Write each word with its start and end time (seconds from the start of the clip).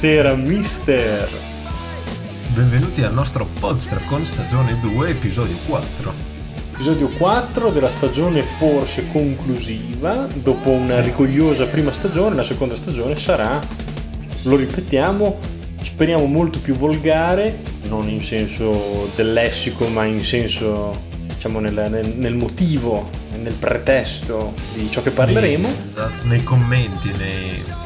Buonasera, 0.00 0.34
mister. 0.34 1.28
Benvenuti 2.54 3.02
al 3.02 3.12
nostro 3.12 3.46
Podster 3.60 4.02
con 4.06 4.24
stagione 4.24 4.80
2, 4.80 5.10
episodio 5.10 5.54
4. 5.66 6.12
Episodio 6.72 7.08
4 7.08 7.68
della 7.68 7.90
stagione 7.90 8.42
forse 8.42 9.06
conclusiva. 9.12 10.26
Dopo 10.32 10.70
una 10.70 11.02
rigogliosa 11.02 11.66
prima 11.66 11.92
stagione, 11.92 12.34
la 12.34 12.42
seconda 12.42 12.74
stagione 12.76 13.14
sarà, 13.14 13.60
lo 14.44 14.56
ripetiamo, 14.56 15.38
speriamo 15.82 16.24
molto 16.24 16.60
più 16.60 16.76
volgare, 16.76 17.60
non 17.82 18.08
in 18.08 18.22
senso 18.22 19.10
del 19.14 19.34
lessico, 19.34 19.86
ma 19.88 20.06
in 20.06 20.24
senso 20.24 20.98
diciamo 21.26 21.60
nel, 21.60 21.74
nel, 21.90 22.08
nel 22.16 22.34
motivo, 22.34 23.10
nel 23.38 23.52
pretesto 23.52 24.54
di 24.72 24.90
ciò 24.90 25.02
che 25.02 25.10
parleremo. 25.10 25.68
Esatto, 25.68 26.24
nei 26.26 26.42
commenti, 26.42 27.12
nei... 27.18 27.79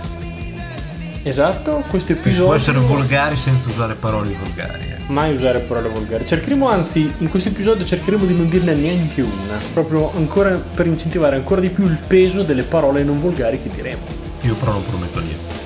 Esatto, 1.26 1.82
questo 1.88 2.12
episodio... 2.12 2.44
Può 2.44 2.54
essere 2.54 2.78
volgari 2.80 3.34
senza 3.36 3.70
usare 3.70 3.94
parole 3.94 4.36
volgari. 4.38 4.82
Eh. 4.82 4.96
Mai 5.06 5.34
usare 5.34 5.60
parole 5.60 5.88
volgari. 5.88 6.26
Cercheremo, 6.26 6.68
anzi, 6.68 7.10
in 7.16 7.30
questo 7.30 7.48
episodio 7.48 7.82
cercheremo 7.82 8.26
di 8.26 8.36
non 8.36 8.46
dirne 8.46 8.74
neanche 8.74 9.22
una, 9.22 9.58
proprio 9.72 10.12
ancora 10.14 10.50
per 10.50 10.86
incentivare 10.86 11.36
ancora 11.36 11.62
di 11.62 11.70
più 11.70 11.84
il 11.86 11.96
peso 12.06 12.42
delle 12.42 12.62
parole 12.62 13.02
non 13.04 13.20
volgari 13.20 13.58
che 13.58 13.70
diremo. 13.70 14.02
Io 14.42 14.54
però 14.54 14.72
non 14.72 14.84
prometto 14.84 15.20
niente. 15.20 15.62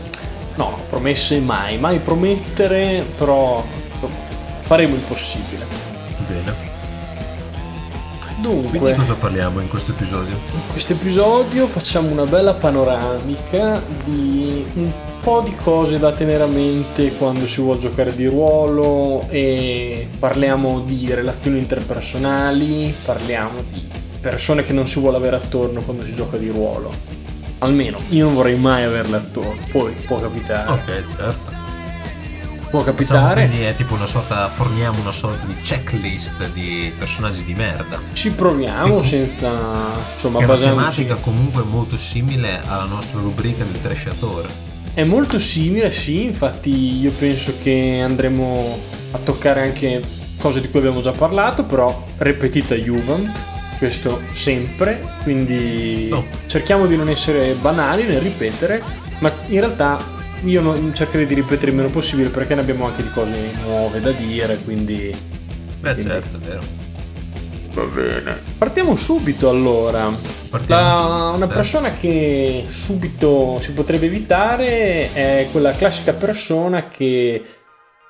No, 0.54 0.78
promesse 0.88 1.40
mai, 1.40 1.76
mai 1.76 1.98
promettere, 1.98 3.04
però 3.16 3.64
faremo 4.62 4.94
il 4.94 5.00
possibile. 5.00 5.66
Bene. 6.28 6.66
Dunque, 8.40 8.78
Quindi 8.78 8.96
cosa 8.96 9.14
parliamo 9.14 9.58
in 9.58 9.68
questo 9.68 9.90
episodio? 9.90 10.38
In 10.52 10.70
questo 10.70 10.92
episodio 10.92 11.66
facciamo 11.66 12.10
una 12.10 12.26
bella 12.26 12.54
panoramica 12.54 13.82
di 14.04 14.64
un 14.74 14.92
po' 15.28 15.42
di 15.42 15.54
cose 15.56 15.98
da 15.98 16.12
tenere 16.12 16.42
a 16.42 16.46
mente 16.46 17.14
quando 17.16 17.46
si 17.46 17.60
vuole 17.60 17.78
giocare 17.78 18.14
di 18.14 18.24
ruolo 18.24 19.26
e 19.28 20.08
parliamo 20.18 20.80
di 20.80 21.12
relazioni 21.12 21.58
interpersonali, 21.58 22.94
parliamo 23.04 23.62
di 23.70 23.86
persone 24.22 24.62
che 24.62 24.72
non 24.72 24.86
si 24.86 24.98
vuole 24.98 25.18
avere 25.18 25.36
attorno 25.36 25.82
quando 25.82 26.02
si 26.02 26.14
gioca 26.14 26.38
di 26.38 26.48
ruolo. 26.48 26.90
Almeno 27.58 27.98
io 28.08 28.24
non 28.24 28.36
vorrei 28.36 28.56
mai 28.56 28.84
averle 28.84 29.18
attorno, 29.18 29.60
poi 29.70 29.92
può 30.06 30.18
capitare. 30.18 30.70
Ok, 30.70 31.04
certo. 31.14 31.56
Può 32.70 32.82
capitare. 32.82 33.46
quindi 33.48 33.64
è 33.64 33.74
tipo 33.74 33.92
una 33.92 34.06
sorta, 34.06 34.48
forniamo 34.48 34.98
una 34.98 35.12
sorta 35.12 35.44
di 35.44 35.56
checklist 35.56 36.52
di 36.52 36.90
personaggi 36.98 37.44
di 37.44 37.52
merda. 37.52 38.00
Ci 38.12 38.30
proviamo 38.30 39.02
senza, 39.02 39.50
insomma, 40.14 40.38
è 40.40 40.44
una 40.44 40.54
basandoci. 40.54 41.04
tematica 41.04 41.14
comunque 41.16 41.62
molto 41.64 41.98
simile 41.98 42.62
alla 42.64 42.84
nostra 42.84 43.20
rubrica 43.20 43.62
del 43.62 43.78
trasciatore. 43.82 44.67
È 44.98 45.04
molto 45.04 45.38
simile, 45.38 45.92
sì, 45.92 46.24
infatti 46.24 46.98
io 46.98 47.12
penso 47.12 47.54
che 47.62 48.00
andremo 48.02 48.76
a 49.12 49.18
toccare 49.18 49.60
anche 49.60 50.02
cose 50.40 50.60
di 50.60 50.68
cui 50.68 50.80
abbiamo 50.80 51.00
già 51.00 51.12
parlato, 51.12 51.62
però 51.62 52.04
ripetita 52.16 52.74
Juvent, 52.74 53.30
questo 53.78 54.20
sempre, 54.32 55.00
quindi 55.22 56.08
No. 56.10 56.24
cerchiamo 56.48 56.86
di 56.86 56.96
non 56.96 57.08
essere 57.08 57.52
banali 57.52 58.02
nel 58.08 58.20
ripetere, 58.20 58.82
ma 59.20 59.32
in 59.46 59.60
realtà 59.60 60.04
io 60.42 60.60
non- 60.60 60.92
cercherei 60.92 61.26
di 61.26 61.34
ripetere 61.34 61.70
il 61.70 61.76
meno 61.76 61.90
possibile 61.90 62.28
perché 62.30 62.56
ne 62.56 62.62
abbiamo 62.62 62.84
anche 62.84 63.04
di 63.04 63.10
cose 63.12 63.52
nuove 63.66 64.00
da 64.00 64.10
dire, 64.10 64.58
quindi 64.64 65.14
Beh, 65.78 65.92
Quindi- 65.94 66.10
certo, 66.10 66.36
è 66.38 66.40
vero. 66.40 66.60
Va 67.72 67.84
bene. 67.84 68.38
Partiamo 68.56 68.94
subito 68.96 69.48
allora. 69.48 70.10
Partiamo 70.50 70.80
La- 70.82 70.90
subito, 70.90 71.14
una 71.28 71.38
certo. 71.38 71.54
persona 71.54 71.92
che 71.92 72.64
subito 72.68 73.58
si 73.60 73.72
potrebbe 73.72 74.06
evitare 74.06 75.12
è 75.12 75.48
quella 75.50 75.72
classica 75.72 76.12
persona 76.12 76.88
che 76.88 77.42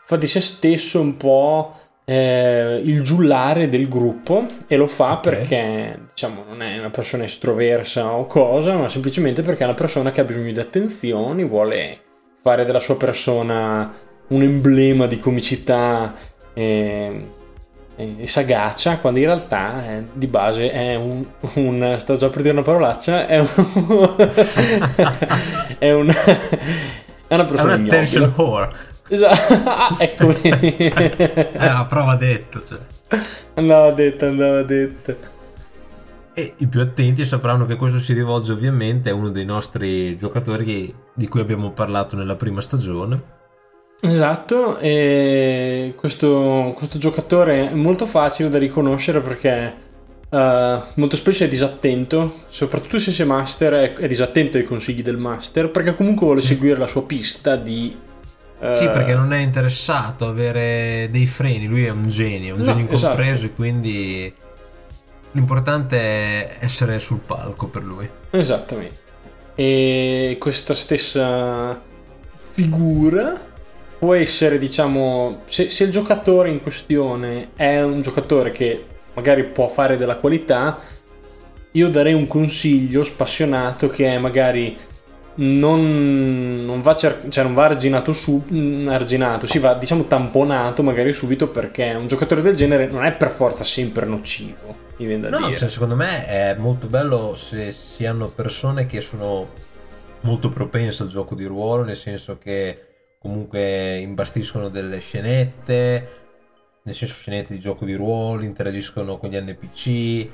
fa 0.07 0.17
di 0.17 0.27
se 0.27 0.41
stesso 0.41 1.01
un 1.01 1.17
po' 1.17 1.75
eh, 2.05 2.81
il 2.83 3.03
giullare 3.03 3.69
del 3.69 3.87
gruppo 3.89 4.47
e 4.67 4.77
lo 4.77 4.87
fa 4.87 5.13
Ok. 5.15 5.21
perché 5.21 6.01
diciamo 6.09 6.43
non 6.49 6.63
è 6.63 6.79
una 6.79 6.89
persona 6.91 7.25
estroversa 7.25 8.13
o 8.15 8.25
cosa, 8.27 8.75
ma 8.75 8.89
semplicemente 8.89 9.43
perché 9.43 9.63
è 9.63 9.67
una 9.67 9.75
persona 9.75 10.11
che 10.11 10.23
ha 10.23 10.25
bisogno 10.25 10.53
di 10.53 10.61
attenzioni, 10.61 11.45
vuole 11.45 11.99
fare 12.41 12.65
della 12.65 12.81
sua 12.81 12.97
persona 12.97 13.93
un 14.29 14.43
emblema 14.43 15.07
di 15.07 15.19
comicità 15.19 16.15
e, 16.55 17.21
e- 17.99 18.15
e 18.21 18.27
sagacia, 18.29 18.99
quando 18.99 19.19
in 19.19 19.25
realtà 19.27 19.91
eh, 19.97 20.05
di 20.13 20.29
base 20.29 20.71
è 20.71 20.95
un, 20.95 21.25
un- 21.55 21.97
Sto 21.99 22.15
già 22.17 22.29
per 22.29 22.43
dire 22.43 22.53
una 22.53 22.63
parolaccia. 22.63 23.27
È 23.27 23.39
un. 23.41 23.49
è 25.79 25.93
un. 25.93 26.09
È 26.09 27.35
una 27.35 27.45
È 27.45 27.47
persona 27.47 27.75
un 27.75 27.85
attention 27.85 28.23
ignobile. 28.23 28.43
whore. 28.49 28.73
Esatto. 29.09 29.55
Ah, 29.69 29.97
ecco. 29.99 30.29
È 30.41 31.51
una 31.57 31.85
prova 31.87 32.15
detto, 32.17 32.63
cioè. 32.65 32.79
andava 33.55 33.91
detto, 33.91 34.27
andava 34.27 34.63
detto. 34.63 35.17
E 36.35 36.55
i 36.59 36.67
più 36.69 36.81
attenti 36.81 37.25
sapranno 37.25 37.67
che 37.67 37.75
questo 37.77 37.99
si 37.99 38.13
rivolge 38.13 38.53
ovviamente 38.53 39.11
a 39.11 39.15
uno 39.15 39.31
dei 39.31 39.45
nostri 39.45 40.17
giocatori 40.17 40.95
di 41.13 41.27
cui 41.27 41.41
abbiamo 41.41 41.73
parlato 41.73 42.15
nella 42.17 42.37
prima 42.37 42.61
stagione. 42.61 43.37
Esatto, 44.01 44.79
e 44.79 45.93
questo, 45.97 46.73
questo 46.77 46.99
giocatore 46.99 47.69
è 47.71 47.75
molto 47.75 48.07
facile 48.07 48.49
da 48.49 48.57
riconoscere 48.59 49.21
perché 49.21 49.75
eh, 50.31 50.79
molto 50.95 51.17
spesso 51.17 51.43
è 51.43 51.49
disattento, 51.49 52.45
soprattutto 52.49 53.01
se 53.01 53.11
sei 53.11 53.27
master 53.27 53.73
è, 53.73 53.93
è 53.95 54.07
disattento 54.07 54.57
ai 54.57 54.65
consigli 54.65 55.03
del 55.03 55.17
master 55.17 55.71
perché 55.71 55.97
comunque 55.97 56.27
vuole 56.27 56.41
Sì. 56.41 56.49
seguire 56.49 56.79
la 56.79 56.87
sua 56.87 57.03
pista 57.03 57.57
di... 57.57 57.97
eh, 58.61 58.75
Sì, 58.77 58.85
perché 58.89 59.15
non 59.15 59.33
è 59.33 59.39
interessato 59.39 60.27
a 60.27 60.29
avere 60.29 61.09
dei 61.11 61.27
freni, 61.27 61.67
lui 61.67 61.85
è 61.85 61.91
un 61.91 62.09
genio, 62.09 62.55
un 62.55 62.61
No, 62.61 62.67
genio 62.67 62.83
incompreso 62.83 63.35
esatto. 63.35 63.47
e 63.47 63.53
quindi 63.55 64.33
l'importante 65.33 65.99
è 65.99 66.57
essere 66.61 67.01
sul 67.01 67.19
palco 67.19 67.67
per 67.67 67.83
lui. 67.83 68.09
Esattamente. 68.31 68.97
E 69.57 70.37
questa 70.39 70.73
stessa 70.75 71.83
figura 72.53 73.47
può 73.99 74.15
essere, 74.15 74.59
diciamo, 74.59 75.43
se, 75.47 75.71
se 75.71 75.85
il 75.85 75.91
giocatore 75.91 76.51
in 76.51 76.63
questione 76.63 77.51
è 77.57 77.83
un 77.83 78.01
giocatore 78.01 78.51
che 78.53 78.85
magari 79.15 79.45
può 79.45 79.69
fare 79.69 79.97
della 79.97 80.17
qualità, 80.17 80.79
io 81.73 81.89
darei 81.89 82.13
un 82.15 82.27
consiglio 82.27 83.03
spassionato 83.03 83.89
che 83.89 84.07
è 84.15 84.19
magari 84.19 84.77
non, 85.41 86.65
non 86.65 86.81
va, 86.81 86.97
cer- 86.97 87.29
cioè 87.29 87.45
non 87.45 87.55
va 87.55 87.65
arginato 87.67 88.13
su 88.13 88.43
mm, 88.53 88.89
arginato, 88.89 89.47
si 89.47 89.59
va 89.59 89.75
diciamo 89.75 90.05
tamponato 90.05 90.83
magari 90.83 91.13
subito 91.13 91.49
perché 91.49 91.95
un 91.97 92.09
giocatore 92.09 92.43
del 92.43 92.57
genere 92.57 92.87
non 92.87 93.05
è 93.05 93.13
per 93.13 93.31
forza 93.31 93.63
sempre 93.63 94.05
nocivo, 94.07 94.75
mi 94.97 95.07
viene 95.07 95.29
da 95.29 95.39
No, 95.39 95.47
dire. 95.47 95.59
cioè, 95.59 95.69
secondo 95.69 95.95
me 95.95 96.27
è 96.27 96.55
molto 96.57 96.89
bello 96.89 97.35
se 97.37 97.71
si 97.71 98.05
hanno 98.07 98.29
persone 98.29 98.87
che 98.87 99.01
sono 99.01 99.49
molto 100.23 100.49
propense 100.51 101.05
al 101.05 101.09
gioco 101.09 101.37
di 101.37 101.45
ruolo, 101.45 101.85
nel 101.85 101.97
senso 101.97 102.39
che 102.39 102.88
comunque 103.19 103.97
imbastiscono 103.99 104.69
delle 104.69 105.01
scenette, 105.01 106.09
nel 106.83 106.95
senso 106.95 107.15
scenette 107.15 107.53
di 107.53 107.61
gioco 107.61 107.85
di 107.85 107.95
ruolo, 107.95 108.45
interagiscono 108.45 109.19
con 109.19 109.29
gli 109.29 109.37
NPC, 109.37 110.29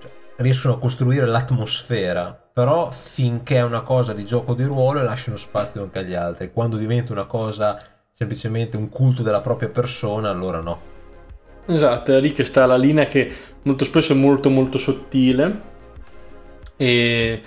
cioè, 0.00 0.10
riescono 0.36 0.74
a 0.74 0.78
costruire 0.78 1.26
l'atmosfera, 1.26 2.32
però 2.52 2.90
finché 2.90 3.56
è 3.56 3.62
una 3.62 3.82
cosa 3.82 4.12
di 4.12 4.24
gioco 4.24 4.54
di 4.54 4.64
ruolo 4.64 5.02
lasciano 5.02 5.36
spazio 5.36 5.82
anche 5.82 6.00
agli 6.00 6.14
altri, 6.14 6.52
quando 6.52 6.76
diventa 6.76 7.12
una 7.12 7.26
cosa 7.26 7.78
semplicemente 8.10 8.76
un 8.76 8.88
culto 8.88 9.22
della 9.22 9.40
propria 9.40 9.68
persona, 9.68 10.30
allora 10.30 10.60
no. 10.60 10.92
Esatto, 11.66 12.12
è 12.12 12.20
lì 12.20 12.32
che 12.32 12.44
sta 12.44 12.66
la 12.66 12.76
linea 12.76 13.06
che 13.06 13.32
molto 13.62 13.84
spesso 13.84 14.12
è 14.12 14.16
molto 14.16 14.50
molto 14.50 14.78
sottile 14.78 15.72
e 16.76 17.42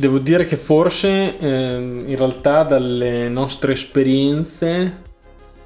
devo 0.00 0.18
dire 0.18 0.46
che 0.46 0.56
forse 0.56 1.36
ehm, 1.38 2.04
in 2.08 2.16
realtà 2.16 2.64
dalle 2.64 3.28
nostre 3.28 3.72
esperienze 3.72 5.02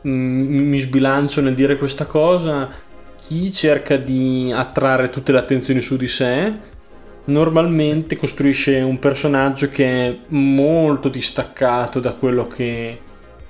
mm, 0.06 0.68
mi 0.68 0.78
sbilancio 0.80 1.40
nel 1.40 1.54
dire 1.54 1.78
questa 1.78 2.04
cosa, 2.04 2.68
chi 3.26 3.50
cerca 3.52 3.96
di 3.96 4.52
attrarre 4.54 5.08
tutte 5.08 5.32
le 5.32 5.38
attenzioni 5.38 5.80
su 5.80 5.96
di 5.96 6.08
sé 6.08 6.52
normalmente 7.26 8.16
costruisce 8.16 8.80
un 8.80 8.98
personaggio 8.98 9.68
che 9.68 10.06
è 10.06 10.18
molto 10.28 11.08
distaccato 11.08 12.00
da 12.00 12.12
quello 12.12 12.46
che 12.46 13.00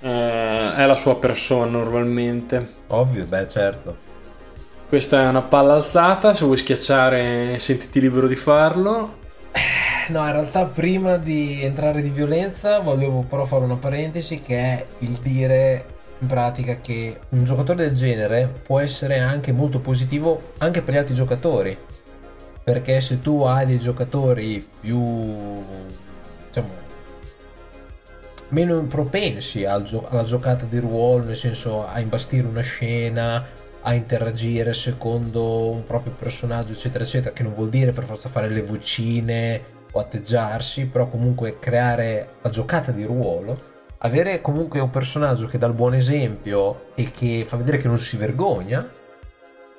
eh, 0.00 0.74
è 0.76 0.86
la 0.86 0.94
sua 0.94 1.16
persona 1.16 1.70
normalmente. 1.70 2.74
Ovvio, 2.88 3.24
beh 3.24 3.48
certo. 3.48 3.96
Questa 4.86 5.22
è 5.22 5.26
una 5.26 5.42
palla 5.42 5.74
alzata, 5.74 6.34
se 6.34 6.44
vuoi 6.44 6.58
schiacciare 6.58 7.58
sentiti 7.58 8.00
libero 8.00 8.28
di 8.28 8.36
farlo. 8.36 9.22
No, 10.08 10.22
in 10.26 10.32
realtà 10.32 10.66
prima 10.66 11.16
di 11.16 11.62
entrare 11.62 12.02
di 12.02 12.10
violenza 12.10 12.78
volevo 12.80 13.22
però 13.22 13.46
fare 13.46 13.64
una 13.64 13.78
parentesi 13.78 14.38
che 14.38 14.56
è 14.58 14.86
il 14.98 15.12
dire 15.12 15.86
in 16.18 16.26
pratica 16.26 16.78
che 16.78 17.20
un 17.30 17.44
giocatore 17.44 17.86
del 17.86 17.94
genere 17.94 18.52
può 18.64 18.80
essere 18.80 19.18
anche 19.20 19.52
molto 19.52 19.80
positivo 19.80 20.52
anche 20.58 20.82
per 20.82 20.92
gli 20.92 20.98
altri 20.98 21.14
giocatori. 21.14 21.78
Perché 22.62 23.00
se 23.00 23.20
tu 23.20 23.44
hai 23.44 23.64
dei 23.64 23.78
giocatori 23.78 24.66
più 24.80 25.64
diciamo 26.48 26.82
meno 28.48 28.82
propensi 28.82 29.64
al 29.64 29.84
gio- 29.84 30.06
alla 30.08 30.24
giocata 30.24 30.66
di 30.66 30.78
ruolo, 30.80 31.24
nel 31.24 31.36
senso 31.36 31.86
a 31.86 31.98
imbastire 32.00 32.46
una 32.46 32.60
scena, 32.60 33.42
a 33.80 33.94
interagire 33.94 34.74
secondo 34.74 35.70
un 35.70 35.84
proprio 35.84 36.12
personaggio, 36.12 36.72
eccetera, 36.72 37.04
eccetera, 37.04 37.34
che 37.34 37.42
non 37.42 37.54
vuol 37.54 37.70
dire 37.70 37.92
per 37.92 38.04
forza 38.04 38.28
fare 38.28 38.48
le 38.50 38.62
vocine 38.62 39.73
o 39.94 40.00
atteggiarsi, 40.00 40.86
però 40.86 41.08
comunque 41.08 41.58
creare 41.58 42.34
la 42.42 42.50
giocata 42.50 42.90
di 42.90 43.04
ruolo, 43.04 43.72
avere 43.98 44.40
comunque 44.40 44.80
un 44.80 44.90
personaggio 44.90 45.46
che 45.46 45.56
dà 45.56 45.66
il 45.66 45.72
buon 45.72 45.94
esempio 45.94 46.86
e 46.94 47.10
che 47.10 47.44
fa 47.46 47.56
vedere 47.56 47.78
che 47.78 47.88
non 47.88 47.98
si 47.98 48.16
vergogna, 48.16 48.86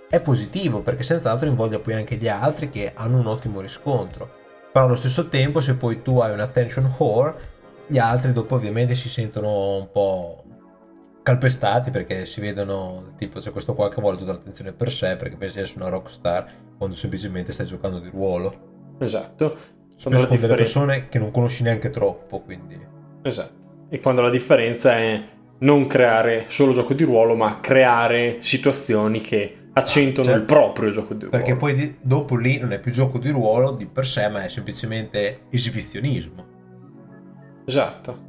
è 0.10 0.20
positivo 0.22 0.80
perché 0.80 1.04
senz'altro 1.04 1.48
invoglia 1.48 1.80
poi 1.80 1.96
anche 1.96 2.16
gli 2.16 2.30
altri 2.30 2.70
che 2.70 2.94
hanno 2.96 3.20
un 3.20 3.28
ottimo 3.28 3.60
riscontro. 3.60 4.44
Però 4.72 4.86
allo 4.86 4.96
stesso 4.96 5.28
tempo 5.28 5.60
se 5.60 5.76
poi 5.76 6.02
tu 6.02 6.20
hai 6.20 6.32
un 6.32 6.40
attention 6.40 6.94
whore, 6.98 7.54
gli 7.88 7.98
altri 7.98 8.32
dopo 8.32 8.56
ovviamente 8.56 8.96
si 8.96 9.10
sentono 9.10 9.78
un 9.78 9.92
po' 9.92 10.44
calpestati 11.22 11.92
perché 11.92 12.26
si 12.26 12.40
vedono 12.40 13.14
tipo 13.18 13.40
c'è 13.40 13.52
questo 13.52 13.74
qua 13.74 13.90
che 13.90 14.00
vuole 14.00 14.18
tutta 14.18 14.32
l'attenzione 14.32 14.74
per 14.74 14.92
sé 14.92 15.16
perché 15.16 15.36
pensa 15.36 15.56
di 15.56 15.64
essere 15.64 15.82
una 15.82 15.90
rockstar 15.90 16.46
quando 16.78 16.96
semplicemente 16.96 17.52
stai 17.52 17.66
giocando 17.66 18.00
di 18.00 18.10
ruolo. 18.10 18.74
Esatto. 19.00 19.75
Spesso 19.96 20.10
con 20.10 20.12
differen- 20.12 20.42
delle 20.42 20.56
persone 20.56 21.10
che 21.10 21.20
non 21.20 21.32
conosci 21.32 21.64
neanche 21.64 21.90
troppo, 21.90 22.42
quindi... 22.42 22.78
Esatto. 23.22 23.88
E 23.90 24.00
quando 24.00 24.22
la 24.22 24.30
differenza 24.30 24.98
è 24.98 25.24
non 25.60 25.88
creare 25.88 26.46
solo 26.48 26.74
gioco 26.74 26.94
di 26.94 27.04
ruolo, 27.04 27.36
ma 27.36 27.60
creare 27.60 28.38
situazioni 28.40 29.22
che 29.22 29.58
accentuano 29.74 30.30
certo. 30.30 30.42
il 30.42 30.48
proprio 30.48 30.90
gioco 30.92 31.14
di 31.14 31.26
ruolo. 31.26 31.38
Perché 31.38 31.56
poi 31.56 31.74
di, 31.74 31.96
dopo 32.02 32.36
lì 32.36 32.58
non 32.58 32.72
è 32.72 32.80
più 32.80 32.92
gioco 32.92 33.20
di 33.20 33.30
ruolo 33.30 33.72
di 33.72 33.86
per 33.86 34.06
sé, 34.06 34.28
ma 34.30 34.44
è 34.44 34.50
semplicemente 34.50 35.46
esibizionismo. 35.50 36.46
Esatto. 37.66 38.24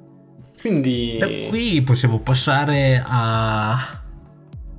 Quindi... 0.60 1.16
Da 1.18 1.28
qui 1.48 1.82
possiamo 1.82 2.20
passare 2.20 3.02
a 3.04 4.02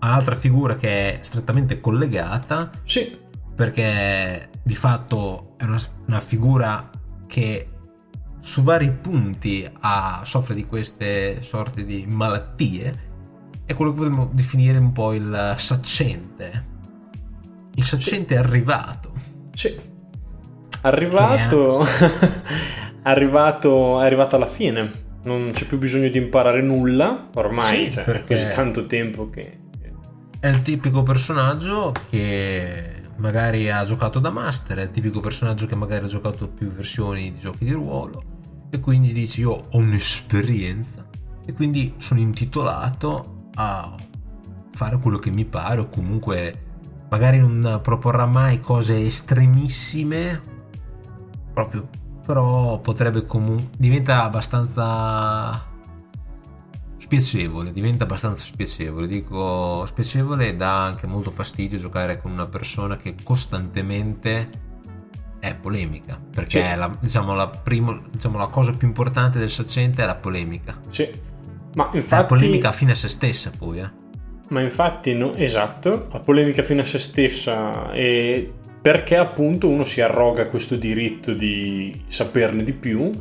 un'altra 0.02 0.36
figura 0.36 0.76
che 0.76 0.90
è 0.90 1.18
strettamente 1.22 1.80
collegata. 1.80 2.72
Sì. 2.84 3.18
Perché 3.56 4.50
di 4.64 4.76
fatto 4.76 5.47
è 5.58 5.64
una, 5.64 5.82
una 6.06 6.20
figura 6.20 6.90
che 7.26 7.70
su 8.40 8.62
vari 8.62 8.92
punti 8.92 9.70
ha, 9.82 10.22
soffre 10.24 10.56
di 10.56 10.66
queste 10.66 11.42
sorte 11.42 11.84
di 11.84 12.06
malattie 12.08 13.06
è 13.66 13.74
quello 13.74 13.92
che 13.92 13.98
potremmo 13.98 14.30
definire 14.32 14.78
un 14.78 14.94
po' 14.94 15.14
il 15.14 15.56
saccente. 15.58 16.66
Il 17.76 17.84
saccente 17.84 18.34
sì. 18.34 18.40
è 18.40 18.44
arrivato. 18.44 19.12
Sì. 19.54 19.78
Arrivato... 20.82 21.86
È... 21.86 22.12
arrivato... 23.04 24.00
È 24.00 24.06
arrivato 24.06 24.36
alla 24.38 24.46
fine. 24.46 25.06
Non 25.24 25.52
c'è 25.52 25.66
più 25.66 25.78
bisogno 25.78 26.08
di 26.08 26.18
imparare 26.18 26.62
nulla. 26.62 27.28
Ormai 27.34 27.90
sì, 27.90 27.96
cioè, 27.96 28.06
è 28.06 28.24
così 28.24 28.48
tanto 28.48 28.86
tempo 28.86 29.30
che... 29.30 29.60
È 30.40 30.48
il 30.48 30.62
tipico 30.62 31.04
personaggio 31.04 31.92
che 32.10 32.97
magari 33.18 33.70
ha 33.70 33.84
giocato 33.84 34.20
da 34.20 34.30
master, 34.30 34.78
è 34.78 34.84
il 34.84 34.92
tipico 34.92 35.20
personaggio 35.20 35.66
che 35.66 35.76
magari 35.76 36.06
ha 36.06 36.08
giocato 36.08 36.48
più 36.48 36.72
versioni 36.72 37.32
di 37.34 37.40
giochi 37.40 37.66
di 37.66 37.72
ruolo 37.72 38.24
e 38.70 38.80
quindi 38.80 39.14
dici 39.14 39.42
io 39.42 39.52
ho 39.70 39.78
un'esperienza. 39.78 41.06
E 41.46 41.54
quindi 41.54 41.94
sono 41.98 42.20
intitolato 42.20 43.50
a 43.56 43.96
fare 44.74 44.98
quello 45.00 45.18
che 45.18 45.32
mi 45.32 45.46
pare 45.46 45.82
o 45.82 45.88
comunque 45.88 46.66
magari 47.10 47.40
non 47.40 47.80
proporrà 47.82 48.26
mai 48.26 48.60
cose 48.60 49.00
estremissime 49.00 50.42
proprio 51.54 51.88
però 52.26 52.80
potrebbe 52.80 53.26
comunque 53.26 53.70
diventa 53.78 54.24
abbastanza 54.24 55.66
spiacevole 57.08 57.72
diventa 57.72 58.04
abbastanza 58.04 58.44
spiacevole 58.44 59.08
dico 59.08 59.86
spiacevole 59.86 60.56
dà 60.56 60.84
anche 60.84 61.08
molto 61.08 61.32
fastidio 61.32 61.78
giocare 61.78 62.22
con 62.22 62.32
una 62.32 62.48
persona 62.48 62.98
che 62.98 63.16
costantemente 63.24 64.66
è 65.40 65.56
polemica 65.56 66.20
perché 66.34 66.70
sì. 66.70 66.76
la, 66.76 66.98
diciamo, 67.00 67.34
la, 67.34 67.48
primo, 67.48 68.02
diciamo, 68.12 68.38
la 68.38 68.48
cosa 68.48 68.74
più 68.74 68.88
importante 68.88 69.40
del 69.40 69.50
saccente 69.50 70.04
è 70.04 70.06
la 70.06 70.16
polemica 70.16 70.80
sì 70.90 71.36
ma 71.78 71.92
infatti... 71.94 72.22
La 72.22 72.26
polemica 72.26 72.72
fine 72.72 72.94
a 72.94 72.96
se 72.96 73.08
stessa 73.08 73.52
poi, 73.56 73.80
eh. 73.80 73.90
Ma 74.50 74.62
infatti, 74.62 75.14
no, 75.14 75.36
esatto, 75.36 76.08
la 76.12 76.20
polemica 76.20 76.64
fine 76.64 76.82
a 76.82 76.86
se 76.86 76.98
stessa 76.98 77.92
e 77.92 78.52
perché 78.82 79.16
appunto 79.18 79.68
uno 79.68 79.84
si 79.84 80.02
arroga 80.02 80.48
questo 80.48 80.76
diritto 80.76 81.34
di 81.34 82.04
saperne 82.08 82.64
di 82.64 82.74
più, 82.74 83.12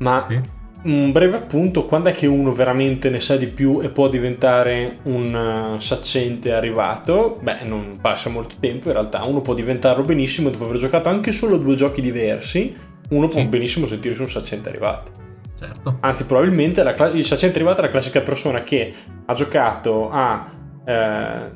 ma 0.00 0.26
sì. 0.28 0.40
Un 0.82 1.10
breve 1.10 1.36
appunto, 1.36 1.86
quando 1.86 2.08
è 2.08 2.12
che 2.12 2.26
uno 2.26 2.52
veramente 2.52 3.10
ne 3.10 3.18
sa 3.18 3.36
di 3.36 3.48
più 3.48 3.80
e 3.82 3.88
può 3.88 4.08
diventare 4.08 4.98
un 5.04 5.74
uh, 5.74 5.80
saccente 5.80 6.52
arrivato? 6.52 7.38
Beh, 7.42 7.64
non 7.64 7.98
passa 8.00 8.30
molto 8.30 8.54
tempo, 8.60 8.88
in 8.88 8.94
realtà 8.94 9.24
uno 9.24 9.40
può 9.40 9.54
diventarlo 9.54 10.04
benissimo 10.04 10.50
dopo 10.50 10.64
aver 10.64 10.76
giocato 10.76 11.08
anche 11.08 11.32
solo 11.32 11.56
due 11.56 11.74
giochi 11.74 12.00
diversi, 12.00 12.76
uno 13.10 13.28
può 13.28 13.44
benissimo 13.44 13.86
sentirsi 13.86 14.20
un 14.20 14.28
saccente 14.28 14.68
arrivato. 14.68 15.10
Certo. 15.58 15.98
Anzi, 16.00 16.24
probabilmente 16.24 16.82
la, 16.84 16.94
il 17.08 17.24
saccente 17.24 17.56
arrivato 17.56 17.80
è 17.80 17.84
la 17.84 17.90
classica 17.90 18.20
persona 18.20 18.62
che 18.62 18.94
ha 19.24 19.34
giocato 19.34 20.08
a, 20.10 20.48
eh, 20.84 21.50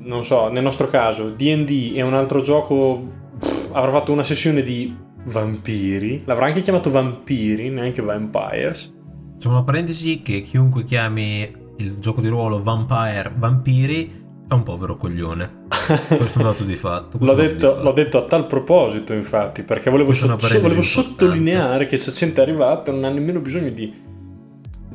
non 0.00 0.24
so, 0.24 0.48
nel 0.48 0.62
nostro 0.62 0.88
caso, 0.88 1.30
DD 1.30 1.92
e 1.96 2.02
un 2.02 2.14
altro 2.14 2.40
gioco, 2.40 3.02
pff, 3.40 3.70
avrà 3.72 3.90
fatto 3.90 4.12
una 4.12 4.22
sessione 4.22 4.62
di 4.62 5.06
vampiri, 5.28 6.22
l'avrà 6.24 6.46
anche 6.46 6.60
chiamato 6.60 6.90
vampiri, 6.90 7.70
neanche 7.70 8.02
vampires. 8.02 8.92
C'è 9.38 9.48
una 9.48 9.62
parentesi 9.62 10.20
che 10.22 10.40
chiunque 10.40 10.84
chiami 10.84 11.66
il 11.78 11.96
gioco 11.98 12.20
di 12.20 12.28
ruolo 12.28 12.60
Vampire 12.62 13.32
Vampiri 13.36 14.26
è 14.48 14.54
un 14.54 14.62
povero 14.62 14.96
coglione. 14.96 15.66
Questo 15.68 16.38
è 16.38 16.42
un 16.42 16.48
dato 16.50 16.64
di 16.64 16.74
fatto. 16.74 17.18
L'ho 17.20 17.34
detto, 17.34 17.54
di 17.54 17.60
fatto. 17.60 17.82
l'ho, 17.82 17.92
detto, 17.92 18.18
a 18.18 18.24
tal 18.24 18.46
proposito, 18.46 19.12
infatti, 19.12 19.62
perché 19.62 19.90
volevo, 19.90 20.12
so, 20.12 20.36
volevo 20.60 20.82
sottolineare 20.82 21.84
che 21.86 21.98
se 21.98 22.12
gente 22.12 22.40
è 22.40 22.44
arrivato 22.44 22.90
non 22.90 23.04
ha 23.04 23.10
nemmeno 23.10 23.40
bisogno 23.40 23.68
di. 23.68 23.92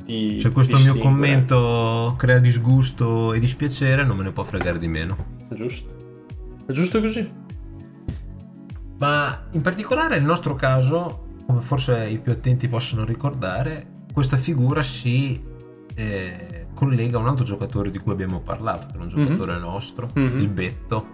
di 0.03 0.39
se 0.39 0.49
questo 0.49 0.77
mio 0.79 0.97
commento 0.97 2.15
crea 2.17 2.39
disgusto 2.39 3.31
e 3.33 3.39
dispiacere, 3.39 4.03
non 4.03 4.17
me 4.17 4.23
ne 4.23 4.31
può 4.31 4.43
fregare 4.43 4.79
di 4.79 4.87
meno. 4.87 5.15
Giusto. 5.49 5.89
È 6.65 6.71
giusto 6.71 6.99
così. 6.99 7.42
Ma 9.03 9.47
in 9.51 9.59
particolare 9.59 10.15
nel 10.15 10.23
nostro 10.23 10.55
caso, 10.55 11.25
come 11.45 11.59
forse 11.59 12.07
i 12.07 12.19
più 12.19 12.31
attenti 12.31 12.69
possono 12.69 13.03
ricordare, 13.03 14.05
questa 14.13 14.37
figura 14.37 14.81
si. 14.81 15.51
Eh, 15.93 16.67
collega 16.73 17.19
un 17.19 17.27
altro 17.27 17.43
giocatore 17.43 17.91
di 17.91 17.99
cui 17.99 18.13
abbiamo 18.13 18.39
parlato, 18.39 18.87
che 18.87 18.93
è 18.93 18.97
un 18.97 19.03
mhm. 19.03 19.09
giocatore 19.09 19.51
mm-hmm. 19.51 19.61
nostro, 19.61 20.09
mm-hmm. 20.17 20.39
il 20.39 20.47
Betto. 20.47 21.07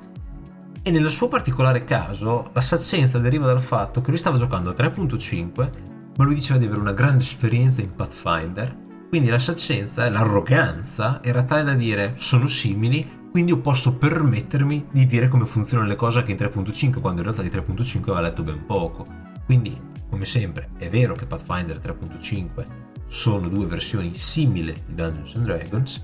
E 0.83 0.91
nel 0.91 1.09
suo 1.09 1.27
particolare 1.27 1.83
caso 1.83 2.51
la 2.53 2.61
saccenza 2.61 3.17
deriva 3.17 3.47
dal 3.47 3.59
fatto 3.59 4.01
che 4.01 4.09
lui 4.11 4.19
stava 4.19 4.37
giocando 4.37 4.69
a 4.69 4.73
3.5, 4.73 5.69
ma 6.15 6.23
lui 6.23 6.35
diceva 6.35 6.59
di 6.59 6.65
avere 6.65 6.79
una 6.79 6.93
grande 6.93 7.23
esperienza 7.23 7.81
in 7.81 7.95
Pathfinder. 7.95 8.87
Quindi 9.09 9.29
la 9.29 9.39
saccenza 9.39 10.05
e 10.05 10.11
l'arroganza 10.11 11.21
era 11.23 11.41
tale 11.41 11.63
da 11.63 11.73
dire 11.73 12.13
sono 12.17 12.45
simili, 12.45 13.18
quindi 13.31 13.51
io 13.51 13.59
posso 13.59 13.93
permettermi 13.93 14.87
di 14.91 15.05
dire 15.05 15.27
come 15.27 15.45
funzionano 15.45 15.87
le 15.87 15.95
cose 15.95 16.19
anche 16.19 16.31
in 16.31 16.37
3.5, 16.37 16.99
quando 16.99 17.21
in 17.21 17.31
realtà 17.31 17.41
di 17.41 17.49
3.5 17.49 18.01
aveva 18.03 18.21
letto 18.21 18.43
ben 18.43 18.65
poco. 18.65 19.05
Quindi, 19.45 19.79
come 20.09 20.25
sempre, 20.25 20.69
è 20.77 20.89
vero 20.89 21.13
che 21.13 21.25
Pathfinder 21.25 21.77
3.5 21.77 22.65
sono 23.05 23.47
due 23.47 23.65
versioni 23.65 24.13
simili 24.15 24.73
di 24.85 24.95
Dungeons 24.95 25.35
and 25.35 25.45
Dragons, 25.45 26.03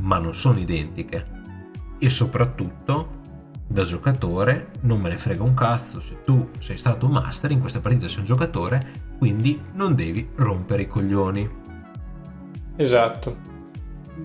ma 0.00 0.18
non 0.18 0.34
sono 0.34 0.58
identiche. 0.58 1.36
E 1.98 2.10
soprattutto, 2.10 3.16
da 3.66 3.84
giocatore, 3.84 4.70
non 4.82 5.00
me 5.00 5.08
ne 5.08 5.18
frega 5.18 5.42
un 5.42 5.54
cazzo 5.54 6.00
se 6.00 6.22
tu 6.24 6.50
sei 6.58 6.76
stato 6.76 7.08
master, 7.08 7.50
in 7.50 7.60
questa 7.60 7.80
partita 7.80 8.08
sei 8.08 8.18
un 8.18 8.24
giocatore, 8.24 9.14
quindi 9.18 9.60
non 9.74 9.94
devi 9.94 10.28
rompere 10.36 10.82
i 10.82 10.86
coglioni. 10.86 11.50
Esatto. 12.76 13.47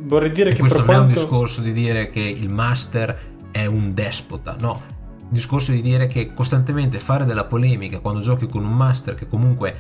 Vorrei 0.02 0.32
dire 0.32 0.50
e 0.50 0.54
che 0.54 0.60
questo 0.60 0.80
non 0.80 0.88
quanto... 0.88 1.04
è 1.04 1.08
un 1.08 1.14
discorso 1.14 1.62
di 1.62 1.72
dire 1.72 2.10
che 2.10 2.20
il 2.20 2.50
master 2.50 3.32
è 3.52 3.66
un 3.66 3.94
despota, 3.94 4.56
no. 4.60 4.82
Il 5.20 5.28
discorso 5.30 5.72
di 5.72 5.82
dire 5.82 6.08
che 6.08 6.34
costantemente 6.34 7.00
fare 7.00 7.26
della 7.26 7.46
polemica 7.46 8.00
quando 8.00 8.22
giochi 8.22 8.48
con 8.48 8.66
un 8.66 8.76
master 8.76 9.16
che 9.16 9.28
comunque 9.28 9.76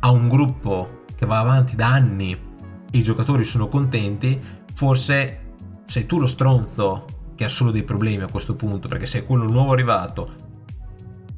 ha 0.00 0.10
un 0.10 0.28
gruppo 0.28 1.04
che 1.14 1.26
va 1.26 1.38
avanti 1.38 1.76
da 1.76 1.88
anni 1.88 2.32
e 2.32 2.98
i 2.98 3.02
giocatori 3.02 3.44
sono 3.44 3.68
contenti, 3.68 4.38
forse 4.74 5.38
sei 5.84 6.06
tu 6.06 6.18
lo 6.18 6.26
stronzo 6.26 7.06
che 7.34 7.44
ha 7.44 7.48
solo 7.48 7.70
dei 7.70 7.84
problemi 7.84 8.22
a 8.22 8.30
questo 8.30 8.54
punto, 8.54 8.88
perché 8.88 9.06
sei 9.06 9.24
quello 9.24 9.44
nuovo 9.44 9.72
arrivato, 9.72 10.30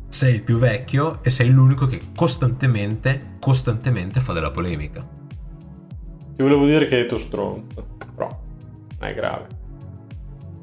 sei 0.08 0.34
il 0.34 0.42
più 0.42 0.58
vecchio 0.58 1.22
e 1.22 1.30
sei 1.30 1.50
l'unico 1.50 1.86
che 1.86 2.00
costantemente, 2.14 3.36
costantemente 3.40 4.20
fa 4.20 4.32
della 4.32 4.50
polemica. 4.50 5.06
Ti 6.36 6.42
volevo 6.42 6.66
dire 6.66 6.86
che 6.86 6.96
hai 6.96 7.02
detto 7.02 7.16
stronzo, 7.16 7.93
però 8.14 8.28
non 8.98 9.08
è 9.08 9.14
grave. 9.14 9.46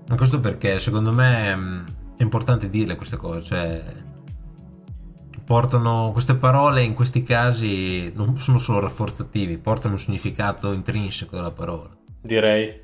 Ma 0.07 0.15
questo 0.15 0.39
perché 0.39 0.79
secondo 0.79 1.11
me 1.11 1.55
mm, 1.55 1.85
è 2.17 2.23
importante 2.23 2.69
dirle 2.69 2.95
queste 2.95 3.17
cose, 3.17 3.41
cioè 3.41 3.83
portano 5.45 6.11
queste 6.13 6.35
parole 6.35 6.81
in 6.81 6.93
questi 6.93 7.23
casi 7.23 8.11
non 8.13 8.37
sono 8.37 8.57
solo 8.57 8.79
rafforzativi, 8.79 9.57
portano 9.57 9.95
un 9.95 9.99
significato 9.99 10.71
intrinseco 10.71 11.35
della 11.35 11.51
parola. 11.51 11.89
Direi. 12.21 12.79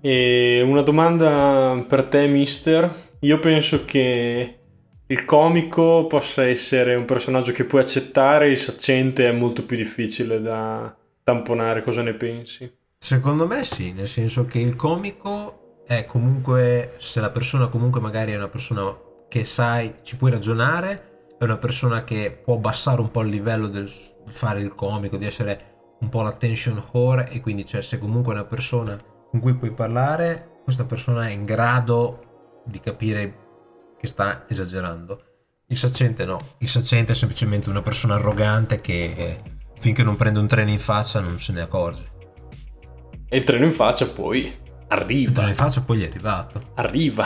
E 0.00 0.62
una 0.64 0.82
domanda 0.82 1.84
per 1.86 2.04
te, 2.04 2.26
mister. 2.28 2.90
Io 3.20 3.38
penso 3.40 3.84
che 3.84 4.58
il 5.06 5.24
comico 5.24 6.06
possa 6.06 6.46
essere 6.46 6.94
un 6.94 7.04
personaggio 7.04 7.52
che 7.52 7.64
puoi 7.64 7.82
accettare, 7.82 8.50
il 8.50 8.58
saccente 8.58 9.28
è 9.28 9.32
molto 9.32 9.64
più 9.64 9.76
difficile 9.76 10.40
da 10.40 10.94
tamponare. 11.22 11.82
Cosa 11.82 12.02
ne 12.02 12.14
pensi? 12.14 12.72
Secondo 13.06 13.46
me 13.46 13.62
sì, 13.62 13.92
nel 13.92 14.08
senso 14.08 14.46
che 14.46 14.58
il 14.58 14.74
comico 14.74 15.84
è 15.86 16.06
comunque, 16.06 16.94
se 16.96 17.20
la 17.20 17.30
persona 17.30 17.68
comunque 17.68 18.00
magari 18.00 18.32
è 18.32 18.36
una 18.36 18.48
persona 18.48 18.92
che 19.28 19.44
sai, 19.44 19.98
ci 20.02 20.16
puoi 20.16 20.32
ragionare, 20.32 21.26
è 21.38 21.44
una 21.44 21.56
persona 21.56 22.02
che 22.02 22.36
può 22.42 22.54
abbassare 22.56 23.00
un 23.00 23.12
po' 23.12 23.20
il 23.20 23.28
livello 23.28 23.68
del 23.68 23.88
fare 24.26 24.58
il 24.58 24.74
comico, 24.74 25.16
di 25.16 25.24
essere 25.24 25.94
un 26.00 26.08
po' 26.08 26.22
l'attention 26.22 26.82
whore 26.90 27.28
e 27.30 27.40
quindi 27.40 27.64
cioè 27.64 27.80
se 27.80 27.98
comunque 27.98 28.32
è 28.32 28.38
una 28.38 28.44
persona 28.44 29.00
con 29.30 29.38
cui 29.38 29.54
puoi 29.54 29.70
parlare, 29.70 30.62
questa 30.64 30.84
persona 30.84 31.28
è 31.28 31.30
in 31.30 31.44
grado 31.44 32.62
di 32.64 32.80
capire 32.80 33.38
che 34.00 34.08
sta 34.08 34.46
esagerando. 34.48 35.22
Il 35.68 35.78
saccente 35.78 36.24
no, 36.24 36.56
il 36.58 36.68
saccente 36.68 37.12
è 37.12 37.14
semplicemente 37.14 37.70
una 37.70 37.82
persona 37.82 38.16
arrogante 38.16 38.80
che 38.80 39.40
finché 39.78 40.02
non 40.02 40.16
prende 40.16 40.40
un 40.40 40.48
treno 40.48 40.70
in 40.70 40.80
faccia 40.80 41.20
non 41.20 41.38
se 41.38 41.52
ne 41.52 41.60
accorge. 41.60 42.14
E 43.28 43.36
il 43.36 43.44
treno 43.44 43.64
in 43.64 43.72
faccia 43.72 44.06
poi 44.06 44.54
arriva. 44.88 45.30
Il 45.30 45.34
treno 45.34 45.48
in 45.48 45.54
faccia 45.54 45.80
poi 45.80 45.98
gli 45.98 46.04
è 46.04 46.08
arrivato. 46.08 46.72
Arriva. 46.74 47.24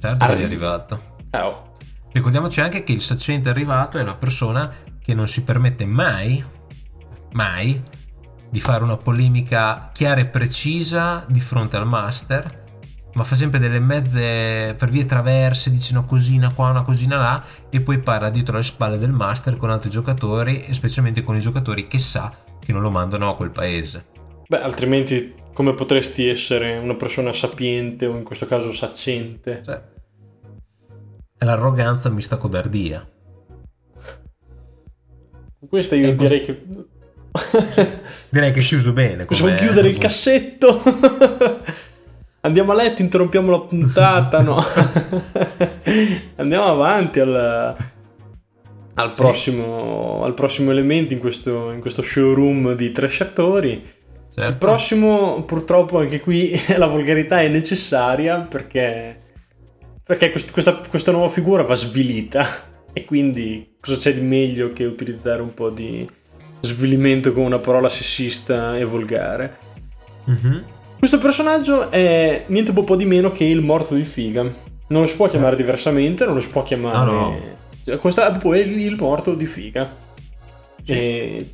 Certo 0.00 0.24
Arri- 0.24 0.38
gli 0.38 0.42
è 0.42 0.44
arrivato. 0.44 1.16
Oh. 1.32 1.74
Ricordiamoci 2.12 2.60
anche 2.60 2.84
che 2.84 2.92
il 2.92 3.02
saccente 3.02 3.50
arrivato 3.50 3.98
è 3.98 4.02
una 4.02 4.14
persona 4.14 4.72
che 5.00 5.14
non 5.14 5.28
si 5.28 5.42
permette 5.42 5.84
mai, 5.84 6.42
mai, 7.32 7.82
di 8.50 8.60
fare 8.60 8.82
una 8.82 8.96
polemica 8.96 9.90
chiara 9.92 10.20
e 10.20 10.26
precisa 10.26 11.24
di 11.28 11.38
fronte 11.38 11.76
al 11.76 11.86
master, 11.86 12.64
ma 13.12 13.22
fa 13.22 13.36
sempre 13.36 13.58
delle 13.58 13.78
mezze 13.78 14.74
per 14.76 14.88
vie 14.88 15.04
traverse, 15.04 15.70
dice 15.70 15.92
una 15.92 16.04
cosina 16.04 16.50
qua, 16.50 16.70
una 16.70 16.82
cosina 16.82 17.16
là, 17.18 17.44
e 17.68 17.80
poi 17.80 18.00
parla 18.00 18.30
dietro 18.30 18.56
le 18.56 18.62
spalle 18.62 18.98
del 18.98 19.12
master 19.12 19.56
con 19.56 19.70
altri 19.70 19.90
giocatori, 19.90 20.64
e 20.64 20.72
specialmente 20.72 21.22
con 21.22 21.36
i 21.36 21.40
giocatori 21.40 21.86
che 21.86 21.98
sa 21.98 22.32
che 22.58 22.72
non 22.72 22.82
lo 22.82 22.90
mandano 22.90 23.28
a 23.28 23.36
quel 23.36 23.50
paese. 23.50 24.18
Beh, 24.50 24.60
altrimenti 24.60 25.32
come 25.52 25.74
potresti 25.74 26.26
essere 26.26 26.76
una 26.76 26.96
persona 26.96 27.32
sapiente 27.32 28.06
o 28.06 28.16
in 28.16 28.24
questo 28.24 28.46
caso 28.46 28.72
saccente? 28.72 29.62
Cioè, 29.64 29.80
l'arroganza 31.38 32.08
mista 32.10 32.36
codardia. 32.36 33.08
Questa 35.68 35.94
io 35.94 36.16
direi 36.16 36.40
che 36.40 36.62
Direi 38.28 38.50
che 38.50 38.58
è 38.58 38.62
chiuso 38.62 38.92
bene. 38.92 39.24
Possiamo 39.24 39.54
chiudere 39.54 39.86
il 39.86 39.98
cassetto. 40.02 40.82
Andiamo 42.42 42.72
a 42.72 42.74
letto, 42.74 43.02
interrompiamo 43.02 43.52
la 43.52 43.60
puntata. 43.60 44.42
No, 44.42 44.56
andiamo 46.34 46.64
avanti 46.64 47.20
al, 47.20 47.76
al, 48.94 49.12
prossimo, 49.12 50.22
sì. 50.22 50.26
al 50.26 50.34
prossimo 50.34 50.72
elemento 50.72 51.12
in 51.12 51.20
questo, 51.20 51.70
in 51.70 51.80
questo 51.80 52.02
showroom 52.02 52.74
di 52.74 52.90
tre 52.90 53.12
attori. 53.16 53.98
Certo. 54.32 54.50
Il 54.50 54.56
prossimo, 54.58 55.42
purtroppo, 55.42 55.98
anche 55.98 56.20
qui 56.20 56.52
la 56.76 56.86
volgarità 56.86 57.40
è 57.40 57.48
necessaria 57.48 58.38
perché, 58.38 59.18
perché 60.02 60.30
questa, 60.30 60.74
questa 60.88 61.10
nuova 61.10 61.28
figura 61.28 61.62
va 61.62 61.74
svilita. 61.74 62.68
E 62.92 63.04
quindi 63.04 63.76
cosa 63.78 63.98
c'è 63.98 64.12
di 64.12 64.20
meglio 64.20 64.72
che 64.72 64.84
utilizzare 64.84 65.40
un 65.40 65.54
po' 65.54 65.70
di 65.70 66.10
svilimento 66.58 67.32
con 67.32 67.44
una 67.44 67.60
parola 67.60 67.88
sessista 67.88 68.76
e 68.76 68.82
volgare. 68.82 69.58
Mm-hmm. 70.28 70.62
Questo 70.98 71.18
personaggio 71.18 71.88
è 71.88 72.46
niente 72.48 72.72
po' 72.72 72.96
di 72.96 73.04
meno 73.04 73.30
che 73.30 73.44
il 73.44 73.60
morto 73.60 73.94
di 73.94 74.02
figa. 74.02 74.42
Non 74.42 75.02
lo 75.02 75.06
si 75.06 75.14
può 75.14 75.28
chiamare 75.28 75.54
diversamente, 75.54 76.24
non 76.24 76.34
lo 76.34 76.40
si 76.40 76.48
può 76.48 76.64
chiamare... 76.64 76.98
Ah, 76.98 77.04
no. 77.04 77.38
Cioè, 77.84 77.96
questo 77.98 78.22
è 78.22 78.58
il 78.58 78.96
morto 78.98 79.34
di 79.34 79.46
figa. 79.46 79.88
Sì. 80.82 80.92
E 80.92 81.50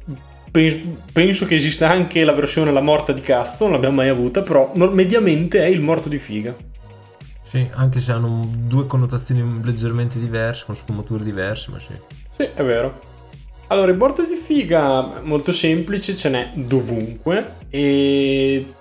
penso 1.12 1.46
che 1.46 1.54
esista 1.54 1.90
anche 1.90 2.24
la 2.24 2.32
versione 2.32 2.72
La 2.72 2.80
morta 2.80 3.12
di 3.12 3.20
cazzo, 3.20 3.64
non 3.64 3.74
l'abbiamo 3.74 3.96
mai 3.96 4.08
avuta, 4.08 4.42
però 4.42 4.72
mediamente 4.74 5.62
è 5.62 5.66
il 5.66 5.80
morto 5.80 6.08
di 6.08 6.18
figa. 6.18 6.54
Sì, 7.42 7.66
anche 7.72 8.00
se 8.00 8.12
hanno 8.12 8.48
due 8.52 8.86
connotazioni 8.86 9.60
leggermente 9.62 10.18
diverse, 10.18 10.64
con 10.66 10.74
sfumature 10.74 11.22
diverse, 11.22 11.70
ma 11.70 11.78
sì. 11.78 11.92
Sì, 12.36 12.48
è 12.54 12.62
vero. 12.62 13.00
Allora, 13.68 13.90
il 13.90 13.96
bordo 13.96 14.24
di 14.24 14.36
figa 14.36 15.20
molto 15.22 15.52
semplice, 15.52 16.14
ce 16.14 16.28
n'è 16.28 16.50
dovunque 16.54 17.54
e 17.68 18.74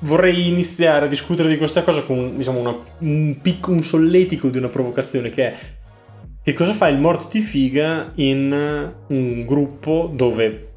vorrei 0.00 0.48
iniziare 0.48 1.06
a 1.06 1.08
discutere 1.08 1.48
di 1.48 1.58
questa 1.58 1.82
cosa 1.82 2.02
con 2.02 2.36
diciamo, 2.36 2.58
una, 2.58 2.76
un, 2.98 3.36
picco, 3.40 3.70
un 3.70 3.82
solletico 3.82 4.48
di 4.48 4.58
una 4.58 4.68
provocazione 4.68 5.30
che 5.30 5.52
è 5.52 5.58
che 6.42 6.54
cosa 6.54 6.72
fa 6.72 6.88
il 6.88 6.98
morto 6.98 7.28
di 7.30 7.40
figa 7.40 8.10
in 8.16 8.92
un 9.06 9.44
gruppo 9.44 10.10
dove 10.12 10.71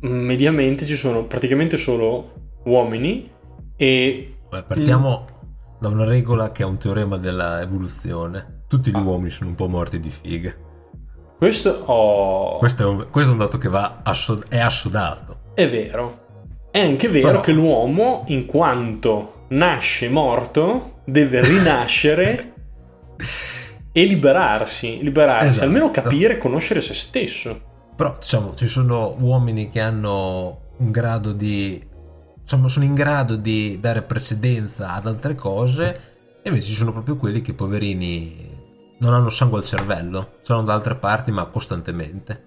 mediamente 0.00 0.86
ci 0.86 0.96
sono 0.96 1.24
praticamente 1.24 1.76
solo 1.76 2.32
uomini 2.64 3.30
e... 3.76 4.34
Beh, 4.48 4.62
partiamo 4.62 5.26
mm. 5.30 5.80
da 5.80 5.88
una 5.88 6.04
regola 6.04 6.52
che 6.52 6.62
è 6.62 6.66
un 6.66 6.78
teorema 6.78 7.16
dell'evoluzione. 7.16 8.64
Tutti 8.68 8.90
gli 8.90 8.96
ah. 8.96 9.00
uomini 9.00 9.30
sono 9.30 9.50
un 9.50 9.56
po' 9.56 9.68
morti 9.68 10.00
di 10.00 10.10
figa. 10.10 10.54
Questo, 11.36 11.70
oh... 11.86 12.58
questo, 12.58 12.82
è, 12.82 12.86
un, 12.86 13.06
questo 13.10 13.30
è 13.30 13.32
un 13.32 13.40
dato 13.40 13.58
che 13.58 13.68
va 13.68 14.00
assod- 14.02 14.46
è 14.48 14.58
assodato. 14.58 15.38
È 15.54 15.68
vero. 15.68 16.28
È 16.70 16.80
anche 16.80 17.08
vero 17.08 17.28
Però... 17.28 17.40
che 17.40 17.52
l'uomo, 17.52 18.24
in 18.28 18.46
quanto 18.46 19.46
nasce 19.48 20.08
morto, 20.08 21.00
deve 21.04 21.40
rinascere 21.46 22.54
e 23.92 24.04
liberarsi. 24.04 24.98
Liberarsi, 25.02 25.48
esatto. 25.48 25.64
almeno 25.64 25.90
capire 25.90 26.34
e 26.34 26.38
conoscere 26.38 26.80
se 26.80 26.94
stesso. 26.94 27.68
Però, 28.00 28.16
diciamo, 28.18 28.54
ci 28.54 28.66
sono 28.66 29.14
uomini 29.18 29.68
che 29.68 29.78
hanno 29.78 30.70
un 30.78 30.90
grado 30.90 31.32
di... 31.32 31.86
Insomma, 32.40 32.66
sono 32.66 32.86
in 32.86 32.94
grado 32.94 33.36
di 33.36 33.76
dare 33.78 34.00
precedenza 34.00 34.94
ad 34.94 35.06
altre 35.06 35.34
cose 35.34 36.00
e 36.42 36.48
invece 36.48 36.68
ci 36.68 36.76
sono 36.76 36.92
proprio 36.92 37.16
quelli 37.16 37.42
che, 37.42 37.52
poverini, 37.52 38.96
non 39.00 39.12
hanno 39.12 39.28
sangue 39.28 39.58
al 39.58 39.66
cervello, 39.66 40.38
sono 40.40 40.62
da 40.62 40.72
altre 40.72 40.94
parti 40.94 41.30
ma 41.30 41.44
costantemente. 41.44 42.44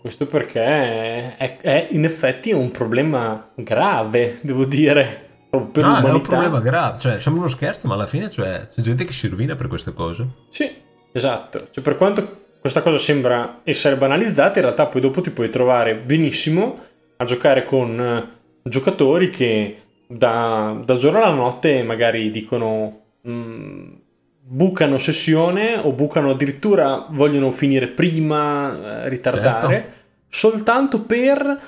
Questo 0.00 0.26
perché 0.26 1.36
è, 1.36 1.58
è 1.58 1.86
in 1.92 2.02
effetti 2.02 2.50
un 2.50 2.72
problema 2.72 3.50
grave, 3.54 4.40
devo 4.42 4.64
dire. 4.64 5.26
Per 5.50 5.60
no, 5.60 5.82
l'umanità. 5.82 6.08
è 6.08 6.12
un 6.14 6.20
problema 6.20 6.58
grave, 6.58 6.98
cioè 6.98 7.20
sembra 7.20 7.42
uno 7.42 7.50
scherzo, 7.50 7.86
ma 7.86 7.94
alla 7.94 8.08
fine 8.08 8.28
cioè, 8.28 8.68
c'è 8.74 8.82
gente 8.82 9.04
che 9.04 9.12
si 9.12 9.28
rovina 9.28 9.54
per 9.54 9.68
queste 9.68 9.94
cose. 9.94 10.26
Sì, 10.50 10.68
esatto. 11.12 11.68
Cioè, 11.70 11.80
per 11.80 11.96
quanto 11.96 12.46
questa 12.60 12.82
cosa 12.82 12.98
sembra 12.98 13.60
essere 13.64 13.96
banalizzata, 13.96 14.58
in 14.58 14.64
realtà 14.64 14.86
poi 14.86 15.00
dopo 15.00 15.20
ti 15.20 15.30
puoi 15.30 15.50
trovare 15.50 15.94
benissimo 15.94 16.78
a 17.16 17.24
giocare 17.24 17.64
con 17.64 18.00
eh, 18.00 18.28
giocatori 18.62 19.30
che 19.30 19.82
da, 20.06 20.80
dal 20.84 20.98
giorno 20.98 21.18
alla 21.18 21.34
notte 21.34 21.82
magari 21.82 22.30
dicono... 22.30 23.00
Mm, 23.28 24.06
bucano 24.50 24.96
sessione 24.96 25.76
o 25.76 25.92
bucano 25.92 26.30
addirittura 26.30 27.06
vogliono 27.10 27.50
finire 27.50 27.86
prima, 27.86 29.02
eh, 29.02 29.08
ritardare, 29.10 29.74
certo. 29.74 29.92
soltanto 30.28 31.02
per 31.02 31.60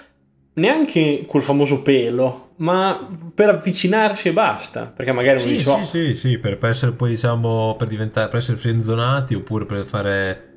neanche 0.55 1.25
quel 1.27 1.43
famoso 1.43 1.83
pelo, 1.83 2.53
ma 2.57 3.07
per 3.35 3.51
avvicinarsi 3.51 4.29
e 4.29 4.33
basta, 4.33 4.91
perché 4.95 5.13
magari 5.13 5.39
sì, 5.39 5.49
uno 5.49 5.57
dice... 5.57 5.65
Sì, 5.65 5.71
oh. 5.71 5.85
sì, 5.85 6.15
sì, 6.15 6.39
per, 6.39 6.57
per, 6.57 6.71
essere 6.71 6.93
poi 6.93 7.11
diciamo, 7.11 7.77
per 7.77 7.87
diventare, 7.87 8.29
per 8.29 8.39
essere 8.39 8.57
frenzonati 8.57 9.35
oppure 9.35 9.67
per 9.67 9.85
fare 9.85 10.50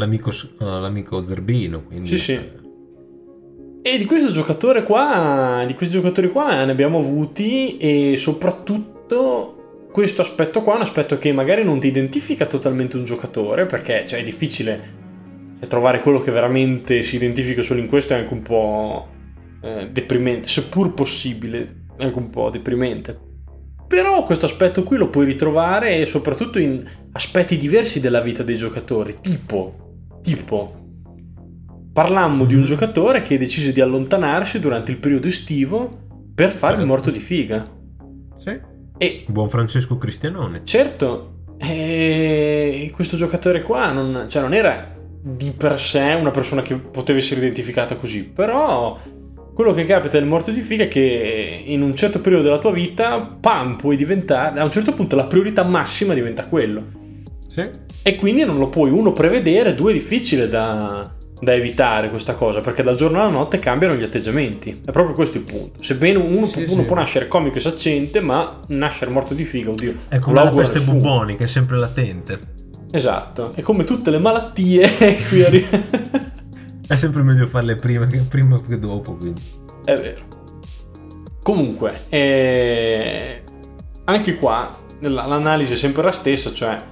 l'amico, 0.00 0.30
uh, 0.30 0.64
l'amico 0.64 1.20
zerbino, 1.22 1.84
quindi... 1.84 2.08
Sì, 2.08 2.18
sì. 2.18 2.58
E 3.82 3.96
di 3.96 4.04
questo 4.04 4.30
giocatore 4.30 4.82
qua, 4.82 5.64
di 5.66 5.74
questi 5.74 5.94
giocatori 5.94 6.28
qua 6.28 6.64
ne 6.64 6.70
abbiamo 6.70 6.98
avuti 6.98 7.78
e 7.78 8.16
soprattutto 8.18 9.86
questo 9.90 10.20
aspetto 10.20 10.62
qua 10.62 10.74
è 10.74 10.76
un 10.76 10.82
aspetto 10.82 11.16
che 11.16 11.32
magari 11.32 11.64
non 11.64 11.80
ti 11.80 11.86
identifica 11.86 12.46
totalmente 12.46 12.96
un 12.96 13.04
giocatore, 13.04 13.66
perché 13.66 14.04
cioè, 14.06 14.20
è 14.20 14.22
difficile 14.22 14.80
cioè, 15.58 15.66
trovare 15.66 16.00
quello 16.00 16.20
che 16.20 16.30
veramente 16.30 17.02
si 17.02 17.16
identifica 17.16 17.62
solo 17.62 17.80
in 17.80 17.88
questo 17.88 18.12
è 18.12 18.18
anche 18.18 18.34
un 18.34 18.42
po' 18.42 19.08
eh, 19.62 19.88
deprimente, 19.90 20.46
seppur 20.46 20.92
possibile, 20.92 21.86
è 21.96 22.04
anche 22.04 22.18
un 22.18 22.28
po' 22.28 22.50
deprimente. 22.50 23.28
Però 23.88 24.22
questo 24.22 24.44
aspetto 24.44 24.84
qui 24.84 24.98
lo 24.98 25.08
puoi 25.08 25.24
ritrovare 25.24 26.04
soprattutto 26.04 26.60
in 26.60 26.84
aspetti 27.12 27.56
diversi 27.56 27.98
della 27.98 28.20
vita 28.20 28.42
dei 28.42 28.56
giocatori, 28.56 29.16
tipo, 29.20 29.89
tipo 30.22 30.78
parlammo 31.92 32.44
di 32.44 32.54
un 32.54 32.64
giocatore 32.64 33.22
che 33.22 33.38
decise 33.38 33.72
di 33.72 33.80
allontanarsi 33.80 34.60
durante 34.60 34.90
il 34.90 34.98
periodo 34.98 35.26
estivo 35.26 35.90
per 36.34 36.50
fare 36.52 36.80
il 36.80 36.86
morto 36.86 37.10
di 37.10 37.18
figa. 37.18 37.66
Sì. 38.38 38.58
E, 38.96 39.24
Buon 39.26 39.48
Francesco 39.48 39.98
Cristianone. 39.98 40.62
Certo, 40.64 41.40
e 41.58 42.90
questo 42.94 43.16
giocatore 43.16 43.62
qua 43.62 43.90
non, 43.92 44.26
cioè 44.28 44.42
non 44.42 44.54
era 44.54 44.94
di 45.22 45.50
per 45.50 45.78
sé 45.78 46.16
una 46.18 46.30
persona 46.30 46.62
che 46.62 46.76
poteva 46.76 47.18
essere 47.18 47.40
identificata 47.40 47.96
così, 47.96 48.24
però 48.24 48.98
quello 49.52 49.72
che 49.72 49.84
capita 49.84 50.18
nel 50.18 50.26
morto 50.26 50.50
di 50.50 50.62
figa 50.62 50.84
è 50.84 50.88
che 50.88 51.62
in 51.66 51.82
un 51.82 51.94
certo 51.94 52.20
periodo 52.20 52.44
della 52.44 52.58
tua 52.58 52.72
vita, 52.72 53.20
pam, 53.20 53.76
puoi 53.76 53.96
diventare, 53.96 54.58
a 54.58 54.64
un 54.64 54.70
certo 54.70 54.94
punto 54.94 55.16
la 55.16 55.26
priorità 55.26 55.62
massima 55.64 56.14
diventa 56.14 56.46
quello. 56.46 56.82
Sì. 57.48 57.68
E 58.02 58.16
quindi 58.16 58.44
non 58.44 58.58
lo 58.58 58.68
puoi, 58.68 58.90
uno, 58.90 59.12
prevedere, 59.12 59.74
due, 59.74 59.90
è 59.90 59.94
difficile 59.94 60.48
da, 60.48 61.12
da 61.40 61.52
evitare 61.54 62.08
questa 62.08 62.32
cosa, 62.34 62.60
perché 62.60 62.82
dal 62.82 62.96
giorno 62.96 63.20
alla 63.20 63.28
notte 63.28 63.58
cambiano 63.58 63.94
gli 63.94 64.02
atteggiamenti. 64.02 64.80
È 64.84 64.90
proprio 64.90 65.14
questo 65.14 65.36
il 65.38 65.44
punto. 65.44 65.82
Sebbene 65.82 66.18
uno, 66.18 66.46
Sì, 66.46 66.62
uno 66.68 66.80
sì. 66.80 66.84
può 66.86 66.96
nascere 66.96 67.28
comico 67.28 67.58
e 67.58 67.60
saccente, 67.60 68.20
ma 68.20 68.60
nascere 68.68 69.10
morto 69.10 69.34
di 69.34 69.44
figa, 69.44 69.70
oddio. 69.70 69.94
È 70.08 70.18
come 70.18 70.42
la 70.42 70.50
peste 70.50 70.78
nessuno. 70.78 70.98
bubonica, 70.98 71.44
è 71.44 71.46
sempre 71.46 71.76
latente. 71.76 72.38
Esatto, 72.92 73.52
è 73.54 73.60
come 73.62 73.84
tutte 73.84 74.10
le 74.10 74.18
malattie, 74.18 74.88
qui 75.28 75.44
arri- 75.44 75.68
È 76.86 76.96
sempre 76.96 77.22
meglio 77.22 77.46
farle 77.46 77.76
prima 77.76 78.06
che, 78.06 78.18
prima 78.28 78.60
che 78.60 78.78
dopo, 78.78 79.14
quindi. 79.14 79.42
È 79.84 79.96
vero. 79.96 80.22
Comunque, 81.42 82.02
eh, 82.08 83.42
anche 84.04 84.36
qua 84.36 84.76
la- 85.00 85.26
l'analisi 85.26 85.74
è 85.74 85.76
sempre 85.76 86.02
la 86.02 86.10
stessa, 86.10 86.52
cioè 86.52 86.82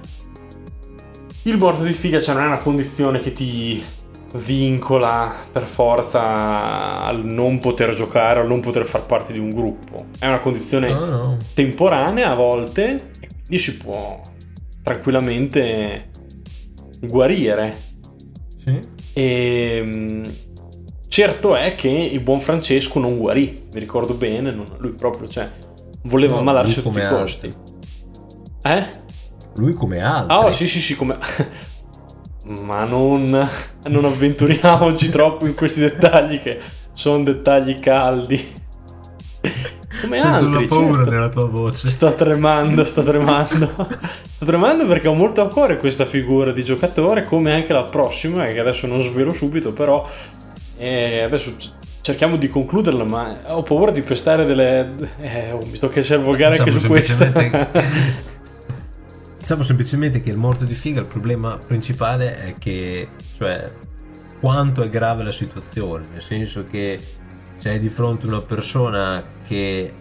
il 1.49 1.57
morto 1.57 1.83
di 1.83 1.93
figa 1.93 2.19
cioè 2.21 2.35
non 2.35 2.43
è 2.43 2.47
una 2.47 2.59
condizione 2.59 3.19
che 3.19 3.33
ti 3.33 3.83
vincola 4.35 5.33
per 5.51 5.63
forza 5.65 6.99
al 7.01 7.25
non 7.25 7.59
poter 7.59 7.93
giocare, 7.95 8.41
al 8.41 8.47
non 8.47 8.59
poter 8.59 8.85
far 8.85 9.05
parte 9.05 9.33
di 9.33 9.39
un 9.39 9.49
gruppo. 9.49 10.05
È 10.19 10.27
una 10.27 10.39
condizione 10.39 10.91
No, 10.91 11.05
no. 11.05 11.37
temporanea 11.55 12.31
a 12.31 12.35
volte 12.35 13.11
e 13.19 13.27
quindi 13.27 13.57
si 13.57 13.77
può 13.77 14.21
tranquillamente 14.83 16.09
guarire. 17.01 17.77
Sì. 18.57 18.79
E 19.13 19.81
mm, 19.83 20.25
certo 21.07 21.55
è 21.55 21.73
che 21.75 21.89
il 21.89 22.19
buon 22.19 22.39
Francesco 22.39 22.99
non 22.99 23.17
guarì, 23.17 23.67
mi 23.73 23.79
ricordo 23.79 24.13
bene, 24.13 24.51
non- 24.51 24.75
lui 24.77 24.91
proprio, 24.91 25.27
cioè, 25.27 25.49
voleva 26.03 26.33
No, 26.33 26.39
ammalarsi 26.41 26.79
a 26.79 26.81
tutti 26.83 26.99
i 26.99 27.07
costi. 27.07 27.53
Eh? 28.61 28.83
Lui 29.59 29.73
come 29.73 29.99
altri. 30.01 30.33
Ah, 30.33 30.45
oh, 30.45 30.51
sì, 30.51 30.67
sì, 30.67 30.79
sì, 30.79 30.95
come... 30.95 31.17
Ma 32.49 32.83
non, 32.85 33.47
non 33.83 34.05
avventuriamoci 34.05 35.09
troppo 35.11 35.45
in 35.45 35.53
questi 35.53 35.81
dettagli 35.81 36.39
che 36.39 36.59
sono 36.93 37.23
dettagli 37.23 37.79
caldi. 37.79 38.57
Come 40.01 40.19
Sento 40.19 40.45
altri, 40.45 40.61
la 40.63 40.67
paura 40.67 40.95
certo. 40.95 41.09
nella 41.11 41.29
tua 41.29 41.47
voce. 41.47 41.87
Sto 41.87 42.13
tremando, 42.15 42.83
sto 42.85 43.03
tremando. 43.03 43.69
sto 44.31 44.45
tremando 44.45 44.85
perché 44.85 45.07
ho 45.07 45.13
molto 45.13 45.41
a 45.41 45.49
cuore 45.49 45.77
questa 45.77 46.05
figura 46.05 46.51
di 46.51 46.63
giocatore, 46.63 47.23
come 47.23 47.53
anche 47.53 47.73
la 47.73 47.83
prossima, 47.83 48.45
che 48.47 48.59
adesso 48.59 48.87
non 48.87 49.01
svelo 49.01 49.33
subito, 49.33 49.71
però 49.71 50.07
eh, 50.77 51.21
adesso 51.21 51.53
cerchiamo 52.01 52.37
di 52.37 52.49
concluderla, 52.49 53.03
ma 53.03 53.37
ho 53.47 53.61
paura 53.61 53.91
di 53.91 54.01
prestare 54.01 54.45
delle... 54.45 55.11
Eh, 55.19 55.51
oh, 55.51 55.65
mi 55.65 55.75
sto 55.75 55.89
che 55.89 55.99
essere 55.99 56.21
volgare 56.21 56.57
anche 56.57 56.71
su 56.71 56.87
questa. 56.87 57.31
Diciamo 59.49 59.65
semplicemente 59.65 60.21
che 60.21 60.29
il 60.29 60.37
morto 60.37 60.63
di 60.63 60.75
figa, 60.75 60.99
il 60.99 61.07
problema 61.07 61.57
principale 61.57 62.39
è 62.39 62.55
che, 62.59 63.07
cioè, 63.33 63.67
quanto 64.39 64.83
è 64.83 64.89
grave 64.89 65.23
la 65.23 65.31
situazione, 65.31 66.05
nel 66.11 66.21
senso 66.21 66.65
che 66.65 67.15
se 67.57 67.79
di 67.79 67.89
fronte 67.89 68.27
una 68.27 68.41
persona 68.41 69.23
che 69.47 69.91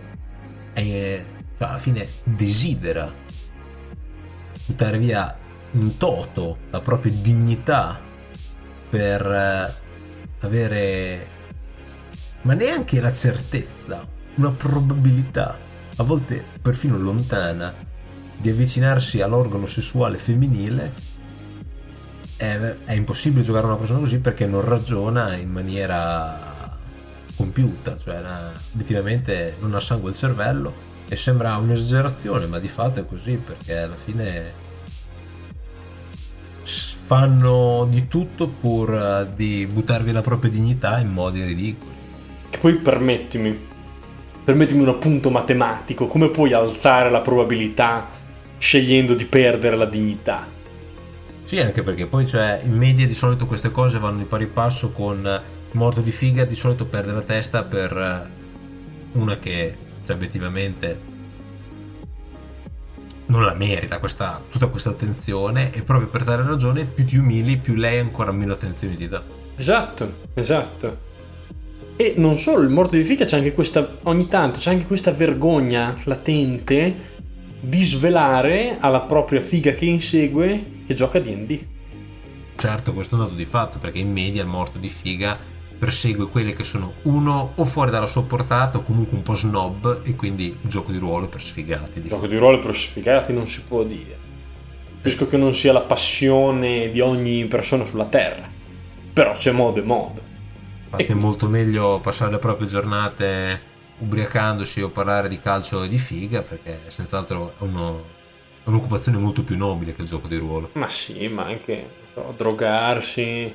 è, 0.74 0.80
cioè, 0.82 1.24
alla 1.66 1.78
fine 1.78 2.08
desidera 2.24 3.10
buttare 4.66 4.98
via 4.98 5.34
in 5.70 5.96
toto 5.96 6.58
la 6.68 6.80
propria 6.80 7.12
dignità 7.12 7.98
per 8.90 9.26
eh, 9.26 9.74
avere 10.40 11.26
ma 12.42 12.52
neanche 12.52 13.00
la 13.00 13.14
certezza, 13.14 14.06
una 14.34 14.50
probabilità, 14.50 15.56
a 15.96 16.02
volte 16.02 16.44
perfino 16.60 16.98
lontana, 16.98 17.87
di 18.40 18.50
avvicinarsi 18.50 19.20
all'organo 19.20 19.66
sessuale 19.66 20.16
femminile, 20.18 20.92
è, 22.36 22.74
è 22.84 22.92
impossibile 22.92 23.42
giocare 23.42 23.66
a 23.66 23.68
una 23.70 23.78
persona 23.78 23.98
così 23.98 24.18
perché 24.18 24.46
non 24.46 24.64
ragiona 24.64 25.34
in 25.34 25.50
maniera 25.50 26.76
compiuta, 27.36 27.96
cioè 27.96 28.22
obiettivamente 28.72 29.56
non 29.60 29.74
ha 29.74 29.80
sangue 29.80 30.10
al 30.10 30.16
cervello 30.16 30.72
e 31.08 31.16
sembra 31.16 31.56
un'esagerazione, 31.56 32.46
ma 32.46 32.58
di 32.58 32.68
fatto 32.68 33.00
è 33.00 33.06
così 33.06 33.36
perché 33.36 33.76
alla 33.76 33.94
fine 33.94 34.66
fanno 37.08 37.86
di 37.88 38.06
tutto 38.06 38.48
pur 38.48 38.92
eh, 38.92 39.28
di 39.34 39.66
buttarvi 39.66 40.12
la 40.12 40.20
propria 40.20 40.50
dignità 40.50 40.98
in 40.98 41.10
modi 41.10 41.42
ridicoli. 41.42 41.92
Che 42.50 42.58
poi 42.58 42.74
permettimi, 42.74 43.58
permettimi 44.44 44.82
un 44.82 44.88
appunto 44.88 45.30
matematico, 45.30 46.06
come 46.06 46.28
puoi 46.28 46.52
alzare 46.52 47.08
la 47.08 47.22
probabilità 47.22 48.17
scegliendo 48.58 49.14
di 49.14 49.24
perdere 49.24 49.76
la 49.76 49.86
dignità? 49.86 50.46
Sì, 51.44 51.58
anche 51.58 51.82
perché 51.82 52.06
poi 52.06 52.26
cioè, 52.26 52.60
in 52.64 52.76
media 52.76 53.06
di 53.06 53.14
solito 53.14 53.46
queste 53.46 53.70
cose 53.70 53.98
vanno 53.98 54.18
di 54.18 54.24
pari 54.24 54.46
passo 54.46 54.90
con 54.90 55.20
il 55.24 55.78
morto 55.78 56.00
di 56.00 56.10
figa, 56.10 56.44
di 56.44 56.54
solito 56.54 56.84
perde 56.84 57.12
la 57.12 57.22
testa 57.22 57.64
per 57.64 57.96
eh, 57.96 59.18
una 59.18 59.38
che 59.38 59.76
cioè, 60.04 60.14
obiettivamente 60.14 61.00
non 63.26 63.44
la 63.44 63.54
merita 63.54 63.98
questa, 63.98 64.42
tutta 64.50 64.66
questa 64.66 64.90
attenzione 64.90 65.72
e 65.72 65.82
proprio 65.82 66.08
per 66.08 66.24
tale 66.24 66.42
ragione 66.42 66.84
più 66.84 67.04
ti 67.04 67.16
umili 67.16 67.56
più 67.58 67.74
lei 67.74 67.98
ancora 67.98 68.32
meno 68.32 68.52
attenzioni 68.52 68.96
ti 68.96 69.08
dà. 69.08 69.22
Esatto, 69.56 70.12
esatto. 70.34 71.06
E 71.96 72.14
non 72.16 72.38
solo, 72.38 72.62
il 72.62 72.68
morto 72.68 72.94
di 72.96 73.02
figa 73.02 73.24
c'è 73.24 73.36
anche 73.36 73.52
questa, 73.52 73.98
ogni 74.04 74.28
tanto 74.28 74.58
c'è 74.60 74.70
anche 74.70 74.86
questa 74.86 75.12
vergogna 75.12 75.96
latente 76.04 77.16
di 77.60 77.82
svelare 77.82 78.76
alla 78.78 79.00
propria 79.00 79.40
figa 79.40 79.72
che 79.72 79.86
insegue 79.86 80.82
che 80.86 80.94
gioca 80.94 81.18
D&D. 81.18 81.64
Certo, 82.56 82.92
questo 82.92 83.14
è 83.14 83.18
un 83.18 83.24
dato 83.24 83.36
di 83.36 83.44
fatto 83.44 83.78
perché 83.78 83.98
in 83.98 84.12
media 84.12 84.42
il 84.42 84.48
morto 84.48 84.78
di 84.78 84.88
figa 84.88 85.38
persegue 85.78 86.28
quelle 86.28 86.52
che 86.52 86.64
sono 86.64 86.94
uno 87.02 87.52
o 87.54 87.64
fuori 87.64 87.90
dalla 87.90 88.06
sua 88.06 88.24
portata 88.24 88.78
o 88.78 88.82
comunque 88.82 89.16
un 89.16 89.22
po' 89.22 89.34
snob 89.34 90.00
e 90.02 90.16
quindi 90.16 90.58
gioco 90.62 90.90
di 90.90 90.98
ruolo 90.98 91.28
per 91.28 91.42
sfigati. 91.42 92.00
Di 92.00 92.08
Gioco 92.08 92.26
di 92.26 92.36
ruolo 92.36 92.58
per 92.58 92.74
sfigati 92.74 93.32
non 93.32 93.46
si 93.46 93.62
può 93.62 93.84
dire. 93.84 94.26
Capisco 94.96 95.28
che 95.28 95.36
non 95.36 95.54
sia 95.54 95.72
la 95.72 95.82
passione 95.82 96.90
di 96.90 97.00
ogni 97.00 97.46
persona 97.46 97.84
sulla 97.84 98.06
terra, 98.06 98.50
però 99.12 99.32
c'è 99.32 99.52
modo 99.52 99.78
e 99.78 99.84
modo. 99.84 100.20
Infatti 100.84 101.04
è 101.04 101.14
molto 101.14 101.48
meglio 101.48 102.00
passare 102.00 102.32
le 102.32 102.38
proprie 102.38 102.66
giornate 102.66 103.60
ubriacandosi 103.98 104.80
o 104.82 104.90
parlare 104.90 105.28
di 105.28 105.38
calcio 105.38 105.82
e 105.82 105.88
di 105.88 105.98
figa 105.98 106.42
perché 106.42 106.80
senz'altro 106.88 107.54
è, 107.58 107.62
uno- 107.62 108.04
un'occupazione 108.64 109.18
molto 109.18 109.42
più 109.42 109.56
nobile 109.56 109.94
che 109.94 110.02
il 110.02 110.08
gioco 110.08 110.28
di 110.28 110.36
ruolo. 110.36 110.70
Ma 110.74 110.88
sì, 110.88 111.26
ma 111.28 111.44
anche 111.44 111.88
so, 112.12 112.34
drogarsi, 112.36 113.52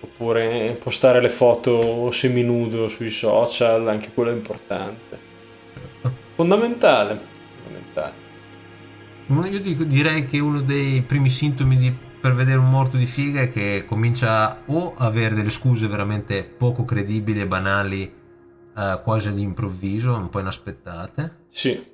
oppure 0.00 0.76
postare 0.82 1.20
le 1.20 1.28
foto 1.28 2.10
seminudo 2.10 2.88
sui 2.88 3.10
social, 3.10 3.88
anche 3.88 4.10
quello 4.12 4.30
è 4.30 4.34
importante. 4.34 5.30
Fondamentale, 6.34 7.20
fondamentale. 7.62 8.12
Uno- 9.26 9.46
Io 9.46 9.60
dico- 9.60 9.84
direi 9.84 10.24
che 10.24 10.38
uno 10.40 10.60
dei 10.60 11.02
primi 11.02 11.28
sintomi 11.30 11.76
di- 11.76 11.94
per 12.20 12.34
vedere 12.34 12.58
un 12.58 12.68
morto 12.68 12.96
di 12.96 13.06
figa 13.06 13.42
è 13.42 13.50
che 13.50 13.84
comincia 13.86 14.62
o 14.66 14.94
a 14.96 15.06
avere 15.06 15.34
delle 15.34 15.50
scuse 15.50 15.86
veramente 15.86 16.42
poco 16.44 16.84
credibili 16.84 17.40
e 17.40 17.46
banali, 17.46 18.12
eh, 18.76 19.00
quasi 19.04 19.28
all'improvviso, 19.28 20.14
un 20.14 20.28
po' 20.28 20.40
inaspettate. 20.40 21.46
Sì, 21.50 21.90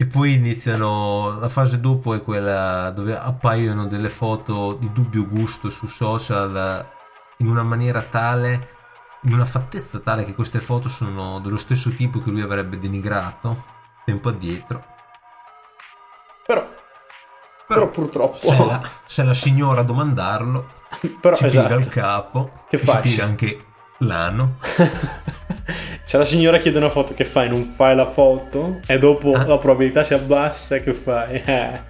E 0.00 0.06
poi 0.06 0.34
iniziano, 0.34 1.38
la 1.40 1.48
fase 1.48 1.80
dopo 1.80 2.14
è 2.14 2.22
quella 2.22 2.90
dove 2.90 3.16
appaiono 3.18 3.86
delle 3.86 4.10
foto 4.10 4.74
di 4.74 4.92
dubbio 4.92 5.26
gusto 5.26 5.70
su 5.70 5.86
social 5.88 6.54
eh, 6.56 6.86
in 7.38 7.48
una 7.48 7.64
maniera 7.64 8.02
tale, 8.02 8.68
in 9.22 9.32
una 9.32 9.44
fattezza 9.44 9.98
tale 9.98 10.24
che 10.24 10.34
queste 10.34 10.60
foto 10.60 10.88
sono 10.88 11.40
dello 11.40 11.56
stesso 11.56 11.92
tipo 11.94 12.20
che 12.20 12.30
lui 12.30 12.42
avrebbe 12.42 12.78
denigrato 12.78 13.64
tempo 14.04 14.28
addietro. 14.28 14.84
però, 16.46 16.66
però 17.66 17.88
purtroppo... 17.90 18.36
se 18.38 18.64
la, 18.64 18.80
se 19.04 19.22
la 19.24 19.34
signora 19.34 19.80
a 19.80 19.84
domandarlo 19.84 20.70
però, 21.20 21.36
ci 21.36 21.46
piega 21.46 21.74
il 21.74 21.80
esatto. 21.80 22.00
capo, 22.00 22.50
Che 22.68 22.76
e 22.76 22.78
fai? 22.78 23.02
ci 23.02 23.08
piega 23.08 23.24
anche 23.24 23.64
l'ano. 23.98 24.58
Se 26.08 26.16
la 26.16 26.24
signora 26.24 26.56
chiede 26.58 26.78
una 26.78 26.88
foto, 26.88 27.12
che 27.12 27.26
fai? 27.26 27.50
Non 27.50 27.64
fai 27.64 27.94
la 27.94 28.06
foto? 28.08 28.80
E 28.86 28.98
dopo 28.98 29.32
Ah. 29.34 29.44
la 29.44 29.58
probabilità 29.58 30.02
si 30.04 30.14
abbassa, 30.14 30.78
che 30.78 30.94
fai? 30.94 31.42
Eh. 31.44 31.80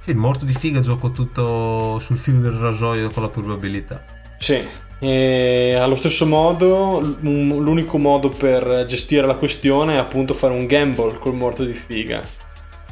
Sì, 0.00 0.10
il 0.10 0.16
morto 0.16 0.44
di 0.44 0.52
figa 0.52 0.80
gioco 0.80 1.12
tutto 1.12 1.96
sul 2.00 2.16
filo 2.16 2.40
del 2.40 2.54
rasoio 2.54 3.08
con 3.10 3.22
la 3.22 3.28
probabilità. 3.28 4.02
Sì, 4.36 4.60
e 4.98 5.74
allo 5.80 5.94
stesso 5.94 6.26
modo 6.26 6.98
l'unico 7.20 7.98
modo 7.98 8.30
per 8.30 8.84
gestire 8.88 9.24
la 9.24 9.36
questione 9.36 9.94
è 9.94 9.98
appunto 9.98 10.34
fare 10.34 10.52
un 10.54 10.66
gamble 10.66 11.18
col 11.18 11.34
morto 11.34 11.62
di 11.64 11.72
figa. 11.74 12.24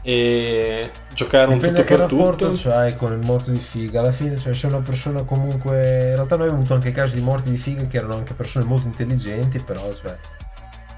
E 0.02 0.90
giocare 1.12 1.52
Dipende 1.52 1.66
un 1.66 1.74
tutto 1.74 1.82
che 1.86 1.94
per 1.96 1.98
rapporto 2.10 2.50
tutto. 2.50 2.68
c'hai 2.70 2.96
con 2.96 3.12
il 3.12 3.18
morto 3.18 3.50
di 3.50 3.58
figa. 3.58 4.00
Alla 4.00 4.12
fine, 4.12 4.38
cioè, 4.38 4.54
se 4.54 4.66
una 4.66 4.80
persona 4.80 5.22
comunque. 5.22 6.08
In 6.08 6.14
realtà, 6.14 6.36
noi 6.36 6.44
abbiamo 6.46 6.58
avuto 6.62 6.74
anche 6.74 6.90
casi 6.90 7.16
di 7.16 7.20
morti 7.20 7.50
di 7.50 7.56
figa 7.58 7.86
che 7.86 7.98
erano 7.98 8.14
anche 8.14 8.34
persone 8.34 8.64
molto 8.64 8.86
intelligenti, 8.86 9.58
però, 9.60 9.92
cioè. 9.94 10.16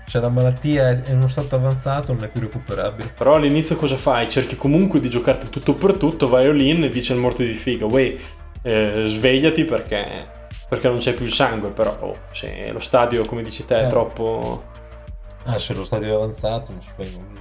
Se 0.06 0.20
la 0.20 0.28
malattia 0.28 0.90
è 0.90 1.02
in 1.10 1.16
uno 1.16 1.26
stato 1.26 1.56
avanzato, 1.56 2.12
non 2.12 2.24
è 2.24 2.28
più 2.28 2.42
recuperabile. 2.42 3.12
Però 3.16 3.34
all'inizio 3.36 3.76
cosa 3.76 3.96
fai? 3.96 4.28
Cerchi 4.28 4.56
comunque 4.56 5.00
di 5.00 5.08
giocarti 5.08 5.48
tutto 5.48 5.74
per 5.74 5.96
tutto, 5.96 6.28
vai 6.28 6.46
all 6.46 6.60
in 6.60 6.84
e 6.84 6.90
dice 6.90 7.12
al 7.14 7.18
morto 7.18 7.42
di 7.42 7.52
figa, 7.54 7.86
uè, 7.86 8.14
eh, 8.62 9.04
svegliati 9.06 9.64
perché, 9.64 10.26
perché 10.68 10.88
non 10.88 10.98
c'è 10.98 11.14
più 11.14 11.24
il 11.24 11.32
sangue, 11.32 11.70
però 11.70 11.96
oh, 12.00 12.18
se 12.32 12.70
lo 12.72 12.80
stadio, 12.80 13.24
come 13.24 13.42
dici 13.42 13.64
te, 13.64 13.78
è 13.80 13.84
Eh. 13.86 13.88
troppo... 13.88 14.64
Ah, 15.44 15.58
se 15.58 15.72
lo 15.72 15.84
stadio 15.84 16.10
è 16.10 16.14
avanzato, 16.14 16.72
non 16.72 16.82
si 16.82 16.90
fa 16.94 17.04
nulla. 17.04 17.40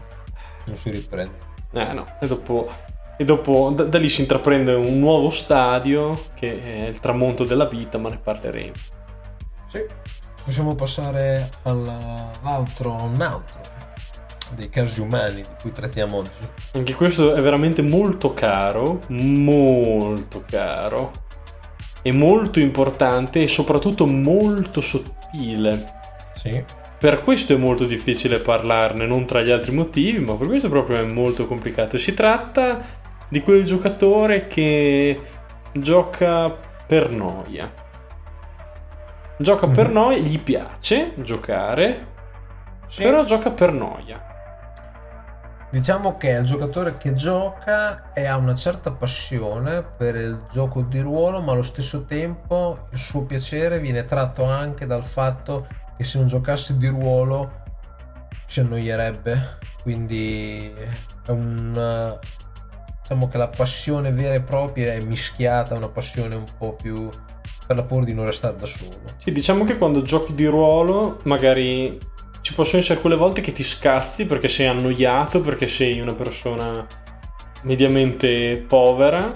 Non 0.65 0.77
si 0.77 0.89
riprende. 0.91 1.49
Eh 1.73 1.93
no, 1.93 2.05
e 2.19 2.27
dopo, 2.27 2.69
e 3.17 3.23
dopo 3.23 3.71
da, 3.73 3.83
da 3.83 3.97
lì 3.97 4.09
si 4.09 4.21
intraprende 4.21 4.73
un 4.73 4.99
nuovo 4.99 5.29
stadio 5.29 6.25
che 6.35 6.61
è 6.61 6.87
il 6.87 6.99
tramonto 6.99 7.45
della 7.45 7.65
vita, 7.65 7.97
ma 7.97 8.09
ne 8.09 8.17
parleremo. 8.17 8.73
Sì. 9.67 9.85
Possiamo 10.43 10.75
passare 10.75 11.51
all'altro, 11.63 12.93
un 12.93 13.21
altro 13.21 13.61
dei 14.55 14.69
casi 14.69 14.99
umani 14.99 15.41
di 15.41 15.47
cui 15.61 15.71
trattiamo 15.71 16.17
oggi. 16.17 16.39
Anche 16.73 16.93
questo 16.95 17.35
è 17.35 17.41
veramente 17.41 17.81
molto 17.81 18.33
caro, 18.33 19.01
molto 19.07 20.43
caro, 20.45 21.11
e 22.01 22.11
molto 22.11 22.59
importante 22.59 23.43
e 23.43 23.47
soprattutto 23.47 24.05
molto 24.07 24.81
sottile. 24.81 25.93
Sì. 26.33 26.63
Per 27.01 27.23
questo 27.23 27.53
è 27.53 27.55
molto 27.55 27.85
difficile 27.85 28.37
parlarne, 28.37 29.07
non 29.07 29.25
tra 29.25 29.41
gli 29.41 29.49
altri 29.49 29.71
motivi, 29.71 30.19
ma 30.19 30.35
per 30.35 30.45
questo 30.45 30.69
proprio 30.69 30.97
è 30.97 31.03
molto 31.03 31.47
complicato. 31.47 31.97
Si 31.97 32.13
tratta 32.13 32.79
di 33.27 33.41
quel 33.41 33.63
giocatore 33.65 34.45
che 34.45 35.19
gioca 35.71 36.55
per 36.85 37.09
noia. 37.09 37.73
Gioca 39.35 39.65
per 39.65 39.87
Mhm. 39.87 39.93
noia, 39.93 40.17
gli 40.19 40.37
piace 40.37 41.13
giocare, 41.15 42.05
Sì. 42.85 43.01
però 43.01 43.23
gioca 43.23 43.49
per 43.49 43.73
noia. 43.73 44.29
Diciamo 45.71 46.17
che 46.17 46.35
è 46.35 46.39
il 46.39 46.45
giocatore 46.45 46.97
che 46.97 47.15
gioca 47.15 48.11
e 48.13 48.27
ha 48.27 48.35
una 48.37 48.53
certa 48.53 48.91
passione 48.91 49.81
per 49.81 50.15
il 50.15 50.45
gioco 50.51 50.81
di 50.81 50.99
ruolo, 50.99 51.41
ma 51.41 51.53
allo 51.53 51.63
stesso 51.63 52.05
tempo 52.05 52.87
il 52.91 52.97
suo 52.97 53.23
piacere 53.23 53.79
viene 53.79 54.05
tratto 54.05 54.43
anche 54.43 54.85
dal 54.85 55.03
fatto 55.03 55.65
che 56.01 56.07
se 56.07 56.17
non 56.17 56.27
giocasse 56.27 56.77
di 56.77 56.87
ruolo 56.87 57.61
si 58.45 58.59
annoierebbe. 58.59 59.59
Quindi 59.83 60.73
è 61.25 61.29
un 61.29 62.19
diciamo 63.01 63.27
che 63.27 63.37
la 63.37 63.49
passione 63.49 64.11
vera 64.11 64.33
e 64.33 64.41
propria 64.41 64.93
è 64.93 64.99
mischiata 64.99 65.75
a 65.75 65.77
una 65.77 65.89
passione 65.89 66.33
un 66.33 66.45
po' 66.57 66.73
più 66.73 67.09
per 67.67 67.75
la 67.75 67.83
paura 67.83 68.05
di 68.05 68.13
non 68.13 68.25
restare 68.25 68.57
da 68.57 68.65
solo. 68.65 68.97
Sì, 69.17 69.31
diciamo 69.31 69.63
che 69.63 69.77
quando 69.77 70.01
giochi 70.01 70.33
di 70.33 70.45
ruolo, 70.45 71.19
magari 71.23 71.99
ci 72.41 72.53
possono 72.55 72.81
essere 72.81 72.99
quelle 72.99 73.15
volte 73.15 73.41
che 73.41 73.51
ti 73.51 73.63
scazzi 73.63 74.25
perché 74.25 74.49
sei 74.49 74.67
annoiato, 74.67 75.39
perché 75.41 75.67
sei 75.67 75.99
una 75.99 76.13
persona 76.13 76.85
mediamente 77.61 78.65
povera 78.67 79.31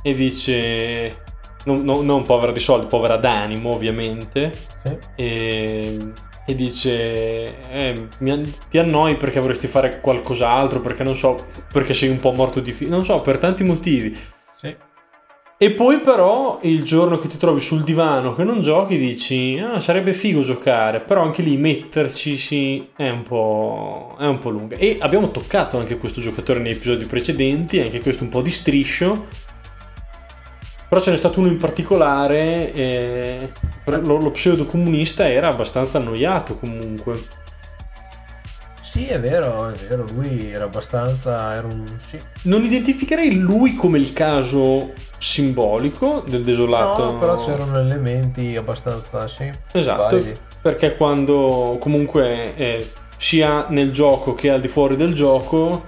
e 0.00 0.14
dice. 0.14 1.22
Non, 1.64 1.82
non- 1.82 2.04
non 2.04 2.24
povera 2.24 2.52
di 2.52 2.60
soldi, 2.60 2.86
povera 2.86 3.16
d'animo, 3.16 3.70
ovviamente. 3.70 4.66
Sì. 4.82 4.96
E, 5.16 5.98
e 6.46 6.54
dice: 6.54 7.70
eh, 7.70 8.08
mi 8.18 8.52
Ti 8.68 8.78
annoi 8.78 9.16
perché 9.16 9.40
vorresti 9.40 9.66
fare 9.66 10.00
qualcos'altro, 10.00 10.80
perché 10.80 11.02
non 11.02 11.16
so, 11.16 11.44
perché 11.72 11.94
sei 11.94 12.10
un 12.10 12.20
po' 12.20 12.32
morto 12.32 12.60
di 12.60 12.72
filo, 12.72 12.90
non 12.90 13.04
so, 13.04 13.20
per 13.20 13.38
tanti 13.38 13.64
motivi. 13.64 14.16
Sì. 14.56 14.76
E 15.56 15.70
poi 15.70 16.00
però 16.00 16.58
il 16.62 16.82
giorno 16.82 17.16
che 17.16 17.28
ti 17.28 17.38
trovi 17.38 17.60
sul 17.60 17.84
divano 17.84 18.34
che 18.34 18.42
non 18.42 18.60
giochi 18.60 18.98
dici 18.98 19.56
ah, 19.58 19.78
sarebbe 19.78 20.12
figo 20.12 20.42
giocare, 20.42 21.00
però 21.00 21.22
anche 21.22 21.42
lì 21.42 21.56
metterci 21.56 22.36
sì, 22.36 22.88
è, 22.96 23.08
un 23.08 23.22
po', 23.22 24.16
è 24.18 24.26
un 24.26 24.38
po' 24.38 24.50
lunga. 24.50 24.76
E 24.76 24.98
abbiamo 25.00 25.30
toccato 25.30 25.78
anche 25.78 25.96
questo 25.96 26.20
giocatore 26.20 26.58
nei 26.58 26.72
episodi 26.72 27.06
precedenti, 27.06 27.78
anche 27.78 28.00
questo 28.00 28.24
un 28.24 28.30
po' 28.30 28.42
di 28.42 28.50
striscio, 28.50 29.26
però 30.94 31.06
ce 31.06 31.10
n'è 31.10 31.16
stato 31.16 31.40
uno 31.40 31.48
in 31.48 31.56
particolare, 31.56 32.72
e 32.72 33.50
lo, 33.82 34.16
lo 34.16 34.30
pseudo-comunista 34.30 35.28
era 35.28 35.48
abbastanza 35.48 35.98
annoiato 35.98 36.54
comunque. 36.54 37.24
Sì, 38.80 39.08
è 39.08 39.18
vero, 39.18 39.70
è 39.70 39.74
vero, 39.88 40.06
lui 40.14 40.52
era 40.52 40.66
abbastanza 40.66 41.52
era 41.52 41.66
un 41.66 41.84
sì, 42.06 42.16
Non 42.42 42.62
identificherei 42.62 43.34
lui 43.34 43.74
come 43.74 43.98
il 43.98 44.12
caso 44.12 44.92
simbolico 45.18 46.22
del 46.28 46.44
desolato. 46.44 47.04
No, 47.10 47.18
però 47.18 47.44
c'erano 47.44 47.80
elementi 47.80 48.54
abbastanza, 48.54 49.26
sì. 49.26 49.50
Esatto, 49.72 50.14
validi. 50.14 50.38
perché 50.62 50.96
quando 50.96 51.76
comunque 51.80 52.54
eh, 52.54 52.92
sia 53.16 53.66
nel 53.68 53.90
gioco 53.90 54.34
che 54.34 54.48
al 54.48 54.60
di 54.60 54.68
fuori 54.68 54.94
del 54.94 55.12
gioco, 55.12 55.82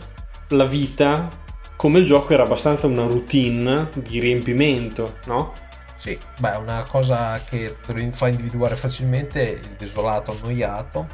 la 0.49 0.65
vita 0.65 1.45
come 1.77 1.99
il 1.99 2.07
gioco 2.07 2.33
era 2.33 2.43
abbastanza 2.43 2.87
una 2.87 3.05
routine 3.05 3.91
di 3.95 4.19
riempimento, 4.19 5.19
no? 5.27 5.53
Sì, 5.99 6.19
beh, 6.39 6.57
una 6.57 6.85
cosa 6.89 7.43
che 7.45 7.77
te 7.85 8.11
fa 8.13 8.29
individuare 8.29 8.77
facilmente 8.77 9.43
il 9.43 9.77
desolato 9.79 10.33
annoiato. 10.33 11.09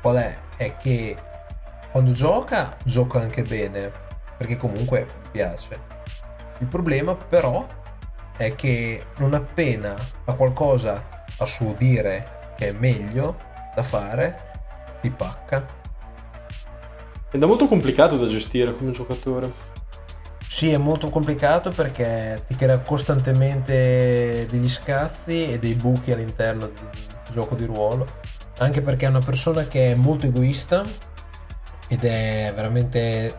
Qual 0.00 0.16
è? 0.16 0.38
È 0.56 0.76
che 0.76 1.16
quando 1.90 2.12
gioca, 2.12 2.76
gioca 2.84 3.20
anche 3.20 3.42
bene, 3.42 3.90
perché 4.36 4.56
comunque 4.56 5.06
gli 5.22 5.28
piace. 5.30 5.80
Il 6.58 6.66
problema 6.66 7.14
però 7.14 7.66
è 8.36 8.54
che 8.54 9.06
non 9.16 9.32
appena 9.32 9.96
ha 10.24 10.32
qualcosa 10.34 11.24
a 11.38 11.46
suo 11.46 11.74
dire 11.78 12.52
che 12.56 12.68
è 12.68 12.72
meglio 12.72 13.38
da 13.74 13.82
fare, 13.82 14.52
ti 15.00 15.10
pacca. 15.10 15.66
Ed 17.30 17.42
è 17.42 17.46
molto 17.46 17.66
complicato 17.66 18.16
da 18.16 18.26
gestire 18.26 18.76
come 18.76 18.90
giocatore. 18.90 19.72
Sì, 20.46 20.70
è 20.70 20.76
molto 20.76 21.10
complicato 21.10 21.72
perché 21.72 22.44
ti 22.46 22.54
crea 22.54 22.78
costantemente 22.78 24.46
degli 24.48 24.68
scazzi 24.68 25.50
e 25.50 25.58
dei 25.58 25.74
buchi 25.74 26.12
all'interno 26.12 26.66
del 26.68 26.90
gioco 27.30 27.54
di 27.56 27.64
ruolo. 27.64 28.20
Anche 28.58 28.80
perché 28.80 29.06
è 29.06 29.08
una 29.08 29.20
persona 29.20 29.66
che 29.66 29.92
è 29.92 29.94
molto 29.94 30.26
egoista 30.26 30.84
ed 31.88 32.04
è 32.04 32.52
veramente. 32.54 33.36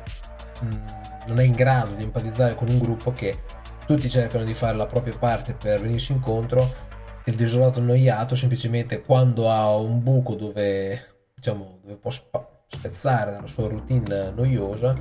mh, 0.60 0.94
non 1.28 1.40
è 1.40 1.44
in 1.44 1.54
grado 1.54 1.96
di 1.96 2.04
empatizzare 2.04 2.54
con 2.54 2.68
un 2.68 2.78
gruppo 2.78 3.12
che 3.12 3.40
tutti 3.88 4.10
cercano 4.10 4.44
di 4.44 4.54
fare 4.54 4.78
la 4.78 4.86
propria 4.86 5.18
parte 5.18 5.54
per 5.54 5.82
venirsi 5.82 6.12
incontro. 6.12 6.84
Il 7.26 7.36
desolato 7.36 7.80
annoiato 7.80 8.36
semplicemente 8.36 9.02
quando 9.02 9.50
ha 9.50 9.76
un 9.76 10.04
buco 10.04 10.36
dove, 10.36 11.30
diciamo, 11.34 11.80
dove 11.82 11.96
può 11.96 12.12
spa- 12.12 12.48
spezzare 12.68 13.32
dalla 13.32 13.48
sua 13.48 13.68
routine 13.68 14.32
noiosa, 14.36 14.96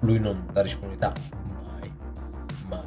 lui 0.00 0.18
non 0.20 0.46
dà 0.52 0.62
disponibilità. 0.62 1.12
Mai. 1.80 1.92
Mai. 2.68 2.78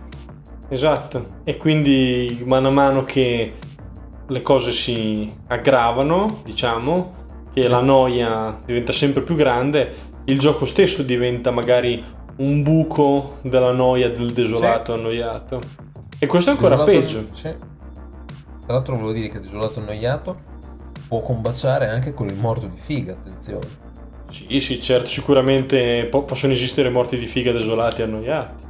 Esatto, 0.70 1.26
e 1.44 1.58
quindi 1.58 2.42
mano 2.46 2.70
a 2.70 2.72
mano 2.72 3.04
che 3.04 3.54
le 4.28 4.42
cose 4.42 4.72
si 4.72 5.34
aggravano, 5.48 6.42
diciamo, 6.46 7.14
che 7.54 7.64
Sì. 7.64 7.68
la 7.68 7.82
noia 7.82 8.60
diventa 8.66 8.94
sempre 8.94 9.22
più 9.24 9.36
grande, 9.36 10.10
il 10.26 10.40
gioco 10.40 10.66
stesso 10.66 11.04
diventa 11.04 11.52
magari 11.52 12.02
un 12.38 12.64
buco 12.64 13.38
della 13.42 13.72
noia 13.72 14.10
del 14.10 14.32
desolato 14.32 14.94
annoiato. 14.94 15.62
E 16.18 16.28
questo 16.28 16.52
è 16.52 16.54
ancora 16.54 16.76
Desolato- 16.76 17.00
peggio. 17.24 17.36
Sì. 17.36 17.54
Tra 18.66 18.74
l'altro 18.74 18.94
volevo 18.96 19.12
dire 19.12 19.28
che 19.28 19.38
il 19.38 19.44
desolato 19.44 19.80
annoiato 19.82 20.40
può 21.08 21.20
combaciare 21.20 21.90
anche 21.90 22.14
con 22.14 22.30
il 22.30 22.36
morto 22.38 22.68
di 22.68 22.78
figa, 22.78 23.12
attenzione. 23.14 23.81
Sì, 24.32 24.62
sì, 24.62 24.80
certo, 24.82 25.08
sicuramente 25.08 26.06
po- 26.06 26.24
possono 26.24 26.54
esistere 26.54 26.90
morti 26.90 27.18
di 27.18 27.26
figa 27.26 27.52
desolati 27.52 28.02
e 28.02 28.04
annoiati. 28.06 28.66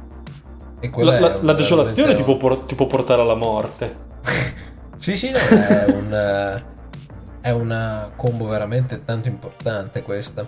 E 0.80 0.90
La, 1.04 1.18
la- 1.20 1.38
la 1.42 1.52
desolazione 1.54 2.14
ti 2.14 2.22
può, 2.22 2.36
por- 2.36 2.64
ti 2.64 2.74
può 2.74 2.86
portare 2.86 3.22
alla 3.22 3.34
morte. 3.36 4.10
Sì, 5.02 5.16
sì, 5.16 5.30
no, 5.30 5.38
è 5.38 5.84
un, 5.90 6.62
è 7.40 7.50
una 7.50 8.12
combo 8.14 8.46
veramente 8.46 9.04
tanto 9.04 9.26
importante 9.26 10.02
questa. 10.02 10.46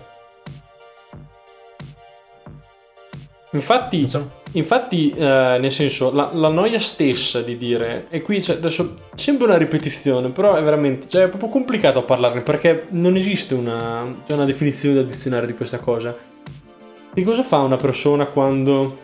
Infatti, 3.55 4.07
Infatti, 4.55 5.11
eh, 5.11 5.57
nel 5.59 5.71
senso, 5.71 6.13
la, 6.13 6.29
la 6.33 6.47
noia 6.47 6.79
stessa 6.79 7.41
di 7.41 7.57
dire, 7.57 8.07
e 8.09 8.21
qui 8.21 8.39
c'è 8.39 8.53
adesso 8.53 8.93
sembra 9.13 9.47
una 9.47 9.57
ripetizione, 9.57 10.29
però 10.29 10.55
è 10.55 10.63
veramente, 10.63 11.09
cioè, 11.09 11.23
è 11.23 11.27
proprio 11.27 11.49
complicato 11.49 11.99
a 11.99 12.03
parlarne 12.03 12.39
perché 12.41 12.85
non 12.91 13.17
esiste 13.17 13.53
una, 13.53 14.07
c'è 14.25 14.33
una 14.33 14.45
definizione 14.45 14.95
da 14.95 15.01
dizionario 15.01 15.47
di 15.47 15.55
questa 15.55 15.79
cosa. 15.79 16.15
Che 17.13 17.23
cosa 17.23 17.43
fa 17.43 17.57
una 17.57 17.75
persona 17.75 18.27
quando 18.27 18.99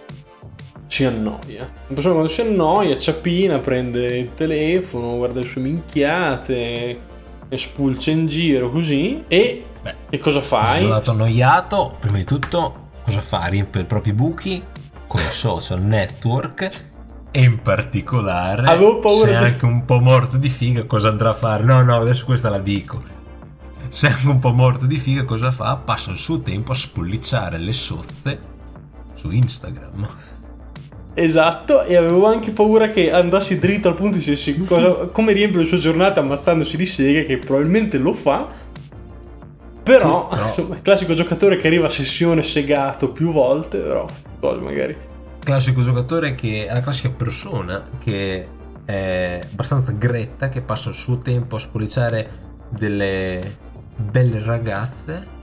si 0.87 1.03
annoia? 1.03 1.63
Una 1.63 1.93
persona 1.93 2.13
quando 2.13 2.31
si 2.31 2.41
annoia, 2.41 2.97
ciapina, 2.97 3.59
prende 3.59 4.19
il 4.19 4.33
telefono, 4.33 5.17
guarda 5.17 5.41
le 5.41 5.45
sue 5.45 5.61
minchiate, 5.61 6.99
e 7.49 7.57
spulcia 7.57 8.11
in 8.11 8.25
giro 8.25 8.71
così, 8.71 9.23
e 9.27 9.65
Beh, 9.81 9.95
che 10.11 10.19
cosa 10.19 10.41
fai? 10.41 10.79
Desolato 10.79 11.11
annoiato, 11.11 11.95
prima 11.99 12.17
di 12.17 12.23
tutto, 12.23 12.80
cosa 13.11 13.21
fa? 13.21 13.45
Riempie 13.47 13.81
i 13.81 13.85
propri 13.85 14.13
buchi 14.13 14.63
con 15.07 15.19
i 15.19 15.31
social 15.31 15.81
network 15.81 16.69
e 17.31 17.43
in 17.43 17.61
particolare 17.61 18.65
se 19.01 19.29
è 19.29 19.33
anche 19.35 19.65
un 19.65 19.85
po' 19.85 19.99
morto 19.99 20.37
di 20.37 20.47
figa 20.47 20.85
cosa 20.85 21.09
andrà 21.09 21.31
a 21.31 21.33
fare? 21.33 21.63
No, 21.63 21.81
no, 21.81 21.97
adesso 21.97 22.25
questa 22.25 22.49
la 22.49 22.59
dico. 22.59 23.19
Se 23.89 24.07
è 24.07 24.11
anche 24.11 24.27
un 24.27 24.39
po' 24.39 24.53
morto 24.53 24.85
di 24.85 24.97
figa 24.97 25.25
cosa 25.25 25.51
fa? 25.51 25.75
Passa 25.75 26.11
il 26.11 26.17
suo 26.17 26.39
tempo 26.39 26.71
a 26.71 26.75
spolliciare 26.75 27.57
le 27.57 27.73
sozze 27.73 28.39
su 29.13 29.29
Instagram. 29.29 30.07
Esatto, 31.13 31.83
e 31.83 31.97
avevo 31.97 32.25
anche 32.25 32.51
paura 32.51 32.87
che 32.87 33.11
andassi 33.11 33.59
dritto 33.59 33.89
al 33.89 33.95
punto 33.95 34.17
di 34.17 34.23
dirsi 34.23 34.63
cosa, 34.63 35.07
come 35.11 35.33
riempie 35.33 35.59
le 35.59 35.65
sue 35.65 35.77
giornate 35.77 36.19
ammazzandosi 36.19 36.77
di 36.77 36.85
seghe, 36.85 37.25
che 37.25 37.37
probabilmente 37.37 37.97
lo 37.97 38.13
fa. 38.13 38.47
Però, 39.83 40.27
però... 40.27 40.47
Insomma, 40.47 40.75
il 40.75 40.81
classico 40.81 41.13
giocatore 41.13 41.57
che 41.57 41.67
arriva 41.67 41.87
a 41.87 41.89
sessione 41.89 42.43
segato 42.43 43.11
più 43.11 43.31
volte, 43.31 43.79
però, 43.79 44.07
magari. 44.59 44.95
Classico 45.39 45.81
giocatore 45.81 46.35
che 46.35 46.67
è 46.67 46.73
la 46.73 46.81
classica 46.81 47.09
persona 47.09 47.89
che 47.97 48.47
è 48.85 49.47
abbastanza 49.51 49.91
gretta, 49.91 50.49
che 50.49 50.61
passa 50.61 50.89
il 50.89 50.95
suo 50.95 51.17
tempo 51.17 51.55
a 51.55 51.59
spolliciare 51.59 52.49
delle 52.69 53.57
belle 53.95 54.41
ragazze 54.41 55.39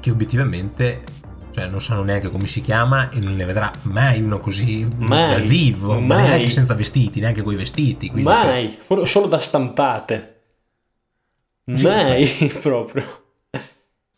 che 0.00 0.10
obiettivamente 0.10 1.02
cioè 1.52 1.68
non 1.68 1.80
sanno 1.80 2.02
neanche 2.02 2.28
come 2.28 2.46
si 2.46 2.60
chiama 2.60 3.08
e 3.08 3.18
non 3.18 3.34
ne 3.34 3.46
vedrà 3.46 3.72
mai 3.84 4.20
uno 4.20 4.38
così 4.40 4.86
mai, 4.98 5.30
dal 5.30 5.42
vivo, 5.42 5.94
mai. 5.94 6.06
ma 6.06 6.16
neanche 6.16 6.50
senza 6.50 6.74
vestiti, 6.74 7.18
neanche 7.18 7.40
con 7.40 7.54
i 7.54 7.56
vestiti. 7.56 8.10
Mai, 8.12 8.78
cioè... 8.86 9.06
solo 9.06 9.26
da 9.26 9.40
stampate. 9.40 10.42
Mai 11.64 12.26
proprio. 12.60 13.25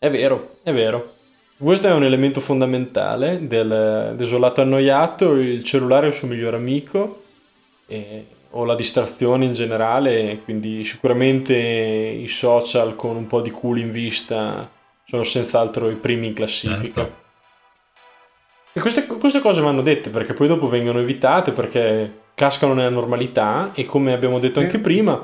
È 0.01 0.09
vero, 0.11 0.51
è 0.63 0.73
vero. 0.73 1.15
Questo 1.57 1.89
è 1.89 1.93
un 1.93 2.05
elemento 2.05 2.41
fondamentale 2.41 3.49
del 3.49 4.15
desolato 4.17 4.61
annoiato, 4.61 5.33
il 5.35 5.65
cellulare 5.65 6.07
è 6.07 6.09
il 6.11 6.15
suo 6.15 6.29
migliore 6.29 6.57
amico 6.57 7.25
e, 7.89 8.27
o 8.51 8.65
la 8.65 8.77
distrazione 8.77 9.45
in 9.45 9.55
generale, 9.55 10.41
quindi 10.45 10.85
sicuramente 10.85 11.55
i 11.55 12.29
social 12.29 12.95
con 12.95 13.17
un 13.17 13.27
po' 13.27 13.41
di 13.41 13.51
culo 13.51 13.81
in 13.81 13.91
vista 13.91 14.71
sono 15.05 15.25
senz'altro 15.25 15.91
i 15.91 15.97
primi 15.97 16.29
in 16.29 16.35
classifica. 16.35 17.03
Certo. 17.03 17.27
E 18.75 18.81
queste, 18.81 19.05
queste 19.07 19.41
cose 19.41 19.61
vanno 19.61 19.83
dette 19.83 20.11
perché 20.11 20.33
poi 20.33 20.47
dopo 20.47 20.69
vengono 20.69 21.01
evitate 21.01 21.51
perché 21.51 22.27
cascano 22.35 22.73
nella 22.73 22.89
normalità 22.89 23.73
e 23.75 23.85
come 23.85 24.13
abbiamo 24.13 24.39
detto 24.39 24.61
anche 24.61 24.79
prima 24.79 25.21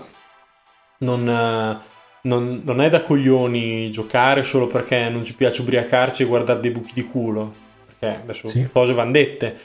non, 0.98 1.80
non, 2.24 2.62
non, 2.64 2.80
è 2.80 2.88
da 2.88 3.02
coglioni 3.02 3.90
giocare 3.90 4.44
solo 4.44 4.66
perché 4.66 5.08
non 5.08 5.24
ci 5.24 5.34
piace 5.34 5.62
ubriacarci 5.62 6.22
e 6.22 6.26
guardare 6.26 6.60
dei 6.60 6.70
buchi 6.70 6.92
di 6.94 7.02
culo 7.02 7.52
perché 7.86 8.20
adesso 8.22 8.48
sì. 8.48 8.68
cose 8.72 8.92
vanno 8.92 9.12
dette 9.12 9.56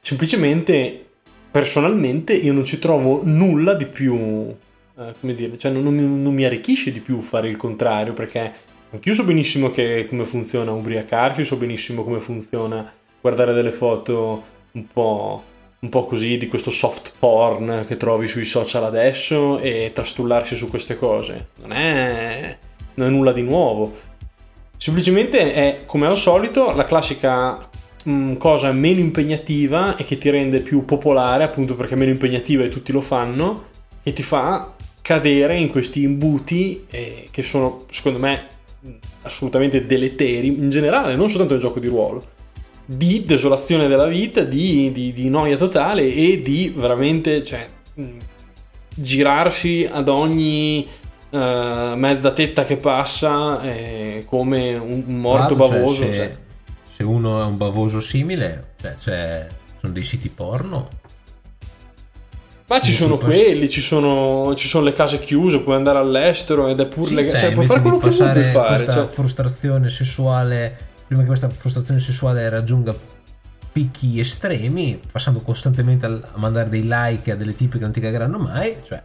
semplicemente 0.00 1.04
personalmente 1.50 2.34
io 2.34 2.52
non 2.52 2.64
ci 2.64 2.78
trovo 2.78 3.20
nulla 3.24 3.74
di 3.74 3.86
più 3.86 4.14
eh, 4.16 5.14
come 5.20 5.34
dire 5.34 5.58
cioè 5.58 5.70
non, 5.70 5.82
non, 5.82 6.22
non 6.22 6.34
mi 6.34 6.44
arricchisce 6.44 6.92
di 6.92 7.00
più 7.00 7.20
fare 7.20 7.48
il 7.48 7.56
contrario 7.56 8.12
perché 8.12 8.52
anch'io 8.90 9.14
so 9.14 9.24
benissimo 9.24 9.70
che, 9.70 10.06
come 10.08 10.24
funziona 10.24 10.72
ubriacarsi 10.72 11.44
so 11.44 11.56
benissimo 11.56 12.04
come 12.04 12.20
funziona 12.20 12.90
guardare 13.20 13.52
delle 13.52 13.72
foto 13.72 14.56
un 14.72 14.86
po', 14.92 15.42
un 15.80 15.88
po' 15.90 16.06
così 16.06 16.38
di 16.38 16.48
questo 16.48 16.70
soft 16.70 17.12
porn 17.18 17.84
che 17.86 17.96
trovi 17.96 18.26
sui 18.26 18.44
social 18.44 18.84
adesso 18.84 19.60
e 19.60 19.92
trastullarsi 19.94 20.56
su 20.56 20.68
queste 20.68 20.96
cose. 20.96 21.48
Non 21.60 21.72
è, 21.72 22.56
non 22.94 23.06
è 23.06 23.10
nulla 23.10 23.32
di 23.32 23.42
nuovo. 23.42 24.06
Semplicemente 24.76 25.52
è, 25.52 25.80
come 25.86 26.06
al 26.06 26.16
solito, 26.16 26.72
la 26.72 26.84
classica 26.84 27.68
mh, 28.04 28.10
mm, 28.10 28.32
cosa 28.34 28.72
meno 28.72 28.98
impegnativa 29.00 29.96
e 29.96 30.04
che 30.04 30.18
ti 30.18 30.30
rende 30.30 30.60
più 30.60 30.84
popolare, 30.84 31.44
appunto 31.44 31.74
perché 31.74 31.94
è 31.94 31.96
meno 31.96 32.10
impegnativa 32.10 32.64
e 32.64 32.68
tutti 32.68 32.90
lo 32.90 33.00
fanno, 33.00 33.66
e 34.02 34.12
ti 34.12 34.22
fa 34.22 34.74
cadere 35.00 35.58
in 35.58 35.70
questi 35.70 36.02
imbuti 36.02 36.86
eh, 36.90 37.28
che 37.30 37.42
sono, 37.42 37.84
secondo 37.90 38.18
me, 38.18 38.46
assolutamente 39.22 39.86
deleteri 39.86 40.48
in 40.48 40.70
generale, 40.70 41.14
non 41.14 41.28
soltanto 41.28 41.52
nel 41.52 41.62
gioco 41.62 41.78
di 41.78 41.88
ruolo 41.88 42.36
di 42.90 43.26
desolazione 43.26 43.86
della 43.86 44.06
vita, 44.06 44.42
di, 44.42 44.90
di, 44.92 45.12
di 45.12 45.28
noia 45.28 45.58
totale 45.58 46.10
e 46.10 46.40
di 46.40 46.72
veramente 46.74 47.44
cioè, 47.44 47.68
girarsi 48.94 49.86
ad 49.90 50.08
ogni 50.08 50.88
uh, 51.28 51.38
mezza 51.96 52.32
tetta 52.32 52.64
che 52.64 52.76
passa 52.76 53.60
eh, 53.60 54.24
come 54.26 54.74
un, 54.74 55.02
un 55.06 55.20
morto 55.20 55.54
Prato, 55.54 55.74
bavoso. 55.74 56.02
Cioè, 56.02 56.10
se, 56.10 56.16
cioè. 56.16 56.36
se, 56.96 57.02
uno 57.02 57.42
è 57.42 57.44
un 57.44 57.58
bavoso 57.58 58.00
simile, 58.00 58.68
cioè, 58.80 58.94
cioè, 58.98 59.46
sono 59.78 59.92
dei 59.92 60.02
siti 60.02 60.30
porno. 60.30 60.88
Ma 62.68 62.80
ci 62.80 62.92
sono 62.92 63.18
quelli, 63.18 63.68
ci 63.68 63.82
sono, 63.82 64.54
ci 64.54 64.66
sono, 64.66 64.84
le 64.84 64.94
case 64.94 65.20
chiuse, 65.20 65.60
puoi 65.60 65.76
andare 65.76 65.98
all'estero 65.98 66.68
ed 66.68 66.80
è 66.80 66.86
pure 66.86 67.08
sì, 67.08 67.14
legale. 67.14 67.38
Cioè, 67.38 67.52
puoi 67.52 67.66
fare 67.66 67.80
quello 67.82 67.98
che 67.98 68.08
vuoi 68.08 68.44
fare. 68.44 68.74
Questa 68.76 68.92
cioè... 68.94 69.06
frustrazione 69.08 69.90
sessuale 69.90 70.87
prima 71.08 71.22
che 71.22 71.28
questa 71.28 71.48
frustrazione 71.48 72.00
sessuale 72.00 72.48
raggiunga 72.50 72.94
picchi 73.72 74.20
estremi, 74.20 75.00
passando 75.10 75.40
costantemente 75.40 76.04
a 76.04 76.20
mandare 76.34 76.68
dei 76.68 76.82
like 76.84 77.32
a 77.32 77.36
delle 77.36 77.54
tipe 77.54 77.78
che 77.78 77.84
non 77.84 77.92
ti 77.92 78.00
cagheranno 78.00 78.38
mai, 78.38 78.76
cioè... 78.84 79.02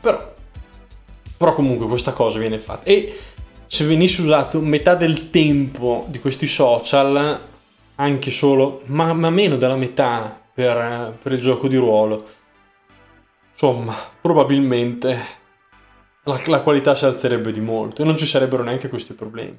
Però, 0.00 0.34
però 1.36 1.54
comunque 1.54 1.86
questa 1.86 2.12
cosa 2.12 2.38
viene 2.38 2.58
fatta. 2.58 2.82
E 2.82 3.16
se 3.66 3.84
venisse 3.86 4.22
usato 4.22 4.60
metà 4.60 4.96
del 4.96 5.30
tempo 5.30 6.04
di 6.08 6.18
questi 6.18 6.48
social, 6.48 7.40
anche 7.94 8.30
solo, 8.32 8.82
ma, 8.86 9.12
ma 9.12 9.30
meno 9.30 9.56
della 9.56 9.76
metà 9.76 10.40
per, 10.52 11.16
per 11.22 11.32
il 11.32 11.40
gioco 11.40 11.68
di 11.68 11.76
ruolo, 11.76 12.28
insomma, 13.52 13.94
probabilmente 14.20 15.42
la, 16.24 16.40
la, 16.46 16.60
qualità 16.60 16.94
si 16.94 17.04
alzerebbe 17.04 17.52
di 17.52 17.60
molto 17.60 18.02
e 18.02 18.04
non 18.04 18.16
ci 18.16 18.26
sarebbero 18.26 18.62
neanche 18.62 18.88
questi 18.88 19.12
problemi. 19.12 19.56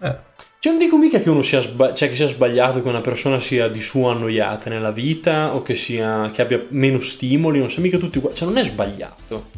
Eh. 0.00 0.36
Cioè, 0.60 0.72
non 0.72 0.82
dico 0.82 0.98
mica 0.98 1.20
che 1.20 1.30
uno 1.30 1.42
sia, 1.42 1.60
sba- 1.60 1.94
cioè, 1.94 2.08
che 2.08 2.16
sia 2.16 2.26
sbagliato 2.26 2.82
che 2.82 2.88
una 2.88 3.00
persona 3.00 3.38
sia 3.38 3.68
di 3.68 3.80
suo 3.80 4.10
annoiata 4.10 4.68
nella 4.68 4.90
vita 4.90 5.54
o 5.54 5.62
che, 5.62 5.76
sia, 5.76 6.28
che 6.32 6.42
abbia 6.42 6.64
meno 6.70 6.98
stimoli, 6.98 7.60
non 7.60 7.68
siamo 7.68 7.84
mica 7.84 7.98
tutti 7.98 8.18
uguali. 8.18 8.36
Cioè, 8.36 8.48
non 8.48 8.58
è 8.58 8.64
sbagliato. 8.64 9.50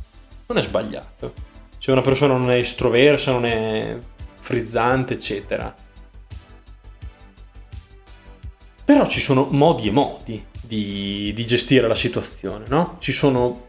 Non 0.46 0.58
è 0.58 0.62
sbagliato. 0.62 1.32
Se 1.78 1.90
una 1.90 2.02
persona 2.02 2.36
non 2.36 2.50
è 2.50 2.56
estroversa, 2.56 3.32
non 3.32 3.46
è 3.46 3.96
frizzante, 4.40 5.14
eccetera. 5.14 5.74
Però 8.84 9.06
ci 9.06 9.20
sono 9.20 9.46
modi 9.50 9.88
e 9.88 9.92
modi 9.92 10.44
di, 10.60 11.32
di 11.34 11.46
gestire 11.46 11.88
la 11.88 11.94
situazione, 11.94 12.66
no? 12.68 12.96
Ci 12.98 13.12
sono 13.12 13.68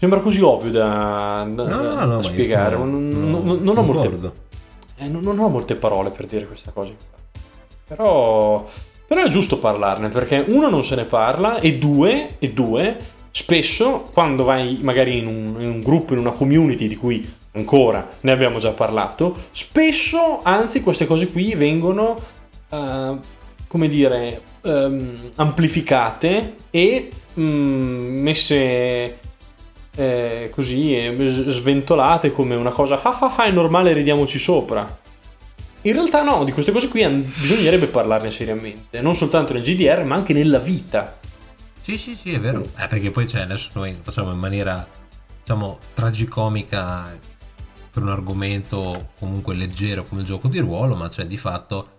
Sembra 0.00 0.20
così 0.20 0.40
ovvio 0.40 0.70
da, 0.70 1.46
da, 1.46 1.64
no, 1.64 1.82
no, 1.82 2.06
da 2.06 2.22
spiegare. 2.22 2.74
Non, 2.74 3.10
no, 3.10 3.40
non, 3.42 3.58
non, 3.60 3.76
ho 3.76 3.82
molte, 3.82 4.32
eh, 4.96 5.08
non, 5.08 5.38
ho 5.38 5.48
molte, 5.48 5.74
parole 5.74 6.08
per 6.08 6.24
dire 6.24 6.46
questa 6.46 6.70
cosa. 6.70 6.94
Però, 7.86 8.66
però, 9.06 9.22
è 9.22 9.28
giusto 9.28 9.58
parlarne 9.58 10.08
perché 10.08 10.42
uno 10.46 10.70
non 10.70 10.82
se 10.82 10.94
ne 10.94 11.04
parla 11.04 11.60
e 11.60 11.76
due, 11.76 12.36
e 12.38 12.50
due 12.50 12.96
spesso 13.30 14.08
quando 14.10 14.42
vai 14.42 14.78
magari 14.80 15.18
in 15.18 15.26
un, 15.26 15.60
in 15.60 15.68
un 15.68 15.82
gruppo, 15.82 16.14
in 16.14 16.20
una 16.20 16.32
community 16.32 16.88
di 16.88 16.96
cui 16.96 17.30
ancora 17.52 18.08
ne 18.20 18.32
abbiamo 18.32 18.58
già 18.58 18.70
parlato, 18.70 19.48
spesso 19.50 20.40
anzi 20.42 20.80
queste 20.80 21.06
cose 21.06 21.28
qui 21.28 21.54
vengono, 21.54 22.18
uh, 22.70 23.18
come 23.66 23.86
dire, 23.86 24.40
um, 24.62 25.30
amplificate 25.34 26.54
e 26.70 27.10
um, 27.34 27.42
messe 27.42 29.18
eh, 29.94 30.50
così 30.52 30.96
sventolate 31.46 32.32
come 32.32 32.54
una 32.54 32.70
cosa 32.70 33.00
ah 33.02 33.18
ah 33.20 33.34
ah 33.36 33.44
è 33.44 33.50
normale 33.50 33.92
ridiamoci 33.92 34.38
sopra. 34.38 34.98
In 35.82 35.92
realtà 35.92 36.22
no 36.22 36.44
di 36.44 36.52
queste 36.52 36.72
cose 36.72 36.88
qui 36.88 37.06
bisognerebbe 37.08 37.86
parlarne 37.86 38.30
seriamente 38.30 39.00
non 39.00 39.16
soltanto 39.16 39.52
nel 39.52 39.62
GDR 39.62 40.04
ma 40.04 40.14
anche 40.14 40.32
nella 40.32 40.58
vita. 40.58 41.18
Sì 41.80 41.96
sì 41.96 42.14
sì 42.14 42.32
è 42.32 42.40
vero. 42.40 42.70
Eh, 42.78 42.86
perché 42.86 43.10
poi 43.10 43.26
cioè, 43.26 43.42
adesso 43.42 43.70
noi 43.74 43.96
facciamo 44.00 44.30
in 44.32 44.38
maniera 44.38 44.86
diciamo 45.40 45.78
tragicomica 45.94 47.18
per 47.90 48.02
un 48.02 48.10
argomento 48.10 49.08
comunque 49.18 49.54
leggero 49.54 50.04
come 50.04 50.20
il 50.20 50.26
gioco 50.26 50.48
di 50.48 50.58
ruolo 50.58 50.94
ma 50.94 51.08
cioè 51.08 51.26
di 51.26 51.36
fatto 51.36 51.98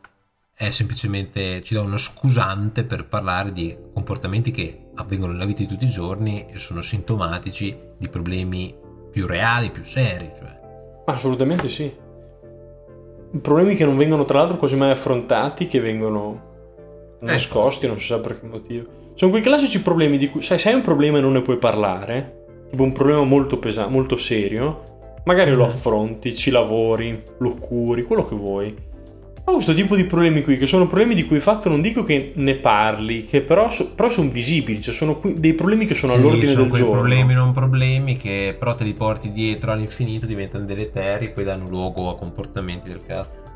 è 0.62 0.70
semplicemente 0.70 1.64
ci 1.64 1.74
dà 1.74 1.82
uno 1.82 1.98
scusante 1.98 2.84
per 2.84 3.08
parlare 3.08 3.52
di 3.52 3.76
comportamenti 3.92 4.52
che 4.52 4.90
avvengono 4.94 5.32
nella 5.32 5.46
vita 5.46 5.64
di 5.64 5.68
tutti 5.68 5.86
i 5.86 5.90
giorni 5.90 6.46
e 6.48 6.60
sono 6.60 6.84
sintomatici 6.84 7.76
di 7.98 8.08
problemi 8.08 8.72
più 9.10 9.26
reali, 9.26 9.72
più 9.72 9.84
seri. 9.84 10.32
Cioè. 10.38 10.60
Assolutamente 11.06 11.68
sì. 11.68 11.92
Problemi 13.42 13.76
che 13.76 13.86
non 13.86 13.98
vengono 13.98 14.24
tra 14.24 14.38
l'altro 14.38 14.58
quasi 14.58 14.76
mai 14.76 14.92
affrontati, 14.92 15.66
che 15.66 15.80
vengono 15.80 17.18
nascosti, 17.22 17.86
ecco. 17.86 17.94
non 17.94 18.00
si 18.00 18.06
sa 18.06 18.20
per 18.20 18.40
che 18.40 18.46
motivo. 18.46 18.86
Sono 19.16 19.32
quei 19.32 19.42
classici 19.42 19.82
problemi 19.82 20.20
di 20.20 20.30
cui, 20.30 20.44
sai, 20.44 20.60
se 20.60 20.70
hai 20.70 20.76
un 20.76 20.82
problema 20.82 21.18
e 21.18 21.22
non 21.22 21.32
ne 21.32 21.42
puoi 21.42 21.58
parlare, 21.58 22.68
tipo 22.70 22.84
un 22.84 22.92
problema 22.92 23.24
molto 23.24 23.58
pesante, 23.58 23.92
molto 23.92 24.16
serio, 24.16 25.22
magari 25.24 25.54
lo 25.54 25.66
affronti, 25.66 26.36
ci 26.36 26.52
lavori, 26.52 27.20
lo 27.40 27.56
curi, 27.56 28.04
quello 28.04 28.28
che 28.28 28.36
vuoi. 28.36 28.90
Ma 29.44 29.54
questo 29.54 29.74
tipo 29.74 29.96
di 29.96 30.06
problemi 30.06 30.44
qui, 30.44 30.58
che 30.58 30.68
sono 30.68 30.86
problemi 30.86 31.16
di 31.16 31.26
cui 31.26 31.40
fatto 31.40 31.68
non 31.68 31.82
dico 31.82 32.04
che 32.04 32.32
ne 32.36 32.56
parli, 32.56 33.26
che 33.26 33.42
però, 33.42 33.70
so, 33.70 33.92
però 33.92 34.08
sono 34.08 34.30
visibili, 34.30 34.80
cioè 34.80 34.94
sono 34.94 35.18
qui, 35.18 35.34
dei 35.40 35.54
problemi 35.56 35.86
che 35.86 35.96
sono 35.96 36.14
Sì, 36.14 36.20
all'ordine 36.20 36.52
sono 36.52 36.64
del 36.66 36.74
giorno. 36.74 36.92
problemi 36.94 37.34
non 37.34 37.52
problemi 37.52 38.18
che 38.18 38.56
però 38.58 38.76
te 38.76 38.84
li 38.84 38.94
porti 38.94 39.32
dietro 39.32 39.72
all'infinito, 39.72 40.28
diventano 40.28 40.66
deleteri 40.66 41.26
e 41.26 41.30
poi 41.30 41.44
danno 41.44 41.68
luogo 41.68 42.10
a 42.12 42.16
comportamenti 42.16 42.88
del 42.90 43.02
cazzo. 43.04 43.50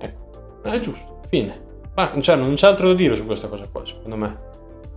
Ecco, 0.00 0.62
è 0.62 0.78
giusto, 0.78 1.20
fine. 1.28 1.66
Ma 1.94 2.12
cioè, 2.20 2.36
non 2.36 2.54
c'è 2.54 2.66
altro 2.66 2.88
da 2.88 2.94
dire 2.94 3.14
su 3.14 3.26
questa 3.26 3.48
cosa 3.48 3.68
qua, 3.70 3.84
secondo 3.84 4.16
me. 4.16 4.38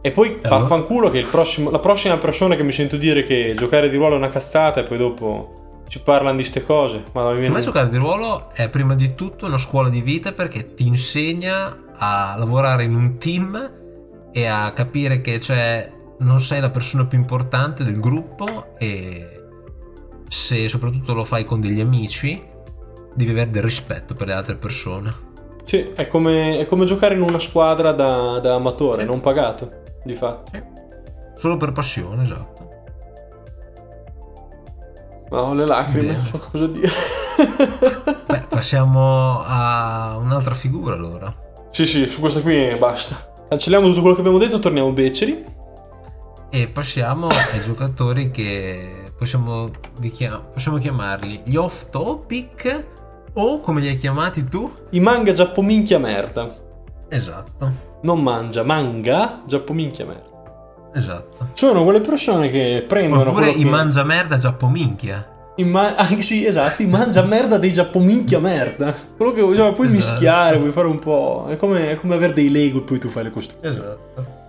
E 0.02 0.12
poi 0.12 0.38
allora? 0.41 0.62
vaffanculo 0.62 1.10
che 1.10 1.20
il 1.20 1.28
prossimo- 1.28 1.70
la 1.70 1.80
prossima 1.80 2.17
persona 2.17 2.56
che 2.56 2.63
mi 2.63 2.72
sento 2.72 2.96
dire 2.98 3.24
che 3.24 3.54
giocare 3.56 3.89
di 3.89 3.98
ruolo 3.98 4.15
è 4.15 4.17
una 4.17 4.30
cazzata 4.30 4.80
e 4.80 4.84
poi 4.84 4.98
dopo 4.98 5.56
ci 5.91 5.99
parlano 6.01 6.38
di 6.38 6.45
ste 6.45 6.63
cose. 6.63 7.04
Ma 7.12 7.23
mi 7.23 7.30
Per 7.32 7.39
viene- 7.39 7.56
me 7.56 7.62
giocare 7.62 7.89
di 7.89 7.97
ruolo 7.97 8.49
è 8.54 8.69
prima 8.69 8.95
di 8.95 9.13
tutto 9.13 9.45
una 9.47 9.58
scuola 9.58 9.89
di 9.89 9.99
vita 9.99 10.32
perché 10.32 10.73
ti 10.73 10.88
insegna 10.88 11.80
a 11.97 12.36
lavorare 12.38 12.86
in 12.86 12.95
un 12.95 13.17
team 13.17 13.71
e 14.32 14.45
a 14.45 14.71
capire 14.71 15.19
che 15.19 15.41
cioè, 15.41 15.91
non 16.19 16.39
sei 16.39 16.62
la 16.62 16.69
persona 16.69 17.04
più 17.06 17.17
importante 17.17 17.84
del 17.84 17.99
gruppo 17.99 18.67
e 18.77 19.41
se 20.30 20.69
soprattutto 20.69 21.13
lo 21.13 21.25
fai 21.25 21.43
con 21.43 21.60
degli 21.60 21.82
amici 21.82 22.41
devi 23.13 23.32
avere 23.32 23.49
del 23.49 23.63
rispetto 23.63 24.13
per 24.13 24.27
le 24.27 24.34
altre 24.34 24.56
persone. 24.56 25.13
Sì, 25.65 25.91
è 25.93 26.08
come, 26.08 26.58
è 26.60 26.65
come 26.67 26.86
giocare 26.86 27.15
in 27.15 27.21
una 27.21 27.38
squadra 27.39 27.91
da, 27.91 28.39
da 28.39 28.56
amatore, 28.56 29.01
Sì. 29.01 29.08
non 29.10 29.19
pagato, 29.19 29.69
di 30.06 30.15
fatto. 30.15 30.51
Sì. 30.54 30.63
Solo 31.36 31.58
per 31.58 31.73
passione, 31.73 32.23
esatto. 32.23 32.61
Ma 35.32 35.41
ho 35.44 35.54
le 35.54 35.65
lacrime, 35.65 36.13
non 36.15 36.26
so 36.26 36.38
cosa 36.52 36.67
dire. 36.67 36.89
Beh, 38.28 38.39
passiamo 38.50 39.41
a 39.44 40.17
un'altra 40.17 40.54
figura 40.54 40.94
allora. 40.94 41.34
sì, 41.72 41.86
sì, 41.86 42.08
su 42.08 42.20
questa 42.20 42.41
qui 42.41 42.76
basta. 42.78 43.30
Cancelliamo 43.50 43.88
tutto 43.88 44.00
quello 44.02 44.15
che 44.15 44.22
abbiamo 44.22 44.38
detto, 44.38 44.60
torniamo 44.60 44.91
beceri. 44.91 45.44
E 46.50 46.67
passiamo 46.67 47.28
ai 47.28 47.62
giocatori 47.62 48.30
che 48.30 49.06
possiamo, 49.17 49.72
dichiam- 49.98 50.52
possiamo 50.52 50.78
chiamarli 50.78 51.44
gli 51.46 51.56
off 51.56 51.89
topic 51.89 52.88
o 53.34 53.62
come 53.62 53.80
li 53.80 53.88
hai 53.88 53.98
chiamati 53.98 54.46
tu? 54.46 54.70
I 54.89 55.00
manga 55.00 55.32
giappominchia 55.32 55.98
merda. 55.98 56.54
Esatto, 57.08 57.72
Non 58.02 58.22
mangia, 58.22 58.63
manga 58.63 59.44
giappominchia 59.46 60.06
merda. 60.06 60.30
Esatto. 60.93 61.49
Sono 61.54 61.84
quelle 61.84 62.01
persone 62.01 62.49
che 62.49 62.84
prendono 62.88 63.30
Oppure 63.30 63.49
i 63.49 63.63
che- 63.63 63.69
mangia 63.69 64.04
merda 64.04 64.38
giappominchia. 64.38 65.27
i 65.56 65.63
ma- 65.63 65.95
anche 65.97 66.21
sì, 66.21 66.45
esatto, 66.45 66.82
i 66.82 66.88
mangia 66.88 67.21
merda 67.23 67.58
dei 67.58 67.71
giappominchia 67.73 68.39
merda. 68.39 68.93
Quello 69.15 69.32
che 69.32 69.39
cioè, 69.56 69.73
puoi 69.73 69.88
Esatto. 69.88 69.89
mischiare, 70.12 70.58
puoi 70.58 70.71
fare 70.71 70.88
un 70.88 70.99
po'. 70.99 71.47
È 71.49 71.56
come, 71.58 71.91
è 71.91 71.95
come 71.95 72.15
avere 72.15 72.34
dei 72.34 72.49
Lego 72.49 72.80
e 72.80 72.82
poi 72.82 72.99
tu 72.99 73.10
fai 73.10 73.23
le 73.23 73.32
costruzioni. 73.32 73.75
Esatto. 73.75 74.39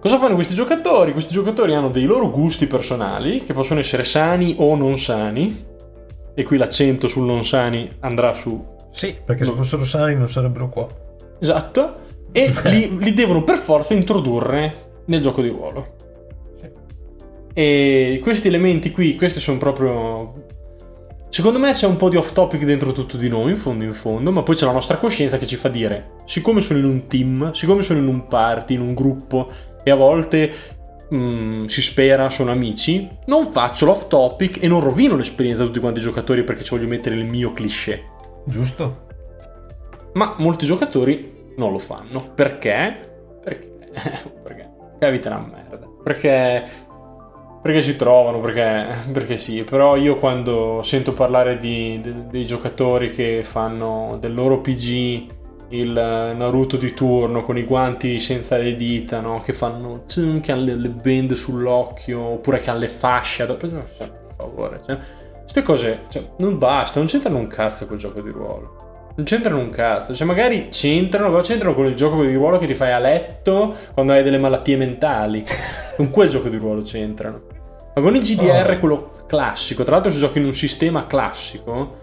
Cosa 0.00 0.18
fanno 0.18 0.34
questi 0.34 0.54
giocatori? 0.54 1.12
Questi 1.12 1.32
giocatori 1.32 1.74
hanno 1.74 1.88
dei 1.88 2.04
loro 2.04 2.30
gusti 2.30 2.66
personali, 2.66 3.42
che 3.42 3.54
possono 3.54 3.80
essere 3.80 4.04
sani 4.04 4.54
o 4.58 4.74
non 4.76 4.98
sani. 4.98 5.64
E 6.34 6.42
qui 6.44 6.56
l'accento 6.58 7.08
sul 7.08 7.24
non 7.24 7.44
sani 7.44 7.90
andrà 8.00 8.34
su. 8.34 8.72
Sì, 8.90 9.16
perché 9.24 9.44
se 9.44 9.52
fossero 9.52 9.84
sani 9.84 10.14
non 10.14 10.28
sarebbero 10.28 10.68
qua. 10.68 10.86
Esatto. 11.40 11.94
E 12.32 12.52
li, 12.64 12.98
li 12.98 13.14
devono 13.14 13.44
per 13.44 13.56
forza 13.56 13.94
introdurre 13.94 14.82
nel 15.06 15.20
gioco 15.20 15.42
di 15.42 15.48
ruolo. 15.48 15.96
Sì. 16.60 16.68
E 17.52 18.20
questi 18.22 18.48
elementi 18.48 18.90
qui, 18.90 19.16
questi 19.16 19.40
sono 19.40 19.58
proprio. 19.58 20.46
Secondo 21.28 21.58
me 21.58 21.72
c'è 21.72 21.86
un 21.86 21.96
po' 21.96 22.08
di 22.08 22.16
off 22.16 22.32
topic 22.32 22.64
dentro 22.64 22.92
tutto 22.92 23.16
di 23.16 23.28
noi, 23.28 23.50
in 23.50 23.56
fondo 23.56 23.82
in 23.82 23.92
fondo, 23.92 24.30
ma 24.30 24.42
poi 24.42 24.54
c'è 24.54 24.66
la 24.66 24.72
nostra 24.72 24.98
coscienza 24.98 25.36
che 25.36 25.46
ci 25.46 25.56
fa 25.56 25.68
dire, 25.68 26.12
siccome 26.26 26.60
sono 26.60 26.78
in 26.78 26.84
un 26.84 27.06
team, 27.08 27.50
siccome 27.52 27.82
sono 27.82 27.98
in 27.98 28.06
un 28.06 28.28
party, 28.28 28.74
in 28.74 28.80
un 28.80 28.94
gruppo, 28.94 29.50
e 29.82 29.90
a 29.90 29.96
volte 29.96 30.52
mm, 31.12 31.64
si 31.64 31.82
spera 31.82 32.28
sono 32.28 32.52
amici, 32.52 33.08
non 33.26 33.50
faccio 33.50 33.84
l'off 33.84 34.06
topic 34.06 34.62
e 34.62 34.68
non 34.68 34.80
rovino 34.80 35.16
l'esperienza 35.16 35.62
di 35.62 35.68
tutti 35.68 35.80
quanti 35.80 35.98
i 35.98 36.02
giocatori 36.02 36.44
perché 36.44 36.62
ci 36.62 36.70
voglio 36.70 36.86
mettere 36.86 37.16
il 37.16 37.24
mio 37.24 37.52
cliché. 37.52 38.04
Giusto? 38.44 39.06
Ma 40.12 40.34
molti 40.38 40.66
giocatori 40.66 41.52
non 41.56 41.72
lo 41.72 41.78
fanno. 41.78 42.32
Perché? 42.34 43.40
Perché? 43.42 43.72
perché? 44.42 44.63
La 45.04 45.10
vita 45.10 45.30
è 45.30 45.32
una 45.34 45.50
merda. 45.52 45.86
Perché? 46.02 46.64
Perché 47.62 47.82
si 47.82 47.96
trovano, 47.96 48.40
perché, 48.40 48.86
perché 49.12 49.36
sì. 49.36 49.64
Però 49.64 49.96
io 49.96 50.16
quando 50.16 50.80
sento 50.82 51.12
parlare 51.12 51.56
di, 51.56 52.00
de- 52.00 52.26
dei 52.28 52.46
giocatori 52.46 53.10
che 53.10 53.42
fanno 53.42 54.16
del 54.20 54.34
loro 54.34 54.60
PG 54.60 55.26
il 55.68 55.90
Naruto 55.92 56.76
di 56.76 56.92
turno 56.94 57.42
con 57.42 57.56
i 57.58 57.64
guanti 57.64 58.20
senza 58.20 58.56
le 58.56 58.74
dita, 58.74 59.20
no? 59.20 59.40
Che 59.40 59.52
fanno 59.52 60.04
che 60.06 60.52
hanno 60.52 60.64
le, 60.64 60.74
le 60.76 60.88
bend 60.88 61.32
sull'occhio, 61.32 62.20
oppure 62.20 62.60
che 62.60 62.70
hanno 62.70 62.80
le 62.80 62.88
fasce. 62.88 63.42
addosso. 63.42 63.68
Cioè, 63.96 64.08
per 64.08 64.34
favore, 64.36 64.80
cioè, 64.86 64.98
queste 65.40 65.62
cose 65.62 66.02
cioè, 66.08 66.22
non 66.38 66.58
basta, 66.58 66.98
non 66.98 67.08
c'entrano 67.08 67.38
un 67.38 67.46
cazzo 67.46 67.86
col 67.86 67.96
gioco 67.96 68.20
di 68.20 68.30
ruolo. 68.30 68.83
Non 69.16 69.24
c'entrano 69.26 69.58
un 69.60 69.70
cazzo, 69.70 70.12
cioè 70.14 70.26
magari 70.26 70.68
c'entrano, 70.70 71.30
però 71.30 71.40
c'entrano 71.40 71.74
con 71.74 71.86
il 71.86 71.94
gioco 71.94 72.24
di 72.24 72.34
ruolo 72.34 72.58
che 72.58 72.66
ti 72.66 72.74
fai 72.74 72.90
a 72.92 72.98
letto 72.98 73.72
quando 73.92 74.12
hai 74.12 74.24
delle 74.24 74.38
malattie 74.38 74.76
mentali. 74.76 75.44
con 75.96 76.10
quel 76.10 76.28
gioco 76.28 76.48
di 76.48 76.56
ruolo 76.56 76.82
c'entrano. 76.82 77.42
Ma 77.94 78.02
con 78.02 78.16
il 78.16 78.22
GDR, 78.22 78.70
Oh. 78.72 78.78
quello 78.80 79.10
classico, 79.28 79.84
tra 79.84 79.92
l'altro 79.94 80.10
se 80.10 80.18
giochi 80.18 80.38
in 80.38 80.46
un 80.46 80.54
sistema 80.54 81.06
classico, 81.06 82.02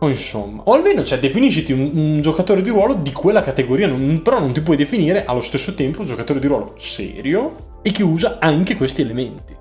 o 0.00 0.08
insomma, 0.08 0.62
o 0.64 0.72
almeno 0.72 1.04
cioè, 1.04 1.20
definisciti 1.20 1.70
un, 1.70 1.90
un 1.94 2.20
giocatore 2.20 2.62
di 2.62 2.70
ruolo 2.70 2.94
di 2.94 3.12
quella 3.12 3.42
categoria, 3.42 3.86
non- 3.86 4.22
però 4.22 4.40
non 4.40 4.52
ti 4.52 4.60
puoi 4.60 4.76
definire 4.76 5.24
allo 5.24 5.40
stesso 5.40 5.74
tempo 5.74 6.00
un 6.00 6.06
giocatore 6.06 6.40
di 6.40 6.48
ruolo 6.48 6.74
serio 6.78 7.78
e 7.82 7.92
che 7.92 8.02
usa 8.02 8.38
anche 8.40 8.76
questi 8.76 9.02
elementi. 9.02 9.54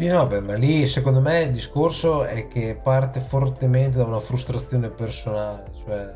Sì, 0.00 0.06
no, 0.06 0.26
beh, 0.26 0.40
ma 0.40 0.54
lì 0.54 0.88
secondo 0.88 1.20
me 1.20 1.42
il 1.42 1.52
discorso 1.52 2.24
è 2.24 2.48
che 2.48 2.74
parte 2.82 3.20
fortemente 3.20 3.98
da 3.98 4.04
una 4.04 4.18
frustrazione 4.18 4.88
personale, 4.88 5.72
cioè 5.76 6.14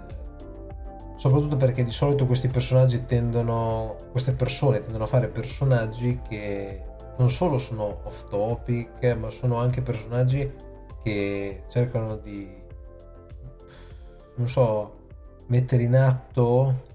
soprattutto 1.18 1.58
perché 1.58 1.84
di 1.84 1.90
solito 1.90 2.24
questi 2.24 2.48
personaggi 2.48 3.04
tendono, 3.04 4.08
queste 4.10 4.32
persone 4.32 4.80
tendono 4.80 5.04
a 5.04 5.06
fare 5.06 5.28
personaggi 5.28 6.18
che 6.26 6.82
non 7.18 7.28
solo 7.28 7.58
sono 7.58 8.00
off 8.04 8.26
topic, 8.30 9.04
ma 9.20 9.28
sono 9.28 9.58
anche 9.58 9.82
personaggi 9.82 10.50
che 11.02 11.64
cercano 11.68 12.16
di, 12.16 12.50
non 14.36 14.48
so, 14.48 14.94
mettere 15.48 15.82
in 15.82 15.94
atto, 15.94 16.86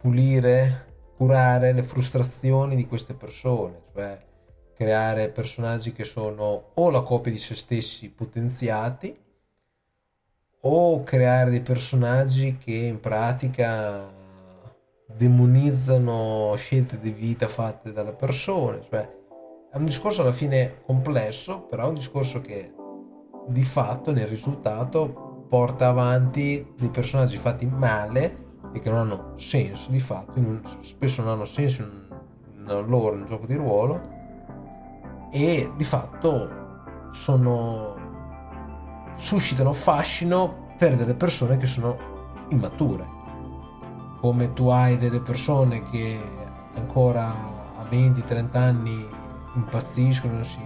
pulire, 0.00 0.84
curare 1.16 1.72
le 1.72 1.84
frustrazioni 1.84 2.74
di 2.74 2.88
queste 2.88 3.14
persone, 3.14 3.82
cioè 3.94 4.30
creare 4.82 5.30
personaggi 5.30 5.92
che 5.92 6.02
sono 6.02 6.70
o 6.74 6.90
la 6.90 7.02
copia 7.02 7.30
di 7.30 7.38
se 7.38 7.54
stessi 7.54 8.10
potenziati 8.10 9.16
o 10.64 11.02
creare 11.04 11.50
dei 11.50 11.60
personaggi 11.60 12.58
che 12.58 12.72
in 12.72 12.98
pratica 12.98 14.12
demonizzano 15.06 16.52
scelte 16.56 16.98
di 16.98 17.12
vita 17.12 17.46
fatte 17.46 17.92
dalle 17.92 18.12
persone, 18.12 18.82
cioè 18.82 19.08
è 19.70 19.76
un 19.76 19.84
discorso 19.84 20.22
alla 20.22 20.32
fine 20.32 20.82
complesso, 20.84 21.60
però 21.62 21.84
è 21.84 21.88
un 21.88 21.94
discorso 21.94 22.40
che 22.40 22.72
di 23.46 23.64
fatto 23.64 24.12
nel 24.12 24.26
risultato 24.26 25.44
porta 25.48 25.88
avanti 25.88 26.74
dei 26.76 26.90
personaggi 26.90 27.36
fatti 27.36 27.66
male 27.66 28.50
e 28.72 28.80
che 28.80 28.90
non 28.90 28.98
hanno 29.00 29.34
senso 29.36 29.90
di 29.90 30.00
fatto, 30.00 30.34
spesso 30.80 31.22
non 31.22 31.32
hanno 31.32 31.44
senso 31.44 31.82
in, 31.82 32.20
in 32.56 32.84
loro 32.86 33.14
in 33.14 33.20
un 33.20 33.26
gioco 33.26 33.46
di 33.46 33.54
ruolo 33.54 34.11
e 35.32 35.72
di 35.74 35.84
fatto 35.84 37.08
sono 37.10 37.96
suscitano 39.14 39.72
fascino 39.72 40.74
per 40.76 40.94
delle 40.94 41.14
persone 41.14 41.56
che 41.56 41.66
sono 41.66 42.44
immature. 42.50 43.20
Come 44.20 44.52
tu 44.52 44.68
hai 44.68 44.98
delle 44.98 45.20
persone 45.20 45.82
che 45.84 46.20
ancora 46.74 47.28
a 47.28 47.84
20-30 47.90 48.56
anni 48.56 49.08
impazziscono 49.54 50.42
si 50.44 50.58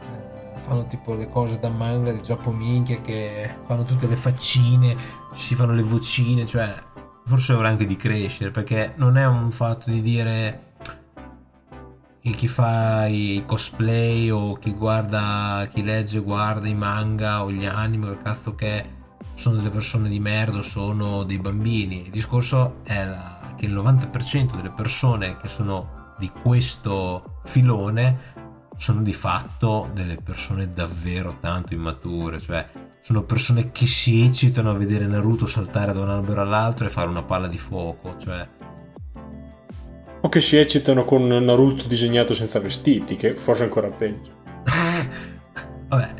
eh, 0.00 0.58
fanno 0.58 0.86
tipo 0.86 1.14
le 1.14 1.28
cose 1.28 1.58
da 1.58 1.68
manga 1.70 2.12
di 2.12 2.22
giappominchia 2.22 3.00
che 3.00 3.54
fanno 3.66 3.84
tutte 3.84 4.06
le 4.06 4.16
faccine 4.16 4.94
si 5.32 5.54
fanno 5.54 5.72
le 5.72 5.82
vocine 5.82 6.44
cioè 6.44 6.74
forse 7.24 7.54
ora 7.54 7.68
anche 7.68 7.86
di 7.86 7.96
crescere 7.96 8.50
perché 8.50 8.92
non 8.96 9.16
è 9.16 9.26
un 9.26 9.50
fatto 9.50 9.90
di 9.90 10.02
dire 10.02 10.67
e 12.28 12.32
chi 12.32 12.48
fa 12.48 13.06
i 13.06 13.42
cosplay 13.46 14.28
o 14.30 14.54
chi 14.54 14.72
guarda, 14.72 15.66
chi 15.72 15.82
legge, 15.82 16.20
guarda 16.20 16.68
i 16.68 16.74
manga 16.74 17.42
o 17.42 17.50
gli 17.50 17.64
anime, 17.64 18.10
che 18.10 18.22
cazzo 18.22 18.54
che 18.54 18.84
sono 19.34 19.56
delle 19.56 19.70
persone 19.70 20.08
di 20.08 20.20
merda, 20.20 20.58
o 20.58 20.62
sono 20.62 21.22
dei 21.22 21.38
bambini. 21.38 22.04
Il 22.04 22.10
discorso 22.10 22.80
è 22.82 23.04
la- 23.04 23.54
che 23.56 23.66
il 23.66 23.72
90% 23.72 24.56
delle 24.56 24.70
persone 24.70 25.36
che 25.36 25.48
sono 25.48 26.14
di 26.18 26.30
questo 26.30 27.40
filone 27.44 28.36
sono 28.76 29.02
di 29.02 29.12
fatto 29.12 29.90
delle 29.92 30.16
persone 30.16 30.72
davvero 30.72 31.38
tanto 31.40 31.74
immature, 31.74 32.40
cioè 32.40 32.68
sono 33.00 33.22
persone 33.22 33.70
che 33.70 33.86
si 33.86 34.24
eccitano 34.24 34.70
a 34.70 34.74
vedere 34.74 35.06
Naruto 35.06 35.46
saltare 35.46 35.92
da 35.92 36.00
un 36.00 36.10
albero 36.10 36.42
all'altro 36.42 36.86
e 36.86 36.90
fare 36.90 37.08
una 37.08 37.22
palla 37.22 37.48
di 37.48 37.58
fuoco, 37.58 38.16
cioè 38.18 38.46
o 40.28 40.30
che 40.30 40.40
si 40.40 40.58
eccitano 40.58 41.04
con 41.04 41.26
Naruto 41.26 41.88
disegnato 41.88 42.34
senza 42.34 42.60
vestiti, 42.60 43.16
che 43.16 43.34
forse 43.34 43.62
è 43.62 43.64
ancora 43.64 43.88
peggio. 43.88 44.30
Vabbè, 45.88 46.10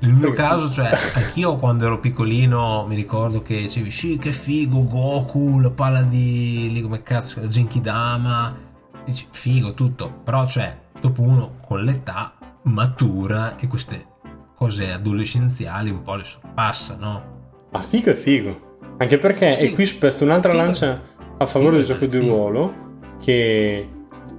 nel 0.00 0.14
mio 0.14 0.32
caso, 0.32 0.70
cioè, 0.70 0.90
anch'io 1.14 1.56
quando 1.56 1.84
ero 1.84 2.00
piccolino 2.00 2.86
mi 2.88 2.94
ricordo 2.94 3.42
che 3.42 3.56
dicevi, 3.56 3.90
sì, 3.90 4.16
che 4.16 4.32
figo, 4.32 4.86
Goku, 4.86 5.60
la 5.60 5.70
palla 5.70 6.00
di, 6.00 6.70
lì 6.72 6.80
come 6.80 7.02
cazzo, 7.02 7.46
Genkidama, 7.46 8.56
dici, 9.04 9.26
figo, 9.30 9.74
tutto. 9.74 10.10
Però, 10.24 10.46
cioè, 10.46 10.74
dopo 10.98 11.20
uno 11.20 11.56
con 11.60 11.84
l'età 11.84 12.32
matura 12.62 13.58
e 13.58 13.66
queste 13.66 14.06
cose 14.54 14.90
adolescenziali 14.90 15.90
un 15.90 16.00
po' 16.00 16.14
le 16.14 16.24
sorpassa, 16.24 16.96
no? 16.98 17.58
Ma 17.70 17.82
figo 17.82 18.10
è 18.10 18.14
figo. 18.14 18.78
Anche 18.96 19.18
perché, 19.18 19.52
figo. 19.52 19.70
e 19.70 19.74
qui 19.74 19.84
spezzo 19.84 20.24
un'altra 20.24 20.50
figo. 20.50 20.62
lancia 20.64 21.02
a 21.36 21.44
favore 21.44 21.76
figo, 21.76 21.76
del 21.76 21.84
gioco 21.84 22.06
di 22.06 22.18
ruolo, 22.26 22.88
che 23.22 23.86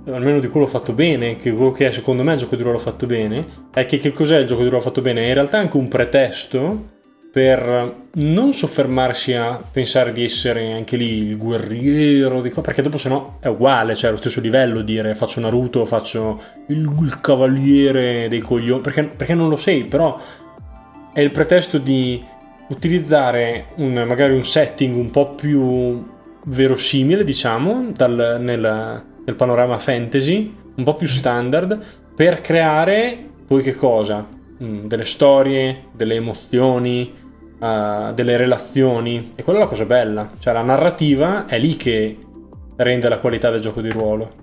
almeno 0.08 0.40
di 0.40 0.48
quello 0.48 0.68
fatto 0.68 0.94
bene, 0.94 1.38
che 1.38 1.54
quello 1.54 1.72
che 1.72 1.88
è 1.88 1.92
secondo 1.92 2.24
me 2.24 2.34
il 2.34 2.40
gioco 2.40 2.56
di 2.56 2.64
ruolo 2.64 2.80
fatto 2.80 3.06
bene, 3.06 3.46
è 3.74 3.86
che 3.86 4.00
che 4.00 4.12
cos'è 4.12 4.38
il 4.38 4.48
gioco 4.48 4.64
di 4.64 4.70
ruolo 4.70 4.84
fatto 4.84 5.02
bene? 5.02 5.28
In 5.28 5.34
realtà 5.34 5.58
è 5.58 5.62
anche 5.62 5.78
un 5.78 5.88
pretesto 5.88 7.00
per 7.32 7.96
non 8.14 8.52
soffermarsi 8.52 9.34
a 9.34 9.64
pensare 9.72 10.12
di 10.12 10.22
essere 10.22 10.74
anche 10.74 10.98
lì 10.98 11.30
il 11.30 11.38
guerriero, 11.38 12.42
perché 12.42 12.82
dopo 12.82 12.98
sennò 12.98 13.38
è 13.40 13.48
uguale, 13.48 13.96
cioè 13.96 14.10
è 14.10 14.12
lo 14.12 14.18
stesso 14.18 14.42
livello 14.42 14.82
dire 14.82 15.16
faccio 15.16 15.40
Naruto, 15.40 15.86
faccio 15.86 16.42
il, 16.68 16.80
il 16.80 17.22
cavaliere 17.22 18.28
dei 18.28 18.42
coglioni, 18.42 18.82
perché, 18.82 19.04
perché, 19.06 19.34
non 19.34 19.48
lo 19.48 19.56
sei, 19.56 19.86
però 19.86 20.20
è 21.14 21.22
il 21.22 21.32
pretesto 21.32 21.78
di 21.78 22.22
utilizzare 22.68 23.68
un, 23.76 23.94
magari 24.06 24.36
un 24.36 24.44
setting 24.44 24.94
un 24.96 25.10
po' 25.10 25.30
più 25.30 26.11
verosimile, 26.46 27.24
diciamo, 27.24 27.92
dal, 27.94 28.38
nel, 28.40 29.04
nel 29.26 29.36
panorama 29.36 29.78
fantasy, 29.78 30.56
un 30.76 30.84
po' 30.84 30.96
più 30.96 31.08
standard, 31.08 31.80
per 32.16 32.42
creare 32.42 33.30
poi 33.48 33.62
che 33.62 33.76
cosa? 33.76 34.26
Mm, 34.64 34.86
delle 34.86 35.06
storie, 35.06 35.86
delle 35.92 36.16
emozioni, 36.16 37.14
uh, 37.60 38.14
delle 38.14 38.38
relazioni. 38.38 39.32
E 39.36 39.44
quella 39.44 39.60
è 39.60 39.62
la 39.64 39.68
cosa 39.68 39.86
bella. 39.86 40.32
Cioè 40.40 40.54
la 40.54 40.62
narrativa 40.62 41.46
è 41.46 41.58
lì 41.60 41.76
che 41.76 42.18
rende 42.78 43.10
la 43.10 43.20
qualità 43.20 43.50
del 43.50 43.60
gioco 43.60 43.82
di 43.82 43.90
ruolo. 43.90 44.40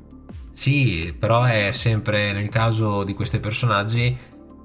Sì, 0.52 1.14
però 1.16 1.44
è 1.44 1.70
sempre 1.70 2.32
nel 2.32 2.48
caso 2.48 3.04
di 3.04 3.14
questi 3.14 3.38
personaggi 3.38 4.16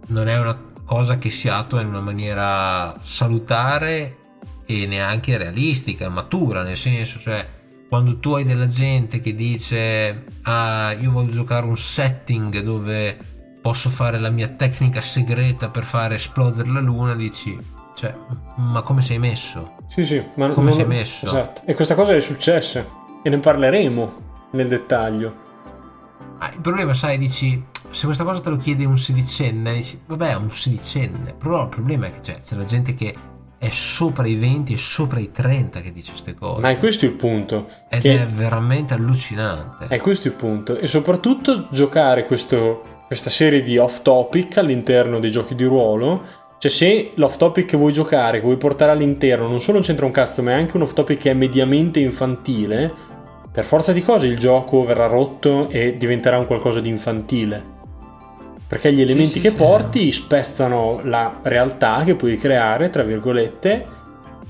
non 0.07 0.27
è 0.27 0.39
una 0.39 0.71
cosa 0.85 1.17
che 1.17 1.29
si 1.29 1.47
attua 1.49 1.81
in 1.81 1.87
una 1.87 2.01
maniera 2.01 2.93
salutare 3.03 4.17
e 4.65 4.85
neanche 4.85 5.37
realistica, 5.37 6.09
matura, 6.09 6.63
nel 6.63 6.77
senso, 6.77 7.19
cioè 7.19 7.45
quando 7.87 8.17
tu 8.17 8.33
hai 8.33 8.43
della 8.43 8.65
gente 8.65 9.19
che 9.19 9.35
dice 9.35 10.23
ah 10.43 10.93
io 10.93 11.11
voglio 11.11 11.29
giocare 11.29 11.65
un 11.65 11.77
setting 11.77 12.61
dove 12.61 13.15
posso 13.61 13.89
fare 13.89 14.19
la 14.19 14.31
mia 14.31 14.47
tecnica 14.47 14.99
segreta 14.99 15.69
per 15.69 15.83
fare 15.83 16.15
esplodere 16.15 16.69
la 16.69 16.79
luna, 16.79 17.13
dici 17.13 17.55
cioè 17.93 18.15
ma 18.55 18.81
come 18.81 19.01
sei 19.01 19.19
messo? 19.19 19.75
Sì, 19.87 20.05
sì, 20.05 20.23
ma 20.35 20.49
come 20.49 20.69
non, 20.69 20.75
sei 20.75 20.85
messo? 20.85 21.27
Esatto. 21.27 21.61
E 21.65 21.75
questa 21.75 21.93
cosa 21.93 22.15
è 22.15 22.19
successa 22.19 22.85
e 23.21 23.29
ne 23.29 23.37
parleremo 23.37 24.13
nel 24.51 24.67
dettaglio. 24.67 25.41
Ah, 26.39 26.51
il 26.51 26.59
problema, 26.59 26.93
sai, 26.93 27.17
dici 27.17 27.63
se 27.89 28.05
questa 28.05 28.23
cosa 28.23 28.39
te 28.39 28.49
lo 28.49 28.57
chiede 28.57 28.85
un 28.85 28.97
sedicenne, 28.97 29.75
dici 29.75 30.01
vabbè, 30.05 30.33
un 30.33 30.49
sedicenne, 30.49 31.33
però 31.33 31.63
il 31.63 31.69
problema 31.69 32.07
è 32.07 32.11
che 32.11 32.21
c'è, 32.21 32.37
c'è 32.37 32.55
la 32.55 32.63
gente 32.63 32.95
che 32.95 33.13
è 33.63 33.69
sopra 33.69 34.27
i 34.27 34.35
20 34.35 34.73
e 34.73 34.77
sopra 34.77 35.21
i 35.21 35.31
30 35.31 35.79
che 35.79 35.93
dice 35.93 36.09
queste 36.11 36.33
cose. 36.35 36.59
Ma 36.59 36.69
è 36.69 36.77
questo 36.77 37.05
il 37.05 37.13
punto. 37.13 37.67
Ed 37.87 38.05
è 38.05 38.25
veramente 38.25 38.93
allucinante. 38.93 39.87
È 39.87 40.01
questo 40.01 40.27
il 40.27 40.33
punto. 40.33 40.75
E 40.75 40.89
soprattutto 40.89 41.69
giocare 41.71 42.25
questo, 42.25 43.03
questa 43.07 43.29
serie 43.29 43.61
di 43.61 43.77
off 43.77 44.01
topic 44.01 44.57
all'interno 44.57 45.19
dei 45.19 45.31
giochi 45.31 45.55
di 45.55 45.63
ruolo. 45.63 46.23
Cioè, 46.57 46.69
se 46.69 47.11
l'off 47.15 47.37
topic 47.37 47.65
che 47.65 47.77
vuoi 47.77 47.93
giocare, 47.93 48.39
che 48.39 48.43
vuoi 48.43 48.57
portare 48.57 48.91
all'interno, 48.91 49.47
non 49.47 49.61
solo 49.61 49.79
c'entra 49.79 50.05
un 50.05 50.11
cazzo, 50.11 50.43
ma 50.43 50.51
è 50.51 50.55
anche 50.55 50.75
un 50.75 50.83
off 50.83 50.91
topic 50.91 51.17
che 51.17 51.31
è 51.31 51.33
mediamente 51.33 52.01
infantile, 52.01 52.93
per 53.49 53.63
forza 53.63 53.93
di 53.93 54.01
cose 54.01 54.27
il 54.27 54.37
gioco 54.37 54.83
verrà 54.83 55.05
rotto 55.05 55.69
e 55.69 55.95
diventerà 55.95 56.37
un 56.37 56.47
qualcosa 56.47 56.81
di 56.81 56.89
infantile 56.89 57.72
perché 58.67 58.93
gli 58.93 59.01
elementi 59.01 59.33
sì, 59.33 59.39
che 59.39 59.49
sì, 59.49 59.55
porti 59.55 60.11
sì. 60.11 60.21
spezzano 60.21 61.01
la 61.03 61.39
realtà 61.43 62.03
che 62.03 62.15
puoi 62.15 62.37
creare, 62.37 62.89
tra 62.89 63.03
virgolette, 63.03 63.85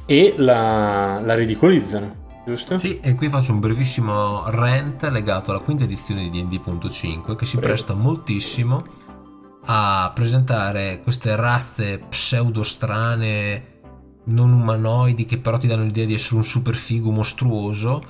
e 0.06 0.34
la, 0.38 1.20
la 1.24 1.34
ridicolizzano. 1.36 2.22
Giusto? 2.46 2.78
Sì, 2.78 3.00
e 3.02 3.16
qui 3.16 3.30
faccio 3.30 3.54
un 3.54 3.60
brevissimo 3.60 4.50
rant 4.50 5.04
legato 5.04 5.52
alla 5.52 5.62
quinta 5.62 5.86
edizione 5.86 6.30
di 6.30 6.46
DD.5 6.46 7.36
che 7.36 7.46
si 7.46 7.58
Prego. 7.58 7.68
presta 7.68 7.94
moltissimo 7.94 8.86
a 9.66 10.12
presentare 10.14 11.00
queste 11.02 11.36
razze 11.38 12.00
pseudo 12.10 12.64
strane, 12.64 13.80
non 14.26 14.52
umanoidi, 14.52 15.24
che 15.26 15.38
però 15.38 15.58
ti 15.58 15.68
danno 15.68 15.84
l'idea 15.84 16.06
di 16.06 16.16
essere 16.16 16.36
un 16.36 16.44
super 16.44 16.76
figo 16.76 17.12
mostruoso 17.12 18.04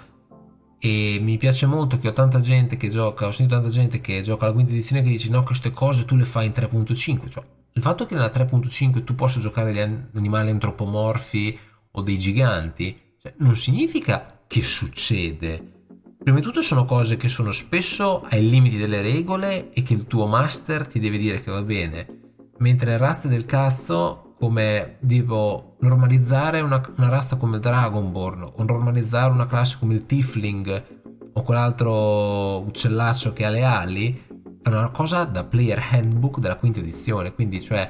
e 0.86 1.18
mi 1.22 1.38
piace 1.38 1.66
molto 1.66 1.98
che 1.98 2.10
ho 2.10 2.12
tanta 2.12 2.42
gente 2.42 2.76
che 2.76 2.90
gioca, 2.90 3.28
ho 3.28 3.32
sentito 3.32 3.58
tanta 3.58 3.74
gente 3.74 4.02
che 4.02 4.22
gioca 4.22 4.44
alla 4.44 4.54
quinta 4.54 4.74
edizione 4.74 5.02
che 5.02 5.08
dice 5.08 5.30
no 5.30 5.42
queste 5.42 5.72
cose 5.72 6.04
tu 6.04 6.18
le 6.18 6.26
fai 6.26 6.48
in 6.48 6.52
3.5, 6.54 7.30
cioè 7.30 7.44
il 7.72 7.82
fatto 7.82 8.06
che 8.06 8.16
nella 8.16 8.30
3.5 8.30 9.06
tu 9.06 9.16
possa 9.16 9.40
giocare 9.40 9.72
degli 9.72 10.02
animali 10.16 10.50
antropomorfi 10.50 11.58
o 11.90 12.02
dei 12.02 12.18
giganti 12.18 13.16
cioè, 13.18 13.34
non 13.38 13.56
significa 13.56 14.42
che 14.46 14.62
succede. 14.62 15.86
Prima 16.22 16.40
di 16.40 16.44
tutto 16.44 16.62
sono 16.62 16.84
cose 16.84 17.16
che 17.16 17.30
sono 17.30 17.54
spesso 17.54 18.22
ai 18.30 18.50
limiti 18.50 18.76
delle 18.76 19.02
regole 19.02 19.72
e 19.72 19.84
che 19.84 19.94
il 19.94 20.06
tuo 20.06 20.28
master 20.28 20.86
ti 20.86 21.00
deve 21.00 21.18
dire 21.18 21.42
che 21.42 21.50
va 21.50 21.62
bene, 21.62 22.34
mentre 22.58 22.98
rust 22.98 23.28
del 23.28 23.46
cazzo 23.46 24.33
come 24.44 24.98
tipo 25.08 25.78
normalizzare 25.80 26.60
una, 26.60 26.84
una 26.98 27.08
razza 27.08 27.38
come 27.38 27.60
Dragonborn 27.60 28.44
o 28.56 28.64
normalizzare 28.66 29.32
una 29.32 29.46
classe 29.46 29.78
come 29.80 29.94
il 29.94 30.06
Tifling 30.06 30.84
o 31.32 31.42
quell'altro 31.44 32.60
uccellaccio 32.60 33.32
che 33.32 33.46
ha 33.46 33.50
le 33.50 33.64
ali 33.64 34.26
è 34.62 34.68
una 34.68 34.90
cosa 34.90 35.24
da 35.24 35.46
player 35.46 35.82
handbook 35.92 36.40
della 36.40 36.58
quinta 36.58 36.80
edizione. 36.80 37.34
Quindi 37.34 37.62
cioè 37.62 37.90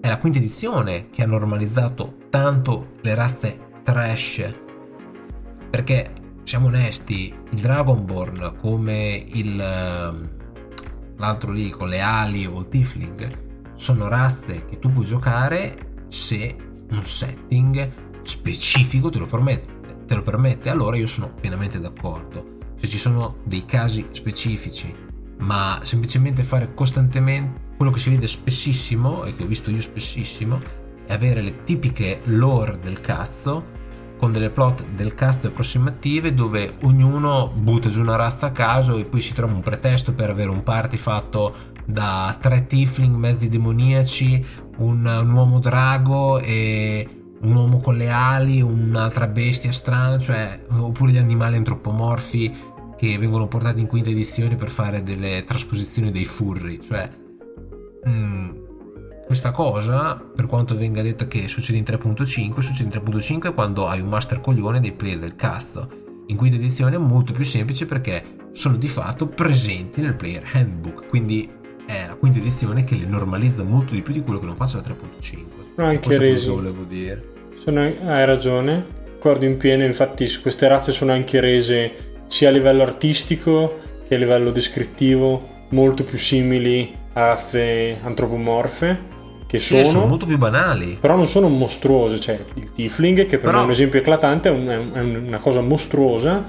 è 0.00 0.08
la 0.08 0.16
quinta 0.16 0.38
edizione 0.38 1.10
che 1.10 1.22
ha 1.22 1.26
normalizzato 1.26 2.16
tanto 2.30 2.94
le 3.02 3.14
razze 3.14 3.58
trash. 3.82 4.54
Perché 5.68 6.12
siamo 6.44 6.68
onesti 6.68 7.26
il 7.50 7.60
Dragonborn 7.60 8.54
come 8.58 9.22
il 9.34 9.56
l'altro 11.16 11.52
lì 11.52 11.68
con 11.68 11.90
le 11.90 12.00
ali 12.00 12.46
o 12.46 12.58
il 12.58 12.68
Tifling 12.70 13.43
sono 13.74 14.08
razze 14.08 14.64
che 14.64 14.78
tu 14.78 14.92
puoi 14.92 15.04
giocare 15.04 16.04
se 16.08 16.56
un 16.90 17.04
setting 17.04 17.92
specifico 18.22 19.10
te 19.10 19.18
lo 19.18 19.26
permette, 19.26 20.04
te 20.06 20.14
lo 20.14 20.22
permette 20.22 20.70
allora 20.70 20.96
io 20.96 21.06
sono 21.06 21.32
pienamente 21.40 21.80
d'accordo. 21.80 22.58
Se 22.76 22.86
ci 22.86 22.98
sono 22.98 23.36
dei 23.44 23.64
casi 23.64 24.06
specifici, 24.10 24.94
ma 25.38 25.80
semplicemente 25.82 26.42
fare 26.42 26.74
costantemente 26.74 27.72
quello 27.76 27.90
che 27.90 27.98
si 27.98 28.10
vede 28.10 28.26
spessissimo 28.26 29.24
e 29.24 29.34
che 29.34 29.42
ho 29.42 29.46
visto 29.46 29.70
io 29.70 29.80
spessissimo 29.80 30.60
è 31.06 31.12
avere 31.12 31.42
le 31.42 31.64
tipiche 31.64 32.20
lore 32.24 32.78
del 32.80 33.00
cazzo 33.00 33.82
con 34.16 34.32
delle 34.32 34.50
plot 34.50 34.84
del 34.94 35.14
cast 35.14 35.44
approssimative 35.44 36.32
dove 36.32 36.76
ognuno 36.82 37.50
butta 37.52 37.88
giù 37.88 38.00
una 38.00 38.16
razza 38.16 38.46
a 38.46 38.52
caso 38.52 38.96
e 38.96 39.04
poi 39.04 39.20
si 39.20 39.34
trova 39.34 39.52
un 39.52 39.60
pretesto 39.60 40.12
per 40.12 40.30
avere 40.30 40.50
un 40.50 40.62
party 40.62 40.96
fatto 40.96 41.54
da 41.84 42.36
tre 42.40 42.66
tiefling 42.66 43.14
mezzi 43.14 43.48
demoniaci, 43.48 44.44
un, 44.78 45.06
un 45.06 45.32
uomo 45.32 45.58
drago 45.58 46.40
e 46.40 47.08
un 47.40 47.54
uomo 47.54 47.80
con 47.80 47.96
le 47.96 48.10
ali, 48.10 48.60
un'altra 48.60 49.26
bestia 49.26 49.72
strana, 49.72 50.18
cioè, 50.18 50.64
oppure 50.70 51.12
gli 51.12 51.18
animali 51.18 51.56
antropomorfi 51.56 52.72
che 52.96 53.18
vengono 53.18 53.48
portati 53.48 53.80
in 53.80 53.86
quinta 53.86 54.10
edizione 54.10 54.56
per 54.56 54.70
fare 54.70 55.02
delle 55.02 55.44
trasposizioni 55.44 56.10
dei 56.10 56.24
furri, 56.24 56.80
cioè 56.80 57.10
mh, 58.04 58.10
mm, 58.10 58.50
questa 59.26 59.50
cosa, 59.50 60.14
per 60.14 60.46
quanto 60.46 60.76
venga 60.76 61.02
detto 61.02 61.26
che 61.26 61.48
succede 61.48 61.78
in 61.78 61.84
3.5, 61.84 62.60
succede 62.60 62.96
in 62.96 63.02
3.5 63.02 63.54
quando 63.54 63.88
hai 63.88 64.00
un 64.00 64.08
master 64.08 64.40
coglione 64.40 64.80
dei 64.80 64.92
player 64.92 65.18
del 65.18 65.34
cazzo. 65.34 66.02
In 66.26 66.36
quinta 66.36 66.56
edizione 66.56 66.96
è 66.96 66.98
molto 66.98 67.32
più 67.32 67.44
semplice 67.44 67.84
perché 67.84 68.48
sono 68.52 68.76
di 68.76 68.88
fatto 68.88 69.26
presenti 69.26 70.00
nel 70.00 70.14
player 70.14 70.44
handbook, 70.52 71.08
quindi 71.08 71.62
è 71.86 72.06
la 72.08 72.14
quinta 72.14 72.38
edizione 72.38 72.84
che 72.84 72.94
le 72.96 73.06
normalizza 73.06 73.62
molto 73.62 73.94
di 73.94 74.02
più 74.02 74.12
di 74.12 74.22
quello 74.22 74.38
che 74.38 74.46
non 74.46 74.56
faccio 74.56 74.76
la 74.76 74.82
3.5. 74.82 75.44
Sono 75.74 75.86
anche 75.88 76.18
resi. 76.18 76.48
volevo 76.48 76.82
dire. 76.84 77.32
Sono, 77.62 77.80
hai 77.80 78.24
ragione, 78.26 78.84
d'accordo 79.06 79.44
in 79.44 79.56
pieno, 79.56 79.84
infatti 79.84 80.30
queste 80.40 80.68
razze 80.68 80.92
sono 80.92 81.12
anche 81.12 81.40
rese 81.40 81.92
sia 82.28 82.48
a 82.48 82.52
livello 82.52 82.82
artistico 82.82 83.80
che 84.06 84.14
a 84.14 84.18
livello 84.18 84.50
descrittivo 84.50 85.48
molto 85.70 86.04
più 86.04 86.18
simili 86.18 86.94
a 87.14 87.26
razze 87.26 87.98
antropomorfe 88.02 89.12
che 89.46 89.60
sono, 89.60 89.84
Sì, 89.84 89.90
sono 89.90 90.06
molto 90.06 90.26
più 90.26 90.36
banali. 90.36 90.96
però 91.00 91.16
non 91.16 91.26
sono 91.26 91.48
mostruose 91.48 92.18
cioè 92.18 92.38
il 92.54 92.72
tiefling 92.72 93.18
che 93.26 93.38
per 93.38 93.40
Però- 93.40 93.52
me 93.56 93.60
è 93.60 93.64
un 93.64 93.70
esempio 93.70 93.98
eclatante 94.00 94.48
è 94.48 94.52
un- 94.52 94.90
è 94.92 95.00
una 95.00 95.38
cosa 95.38 95.60
mostruosa 95.60 96.44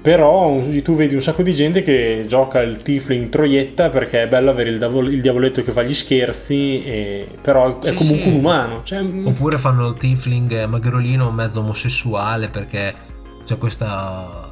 però 0.00 0.60
tu 0.82 0.94
vedi 0.94 1.14
un 1.14 1.20
sacco 1.20 1.42
di 1.42 1.54
gente 1.54 1.82
che 1.82 2.24
gioca 2.26 2.60
il 2.60 2.82
tiefling 2.82 3.28
troietta 3.28 3.90
perché 3.90 4.22
è 4.22 4.28
bello 4.28 4.50
avere 4.50 4.70
il, 4.70 4.78
davol- 4.78 5.12
il 5.12 5.20
diavoletto 5.20 5.62
che 5.62 5.72
fa 5.72 5.82
gli 5.82 5.94
scherzi 5.94 6.82
e- 6.84 7.28
però 7.40 7.80
è 7.80 7.88
Sì, 7.88 7.94
comunque 7.94 8.22
sì. 8.22 8.28
un 8.28 8.34
umano 8.36 8.80
cioè, 8.84 9.00
Oppure 9.02 9.58
fanno 9.58 9.88
il 9.88 9.96
tiefling 9.98 10.64
magrolino 10.66 11.30
mezzo 11.30 11.60
omosessuale 11.60 12.48
perché 12.48 12.94
c'è 13.44 13.58
questa... 13.58 14.46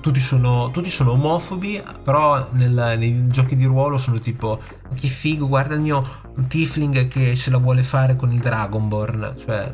Tutti 0.00 0.18
sono, 0.18 0.70
tutti 0.70 0.88
sono 0.88 1.10
omofobi, 1.12 1.82
però 2.02 2.48
nel- 2.52 2.94
nei 2.96 3.26
giochi 3.26 3.54
di 3.54 3.66
ruolo 3.66 3.98
sono 3.98 4.18
tipo 4.18 4.58
che 4.98 5.08
figo, 5.08 5.46
guarda 5.46 5.74
il 5.74 5.80
mio 5.82 6.02
tiefling 6.48 7.06
che 7.06 7.36
se 7.36 7.50
la 7.50 7.58
vuole 7.58 7.82
fare 7.82 8.16
con 8.16 8.32
il 8.32 8.38
Dragonborn. 8.40 9.34
Cioè, 9.36 9.70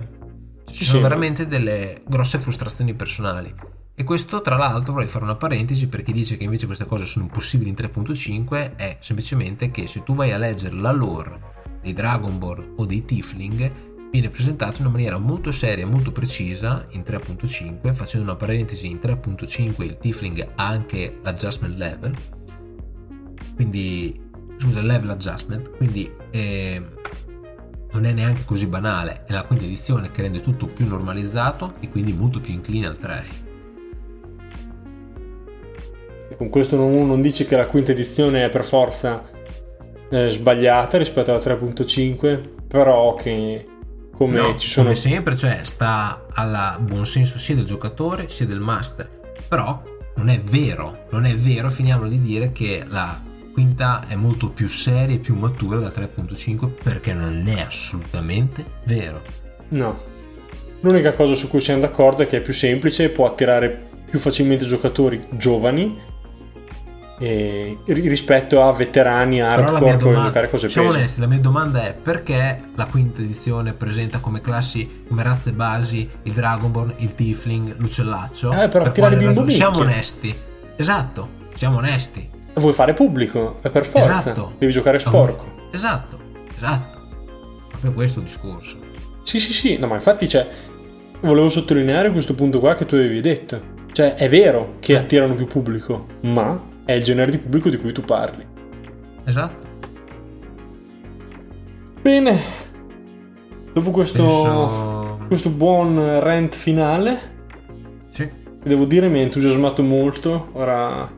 ci 0.69 0.85
sono 0.85 0.97
sì. 0.97 1.03
veramente 1.03 1.47
delle 1.47 2.03
grosse 2.09 2.41
frustrazioni 2.41 2.93
personali. 2.95 3.55
E 3.97 4.03
questo, 4.03 4.41
tra 4.41 4.57
l'altro, 4.57 4.95
vorrei 4.95 5.09
fare 5.09 5.23
una 5.23 5.37
parentesi 5.37 5.87
perché 5.87 6.13
dice 6.13 6.37
che 6.37 6.43
invece 6.43 6.67
queste 6.67 6.85
cose 6.85 7.05
sono 7.05 7.27
impossibili 7.27 7.71
in 7.71 7.77
3.5. 7.77 8.75
È 8.75 8.97
semplicemente 9.01 9.71
che 9.71 9.87
se 9.87 10.03
tu 10.03 10.15
vai 10.15 10.33
a 10.33 10.39
leggere 10.39 10.75
la 10.75 10.91
lore 10.91 11.53
dei 11.81 11.93
Dragonborn 11.93 12.75
o 12.77 12.87
dei 12.87 13.05
Tiefling, 13.05 13.71
viene 14.11 14.31
presentato 14.31 14.79
in 14.79 14.87
una 14.87 14.95
maniera 14.95 15.19
molto 15.19 15.53
seria 15.53 15.85
e 15.85 15.89
molto 15.89 16.11
precisa 16.11 16.87
in 16.91 17.03
3.5. 17.03 17.93
Facendo 17.93 18.29
una 18.29 18.37
parentesi, 18.37 18.89
in 18.89 18.99
3.5 19.01 19.85
il 19.85 19.99
Tiefling 19.99 20.49
ha 20.57 20.67
anche 20.67 21.21
l'adjustment 21.23 21.77
level. 21.77 22.15
Quindi, 23.55 24.21
scusa, 24.57 24.81
level 24.81 25.11
adjustment. 25.11 25.71
Quindi. 25.77 26.11
eh, 26.31 26.83
non 27.93 28.07
è 28.07 28.13
neanche 28.13 28.43
così 28.45 28.67
banale, 28.67 29.23
è 29.25 29.33
la 29.33 29.45
quinta 29.45 29.65
edizione 29.65 30.11
che 30.11 30.23
rende 30.23 30.41
tutto 30.41 30.67
più 30.67 30.85
normalizzato 30.85 31.75
e 31.79 31.89
quindi 31.89 32.13
molto 32.13 32.41
più 32.41 32.53
incline 32.53 32.89
al 32.89 32.99
trash. 32.99 33.44
Con 36.37 36.49
questo 36.49 36.77
non, 36.77 37.07
non 37.07 37.21
dice 37.21 37.47
che 37.47 37.57
la 37.57 37.67
quinta 37.67 37.93
edizione 37.93 38.45
è 38.45 38.49
per 38.49 38.65
forza 38.65 39.29
eh, 40.11 40.29
sbagliata 40.29 40.99
rispetto 40.99 41.31
alla 41.31 41.41
3.5 41.41 42.53
però 42.67 43.15
che 43.15 43.67
come 44.17 44.41
No, 44.41 44.57
ci 44.57 44.69
sono 44.69 44.87
come 44.87 44.99
sempre, 44.99 45.37
cioè 45.37 45.61
sta 45.63 46.27
al 46.33 46.79
buon 46.81 47.07
senso 47.07 47.39
sia 47.39 47.55
del 47.55 47.65
giocatore 47.65 48.29
sia 48.29 48.47
del 48.47 48.61
master. 48.61 49.09
Però 49.49 49.83
non 50.17 50.29
è 50.29 50.41
vero, 50.41 51.07
non 51.11 51.25
è 51.25 51.35
vero, 51.35 51.69
finiamo 51.69 52.09
di 52.09 52.21
dire 52.21 52.53
che 52.53 52.85
la 52.87 53.21
quinta 53.53 54.05
è 54.09 54.17
molto 54.17 54.51
più 54.51 54.69
seria 54.69 55.15
e 55.15 55.19
più 55.19 55.37
matura 55.37 55.79
da 55.79 55.89
3.5 55.89 56.69
perché 56.83 57.13
non 57.13 57.45
è 57.47 57.61
assolutamente 57.61 58.65
vero. 58.85 59.23
No. 59.69 60.13
L'unica 60.81 61.13
cosa 61.13 61.35
su 61.35 61.49
cui 61.49 61.61
siamo 61.61 61.81
d'accordo 61.81 62.23
è 62.23 62.27
che 62.27 62.39
è 62.39 62.41
più 62.41 62.53
semplice 62.53 63.05
e 63.05 63.09
può 63.09 63.27
attirare 63.27 63.89
più 64.09 64.19
facilmente 64.19 64.65
giocatori 64.65 65.25
giovani 65.31 65.99
e- 67.19 67.79
ri- 67.87 68.09
rispetto 68.09 68.63
a 68.63 68.73
veterani 68.73 69.39
Però 69.39 69.49
hardcore 69.51 69.97
domanda, 69.97 70.23
giocare 70.25 70.51
cose 70.51 70.69
siamo 70.69 70.89
peso. 70.89 70.99
onesti, 70.99 71.21
la 71.21 71.27
mia 71.27 71.39
domanda 71.39 71.83
è 71.87 71.95
perché 71.95 72.61
la 72.75 72.87
quinta 72.87 73.21
edizione 73.21 73.73
presenta 73.73 74.19
come 74.19 74.41
classi, 74.41 75.05
come 75.07 75.23
razze 75.23 75.53
basi 75.53 76.09
il 76.23 76.33
Dragonborn, 76.33 76.95
il 76.99 77.15
Tiefling, 77.15 77.77
l'uccellaccio? 77.79 78.51
Eh, 78.53 78.57
per 78.69 78.69
Per 78.69 78.83
attirare 78.89 79.17
quale 79.17 79.33
bimbo? 79.33 79.51
Siamo 79.51 79.79
onesti. 79.79 80.35
Esatto, 80.77 81.29
siamo 81.55 81.77
onesti. 81.79 82.29
Vuoi 82.55 82.73
fare 82.73 82.93
pubblico? 82.95 83.59
È 83.63 83.69
per 83.71 83.85
forza. 83.85 84.19
Esatto. 84.19 84.53
Devi 84.59 84.73
giocare 84.73 84.99
sporco. 84.99 85.53
Esatto, 85.73 86.19
esatto. 86.55 86.99
Proprio 87.69 87.93
questo 87.93 88.21
discorso. 88.21 88.79
Sì, 89.25 89.41
sì, 89.41 89.53
sì. 89.53 89.77
No, 89.79 89.87
ma 89.89 89.95
infatti, 89.97 90.29
cioè, 90.29 90.47
volevo 91.21 91.49
sottolineare 91.49 92.11
questo 92.13 92.35
punto 92.35 92.61
qua 92.61 92.75
che 92.75 92.87
tu 92.87 92.95
avevi 92.95 93.21
detto. 93.21 93.73
Cioè, 93.93 94.15
è 94.15 94.29
vero 94.29 94.75
che 94.81 94.97
attirano 94.97 95.35
più 95.35 95.47
pubblico, 95.47 96.07
ma 96.23 96.61
è 96.85 96.93
il 96.93 97.03
genere 97.03 97.31
di 97.31 97.39
pubblico 97.39 97.69
di 97.71 97.77
cui 97.79 97.93
tu 97.93 98.03
parli. 98.03 98.45
Esatto. 99.25 99.67
Bene. 102.01 102.41
Dopo 103.73 103.91
questo, 103.91 104.19
Penso... 104.25 105.25
questo 105.27 105.49
buon 105.51 106.21
rant 106.21 106.55
finale, 106.55 107.19
Sì. 108.11 108.29
devo 108.63 108.85
dire 108.85 109.09
mi 109.09 109.19
ha 109.19 109.23
entusiasmato 109.23 109.83
molto. 109.83 110.51
Ora, 110.53 111.11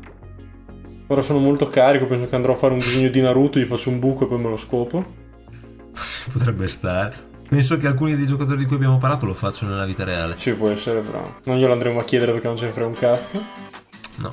ora 1.08 1.20
sono 1.22 1.38
molto 1.38 1.68
carico. 1.68 2.06
Penso 2.06 2.28
che 2.28 2.34
andrò 2.36 2.52
a 2.52 2.56
fare 2.56 2.72
un 2.72 2.78
disegno 2.78 3.08
di 3.10 3.20
Naruto, 3.20 3.58
gli 3.58 3.64
faccio 3.64 3.90
un 3.90 3.98
buco 3.98 4.24
e 4.24 4.28
poi 4.28 4.38
me 4.38 4.48
lo 4.48 4.56
scopo. 4.56 5.04
Potrebbe 6.32 6.66
stare. 6.68 7.14
Penso 7.48 7.76
che 7.76 7.86
alcuni 7.86 8.16
dei 8.16 8.26
giocatori 8.26 8.58
di 8.58 8.64
cui 8.66 8.76
abbiamo 8.76 8.98
parlato 8.98 9.26
lo 9.26 9.34
facciano 9.34 9.72
nella 9.72 9.84
vita 9.84 10.04
reale. 10.04 10.36
Ci 10.36 10.54
può 10.54 10.68
essere 10.68 11.00
bravo. 11.00 11.36
Non 11.44 11.58
glielo 11.58 11.72
andremo 11.72 12.00
a 12.00 12.04
chiedere 12.04 12.32
perché 12.32 12.46
non 12.48 12.56
ce 12.56 12.66
ne 12.66 12.72
frega 12.72 12.86
un 12.88 12.94
cazzo. 12.94 13.42
No. 14.16 14.32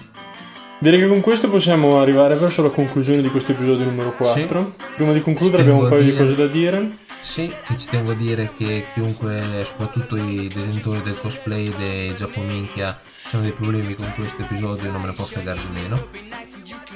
Direi 0.83 0.99
che 0.99 1.07
con 1.07 1.21
questo 1.21 1.49
possiamo 1.49 2.01
arrivare 2.01 2.35
verso 2.35 2.61
la 2.61 2.67
conclusione 2.67 3.21
di 3.21 3.29
questo 3.29 3.53
episodio 3.53 3.85
numero 3.85 4.11
4. 4.11 4.75
Prima 4.97 5.13
di 5.13 5.21
concludere 5.21 5.61
abbiamo 5.61 5.79
un 5.79 5.85
a 5.85 5.89
paio 5.89 6.01
di 6.01 6.11
dire- 6.11 6.23
cose 6.25 6.35
da 6.35 6.47
dire. 6.47 6.97
Sì, 7.21 7.49
che 7.65 7.77
ci 7.77 7.87
tengo 7.87 8.11
a 8.11 8.15
dire 8.15 8.51
che 8.57 8.83
chiunque, 8.93 9.41
soprattutto 9.63 10.17
i 10.17 10.49
detentori 10.53 11.01
del 11.03 11.17
cosplay 11.21 11.73
dei 11.77 12.13
Giappominchia, 12.13 12.99
hanno 13.31 13.43
dei 13.43 13.53
problemi 13.53 13.95
con 13.95 14.11
questo 14.13 14.41
episodio 14.41 14.91
non 14.91 14.99
me 14.99 15.07
ne 15.07 15.13
può 15.13 15.23
fregare 15.23 15.61
di 15.61 15.79
meno. 15.81 16.07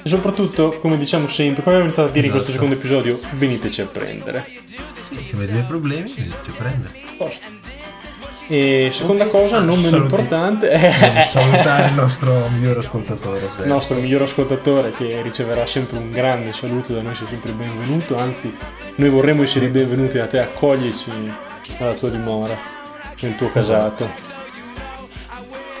E 0.02 0.06
soprattutto, 0.06 0.78
come 0.82 0.98
diciamo 0.98 1.26
sempre, 1.26 1.62
come 1.62 1.76
abbiamo 1.76 1.84
iniziato 1.84 2.10
a 2.10 2.12
dire 2.12 2.26
in 2.26 2.32
questo 2.32 2.50
Esatto. 2.50 2.66
secondo 2.66 2.86
episodio, 2.86 3.18
veniteci 3.36 3.80
a 3.80 3.86
prendere. 3.86 4.46
Se 5.00 5.34
avete 5.34 5.52
dei 5.52 5.62
problemi, 5.62 6.06
ci 6.08 6.30
prende. 6.54 6.90
Posto. 7.16 7.46
E 8.50 8.88
seconda 8.90 9.26
cosa, 9.26 9.60
non 9.60 9.78
meno 9.78 9.98
importante, 9.98 10.70
è 10.70 11.22
salutare 11.28 11.88
il 11.88 11.94
nostro 11.94 12.48
miglior 12.48 12.78
ascoltatore. 12.78 13.46
il 13.60 13.66
nostro 13.66 13.96
miglior 13.96 14.22
ascoltatore 14.22 14.90
che 14.90 15.20
riceverà 15.20 15.66
sempre 15.66 15.98
un 15.98 16.10
grande 16.10 16.52
saluto 16.54 16.94
da 16.94 17.02
noi, 17.02 17.14
sei 17.14 17.26
sempre 17.26 17.52
benvenuto, 17.52 18.16
anzi 18.16 18.56
noi 18.94 19.10
vorremmo 19.10 19.42
essere 19.42 19.66
i 19.66 19.68
benvenuti 19.68 20.16
da 20.16 20.26
te, 20.26 20.38
accoglici 20.40 21.10
alla 21.78 21.92
tua 21.92 22.08
dimora, 22.08 22.56
nel 23.20 23.36
tuo 23.36 23.52
casato. 23.52 24.08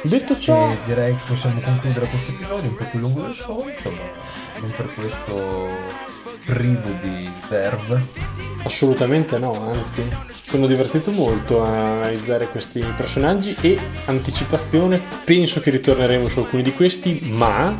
Detto 0.02 0.38
ciò, 0.38 0.70
E 0.70 0.78
direi 0.84 1.14
che 1.14 1.22
possiamo 1.26 1.60
concludere 1.60 2.06
questo 2.06 2.30
episodio 2.32 2.68
un 2.68 2.76
po' 2.76 2.84
più 2.84 2.98
lungo 2.98 3.22
del 3.22 3.34
solito, 3.34 3.90
ma 3.90 4.60
non 4.60 4.70
per 4.76 4.94
questo 4.94 6.06
privo 6.44 6.90
di 7.02 7.30
verve. 7.48 8.36
assolutamente 8.64 9.38
no, 9.38 9.70
anzi, 9.70 10.08
sono 10.42 10.66
divertito 10.66 11.10
molto 11.12 11.62
a 11.62 11.68
analizzare 11.68 12.48
questi 12.48 12.84
personaggi 12.96 13.56
e 13.60 13.78
anticipazione, 14.06 15.00
penso 15.24 15.60
che 15.60 15.70
ritorneremo 15.70 16.28
su 16.28 16.40
alcuni 16.40 16.62
di 16.62 16.72
questi, 16.72 17.20
ma 17.30 17.76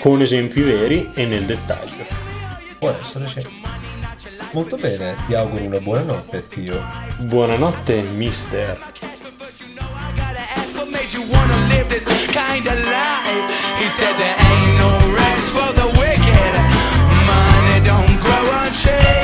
con 0.00 0.20
esempi 0.20 0.60
veri 0.62 1.10
e 1.14 1.26
nel 1.26 1.44
dettaglio. 1.44 2.06
Può 2.78 2.90
essere, 2.90 3.26
sì. 3.26 3.46
Molto 4.52 4.76
bene, 4.76 5.14
ti 5.26 5.34
auguro 5.34 5.64
una 5.64 5.78
buona 5.78 6.02
notte, 6.02 6.44
zio. 6.48 6.82
Buonanotte, 7.26 8.02
mister. 8.14 8.78
gotta 10.18 10.40
ask 10.56 10.74
what 10.76 10.88
made 10.90 11.12
you 11.12 11.22
wanna 11.30 11.56
live 11.68 11.88
this 11.88 12.04
kind 12.32 12.66
of 12.66 12.74
life. 12.74 13.46
He 13.78 13.88
said 13.88 14.16
there 14.16 14.36
ain't 14.38 14.78
no 14.78 14.97
shit. 18.88 19.17